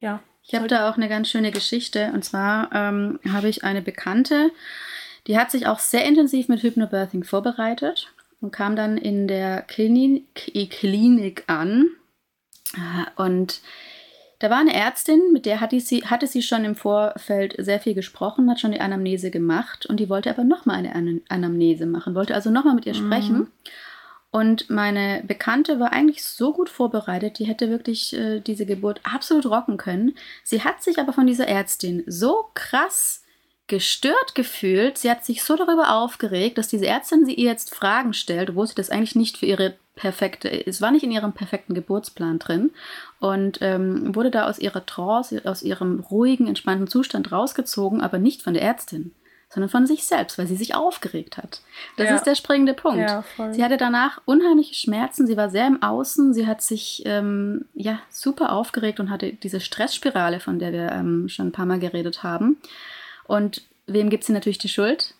ja. 0.00 0.22
Ich 0.42 0.54
habe 0.54 0.68
da 0.68 0.88
auch 0.88 0.96
eine 0.96 1.08
ganz 1.08 1.28
schöne 1.28 1.50
Geschichte 1.50 2.10
und 2.14 2.24
zwar 2.24 2.70
ähm, 2.72 3.20
habe 3.32 3.48
ich 3.48 3.64
eine 3.64 3.82
Bekannte, 3.82 4.50
die 5.26 5.38
hat 5.38 5.50
sich 5.50 5.66
auch 5.66 5.80
sehr 5.80 6.04
intensiv 6.04 6.48
mit 6.48 6.62
Hypnobirthing 6.62 7.24
vorbereitet 7.24 8.12
und 8.40 8.50
kam 8.50 8.76
dann 8.76 8.96
in 8.98 9.28
der 9.28 9.62
Klinik, 9.62 10.34
Klinik 10.70 11.44
an. 11.46 11.86
Und 13.16 13.60
da 14.38 14.50
war 14.50 14.58
eine 14.58 14.74
Ärztin, 14.74 15.32
mit 15.32 15.46
der 15.46 15.60
hatte 15.60 15.80
sie, 15.80 16.04
hatte 16.04 16.26
sie 16.26 16.42
schon 16.42 16.64
im 16.64 16.74
Vorfeld 16.74 17.54
sehr 17.58 17.80
viel 17.80 17.94
gesprochen, 17.94 18.50
hat 18.50 18.60
schon 18.60 18.72
die 18.72 18.80
Anamnese 18.80 19.30
gemacht 19.30 19.86
und 19.86 19.98
die 19.98 20.10
wollte 20.10 20.30
aber 20.30 20.44
nochmal 20.44 20.86
eine 20.86 21.20
Anamnese 21.28 21.86
machen, 21.86 22.14
wollte 22.14 22.34
also 22.34 22.50
nochmal 22.50 22.74
mit 22.74 22.84
ihr 22.84 22.94
mhm. 22.94 23.06
sprechen. 23.06 23.52
Und 24.30 24.68
meine 24.68 25.22
Bekannte 25.26 25.80
war 25.80 25.94
eigentlich 25.94 26.22
so 26.22 26.52
gut 26.52 26.68
vorbereitet, 26.68 27.38
die 27.38 27.46
hätte 27.46 27.70
wirklich 27.70 28.14
äh, 28.14 28.40
diese 28.40 28.66
Geburt 28.66 29.00
absolut 29.02 29.46
rocken 29.46 29.78
können. 29.78 30.14
Sie 30.44 30.62
hat 30.62 30.82
sich 30.82 30.98
aber 30.98 31.14
von 31.14 31.26
dieser 31.26 31.48
Ärztin 31.48 32.04
so 32.06 32.50
krass 32.52 33.22
gestört 33.68 34.34
gefühlt. 34.34 34.98
Sie 34.98 35.10
hat 35.10 35.24
sich 35.24 35.42
so 35.42 35.56
darüber 35.56 35.94
aufgeregt, 35.96 36.58
dass 36.58 36.68
diese 36.68 36.86
Ärztin 36.86 37.24
sie 37.26 37.34
ihr 37.34 37.50
jetzt 37.50 37.74
Fragen 37.74 38.12
stellt, 38.12 38.50
obwohl 38.50 38.66
sie 38.66 38.74
das 38.74 38.90
eigentlich 38.90 39.16
nicht 39.16 39.38
für 39.38 39.46
ihre 39.46 39.74
perfekte, 39.96 40.48
es 40.66 40.80
war 40.80 40.90
nicht 40.90 41.02
in 41.02 41.10
ihrem 41.10 41.32
perfekten 41.32 41.74
Geburtsplan 41.74 42.38
drin 42.38 42.70
und 43.18 43.58
ähm, 43.62 44.14
wurde 44.14 44.30
da 44.30 44.46
aus 44.46 44.58
ihrer 44.58 44.84
Trance, 44.84 45.40
aus 45.44 45.62
ihrem 45.62 46.00
ruhigen, 46.00 46.46
entspannten 46.46 46.86
Zustand 46.86 47.32
rausgezogen, 47.32 48.02
aber 48.02 48.18
nicht 48.18 48.42
von 48.42 48.52
der 48.52 48.62
Ärztin, 48.62 49.12
sondern 49.48 49.70
von 49.70 49.86
sich 49.86 50.04
selbst, 50.04 50.36
weil 50.36 50.46
sie 50.46 50.54
sich 50.56 50.74
aufgeregt 50.74 51.38
hat. 51.38 51.62
Das 51.96 52.10
Ja. 52.10 52.16
ist 52.16 52.24
der 52.24 52.34
springende 52.34 52.74
Punkt. 52.74 53.08
Ja. 53.08 53.24
Sie 53.52 53.64
hatte 53.64 53.78
danach 53.78 54.20
unheimliche 54.26 54.74
Schmerzen, 54.74 55.26
sie 55.26 55.38
war 55.38 55.48
sehr 55.48 55.66
im 55.66 55.82
Außen, 55.82 56.34
sie 56.34 56.46
hat 56.46 56.60
sich 56.60 57.02
ähm, 57.06 57.64
ja 57.72 57.98
super 58.10 58.52
aufgeregt 58.52 59.00
und 59.00 59.08
hatte 59.08 59.32
diese 59.32 59.60
Stressspirale, 59.60 60.40
von 60.40 60.58
der 60.58 60.72
wir 60.72 60.92
ähm, 60.92 61.30
schon 61.30 61.48
ein 61.48 61.52
paar 61.52 61.66
Mal 61.66 61.78
geredet 61.80 62.22
haben. 62.22 62.58
Und 63.26 63.62
wem 63.86 64.10
gibt 64.10 64.24
sie 64.24 64.32
natürlich 64.32 64.58
die 64.58 64.68
Schuld? 64.68 65.14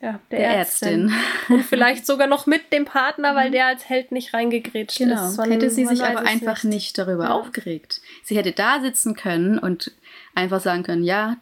Ja, 0.00 0.20
Der 0.30 0.40
Ärztin. 0.40 1.12
Und 1.48 1.64
vielleicht 1.64 2.04
sogar 2.06 2.26
noch 2.26 2.46
mit 2.46 2.70
dem 2.72 2.84
Partner, 2.84 3.34
weil 3.34 3.50
der 3.50 3.66
als 3.66 3.88
Held 3.88 4.12
nicht 4.12 4.34
reingegrätscht 4.34 4.98
Genau. 4.98 5.26
ist. 5.28 5.38
Man- 5.38 5.50
hätte 5.50 5.70
sie 5.70 5.86
sich 5.86 6.02
aber 6.02 6.20
einfach 6.20 6.64
nicht, 6.64 6.98
darüber 6.98 7.24
Ja. 7.24 7.30
aufgeregt. 7.32 8.00
Sie 8.22 8.36
hätte 8.36 8.52
da 8.52 8.80
sitzen 8.80 9.14
können 9.16 9.58
und 9.58 9.92
einfach 10.34 10.60
sagen 10.60 10.82
können, 10.82 11.02
ja, 11.02 11.36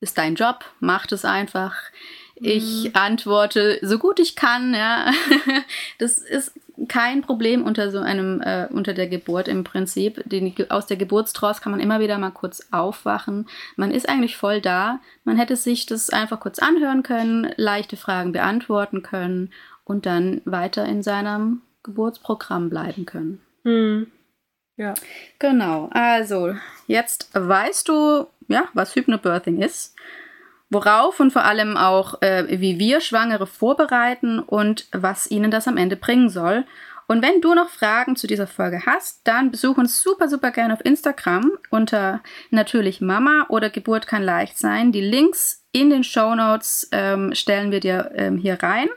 ist 0.00 0.18
dein 0.18 0.34
Job, 0.34 0.64
mach 0.80 1.06
das 1.06 1.24
einfach. 1.24 1.76
Ich 2.34 2.86
Mhm. 2.86 2.90
antworte 2.94 3.78
so 3.82 3.98
gut 4.00 4.18
ich 4.18 4.34
kann, 4.34 4.74
ja. 4.74 5.12
Das 5.98 6.18
ist 6.18 6.52
kein 6.88 7.22
Problem 7.22 7.64
unter 7.64 7.90
so 7.90 7.98
einem, 7.98 8.40
äh, 8.40 8.66
unter 8.70 8.94
der 8.94 9.06
Geburt 9.06 9.48
im 9.48 9.64
Prinzip. 9.64 10.22
Den, 10.26 10.54
aus 10.70 10.86
der 10.86 10.96
Geburtstrance 10.96 11.60
kann 11.60 11.72
man 11.72 11.80
immer 11.80 12.00
wieder 12.00 12.18
mal 12.18 12.30
kurz 12.30 12.68
aufwachen. 12.70 13.48
Man 13.76 13.90
ist 13.90 14.08
eigentlich 14.08 14.36
voll 14.36 14.60
da. 14.60 15.00
Man 15.24 15.36
hätte 15.36 15.56
sich 15.56 15.86
das 15.86 16.10
einfach 16.10 16.40
kurz 16.40 16.58
anhören 16.58 17.02
können, 17.02 17.52
leichte 17.56 17.96
Fragen 17.96 18.32
beantworten 18.32 19.02
können 19.02 19.52
und 19.84 20.06
dann 20.06 20.40
weiter 20.44 20.84
in 20.86 21.02
seinem 21.02 21.62
Geburtsprogramm 21.82 22.70
bleiben 22.70 23.06
können. 23.06 23.40
Hm. 23.64 24.06
Ja. 24.76 24.94
Genau, 25.38 25.88
also 25.92 26.54
jetzt 26.86 27.30
weißt 27.34 27.88
du, 27.88 28.26
ja, 28.48 28.68
was 28.72 28.96
Hypnobirthing 28.96 29.60
ist, 29.60 29.94
worauf 30.72 31.20
und 31.20 31.32
vor 31.32 31.44
allem 31.44 31.76
auch, 31.76 32.20
äh, 32.22 32.46
wie 32.48 32.78
wir 32.78 33.00
Schwangere 33.00 33.46
vorbereiten 33.46 34.38
und 34.38 34.86
was 34.92 35.30
ihnen 35.30 35.50
das 35.50 35.68
am 35.68 35.76
Ende 35.76 35.96
bringen 35.96 36.28
soll. 36.28 36.64
Und 37.08 37.22
wenn 37.22 37.40
du 37.40 37.54
noch 37.54 37.68
Fragen 37.68 38.16
zu 38.16 38.26
dieser 38.26 38.46
Folge 38.46 38.86
hast, 38.86 39.20
dann 39.24 39.50
besuch 39.50 39.76
uns 39.76 40.00
super, 40.00 40.28
super 40.28 40.50
gerne 40.50 40.72
auf 40.72 40.84
Instagram 40.84 41.50
unter 41.70 42.22
natürlich 42.50 43.00
Mama 43.00 43.46
oder 43.48 43.70
Geburt 43.70 44.06
kann 44.06 44.22
leicht 44.22 44.58
sein. 44.58 44.92
Die 44.92 45.02
Links 45.02 45.62
in 45.72 45.90
den 45.90 46.04
Show 46.04 46.34
Notes 46.34 46.88
ähm, 46.92 47.34
stellen 47.34 47.70
wir 47.70 47.80
dir 47.80 48.12
ähm, 48.14 48.38
hier 48.38 48.62
rein. 48.62 48.88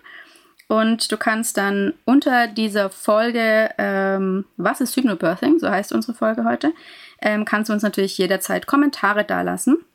Und 0.68 1.12
du 1.12 1.18
kannst 1.18 1.58
dann 1.58 1.94
unter 2.06 2.48
dieser 2.48 2.90
Folge, 2.90 3.70
ähm, 3.78 4.46
was 4.58 4.82
ist 4.82 4.96
Hypnobirthing, 4.96 5.60
so 5.60 5.70
heißt 5.70 5.92
unsere 5.92 6.14
Folge 6.14 6.44
heute, 6.44 6.74
ähm, 7.22 7.46
kannst 7.46 7.70
du 7.70 7.74
uns 7.74 7.84
natürlich 7.84 8.18
jederzeit 8.18 8.66
Kommentare 8.66 9.26
dalassen. 9.26 9.86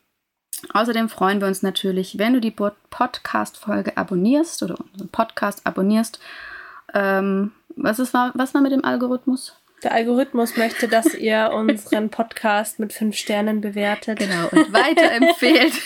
Außerdem 0.72 1.08
freuen 1.08 1.40
wir 1.40 1.48
uns 1.48 1.62
natürlich, 1.62 2.18
wenn 2.18 2.34
du 2.34 2.40
die 2.40 2.50
Podcast-Folge 2.50 3.96
abonnierst 3.96 4.62
oder 4.62 4.76
unseren 4.78 5.08
Podcast 5.08 5.66
abonnierst. 5.66 6.20
Ähm, 6.94 7.52
was, 7.76 7.98
ist, 7.98 8.14
war, 8.14 8.32
was 8.34 8.54
war 8.54 8.60
mit 8.60 8.72
dem 8.72 8.84
Algorithmus? 8.84 9.56
Der 9.82 9.92
Algorithmus 9.92 10.56
möchte, 10.56 10.88
dass 10.88 11.14
ihr 11.14 11.50
unseren 11.54 12.10
Podcast 12.10 12.78
mit 12.78 12.92
fünf 12.92 13.16
Sternen 13.16 13.60
bewertet. 13.60 14.18
Genau, 14.18 14.48
und 14.50 14.72
weiterempfehlt. 14.72 15.72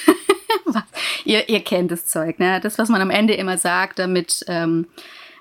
Ihr, 1.25 1.49
ihr 1.49 1.61
kennt 1.61 1.91
das 1.91 2.07
Zeug, 2.07 2.39
ne? 2.39 2.61
Das, 2.61 2.79
was 2.79 2.89
man 2.89 3.01
am 3.01 3.11
Ende 3.11 3.35
immer 3.35 3.57
sagt, 3.57 3.99
damit 3.99 4.45
ähm, 4.47 4.87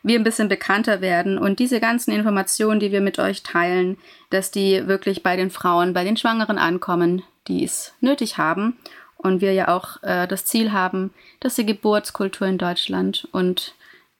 wir 0.03 0.19
ein 0.19 0.23
bisschen 0.23 0.49
bekannter 0.49 1.01
werden. 1.01 1.38
Und 1.38 1.59
diese 1.59 1.79
ganzen 1.79 2.11
Informationen, 2.11 2.79
die 2.79 2.91
wir 2.91 3.01
mit 3.01 3.19
euch 3.19 3.43
teilen, 3.43 3.97
dass 4.29 4.51
die 4.51 4.88
wirklich 4.88 5.23
bei 5.23 5.36
den 5.36 5.49
Frauen, 5.49 5.93
bei 5.93 6.03
den 6.03 6.17
Schwangeren 6.17 6.57
ankommen, 6.57 7.23
die 7.47 7.63
es 7.63 7.93
nötig 8.01 8.38
haben. 8.38 8.77
Und 9.24 9.41
wir 9.41 9.53
ja 9.53 9.69
auch 9.69 10.03
äh, 10.03 10.28
das 10.28 10.45
Ziel 10.45 10.71
haben, 10.71 11.13
dass 11.39 11.55
die 11.55 11.65
Geburtskultur 11.65 12.45
in 12.45 12.57
Deutschland 12.57 13.28
und 13.32 13.74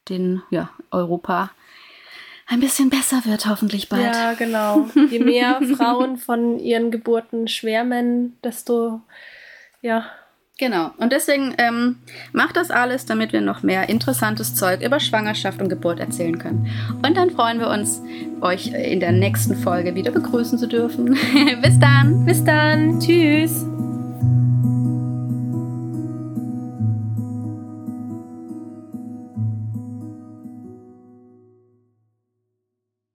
den 0.10 0.42
ja, 0.50 0.70
Europa 0.92 1.52
ein 2.48 2.60
bisschen 2.60 2.90
besser 2.90 3.22
wird, 3.26 3.46
hoffentlich 3.46 3.90
bald. 3.90 4.04
Ja, 4.04 4.34
genau. 4.34 4.88
Je 5.10 5.20
mehr 5.20 5.62
Frauen 5.78 6.18
von 6.18 6.60
ihren 6.60 6.92
Geburten 6.92 7.48
schwärmen, 7.48 8.38
desto 8.44 9.02
ja, 9.82 10.06
Genau. 10.60 10.92
Und 10.98 11.12
deswegen 11.12 11.56
ähm, 11.58 11.98
macht 12.32 12.56
das 12.58 12.70
alles, 12.70 13.06
damit 13.06 13.34
wir 13.34 13.42
noch 13.42 13.64
mehr 13.64 13.90
interessantes 13.90 14.54
Zeug 14.54 14.82
über 14.82 15.00
Schwangerschaft 15.00 15.60
und 15.60 15.68
Geburt 15.68 16.00
erzählen 16.00 16.38
können. 16.38 16.70
Und 17.06 17.18
dann 17.18 17.32
freuen 17.32 17.60
wir 17.60 17.70
uns, 17.70 18.02
euch 18.40 18.68
in 18.68 19.00
der 19.00 19.12
nächsten 19.12 19.56
Folge 19.56 19.96
wieder 19.96 20.12
begrüßen 20.12 20.60
zu 20.60 20.68
dürfen. 20.68 21.18
Bis 21.62 21.80
dann. 21.80 22.26
Bis 22.26 22.44
dann. 22.44 23.00
Tschüss. 23.00 23.66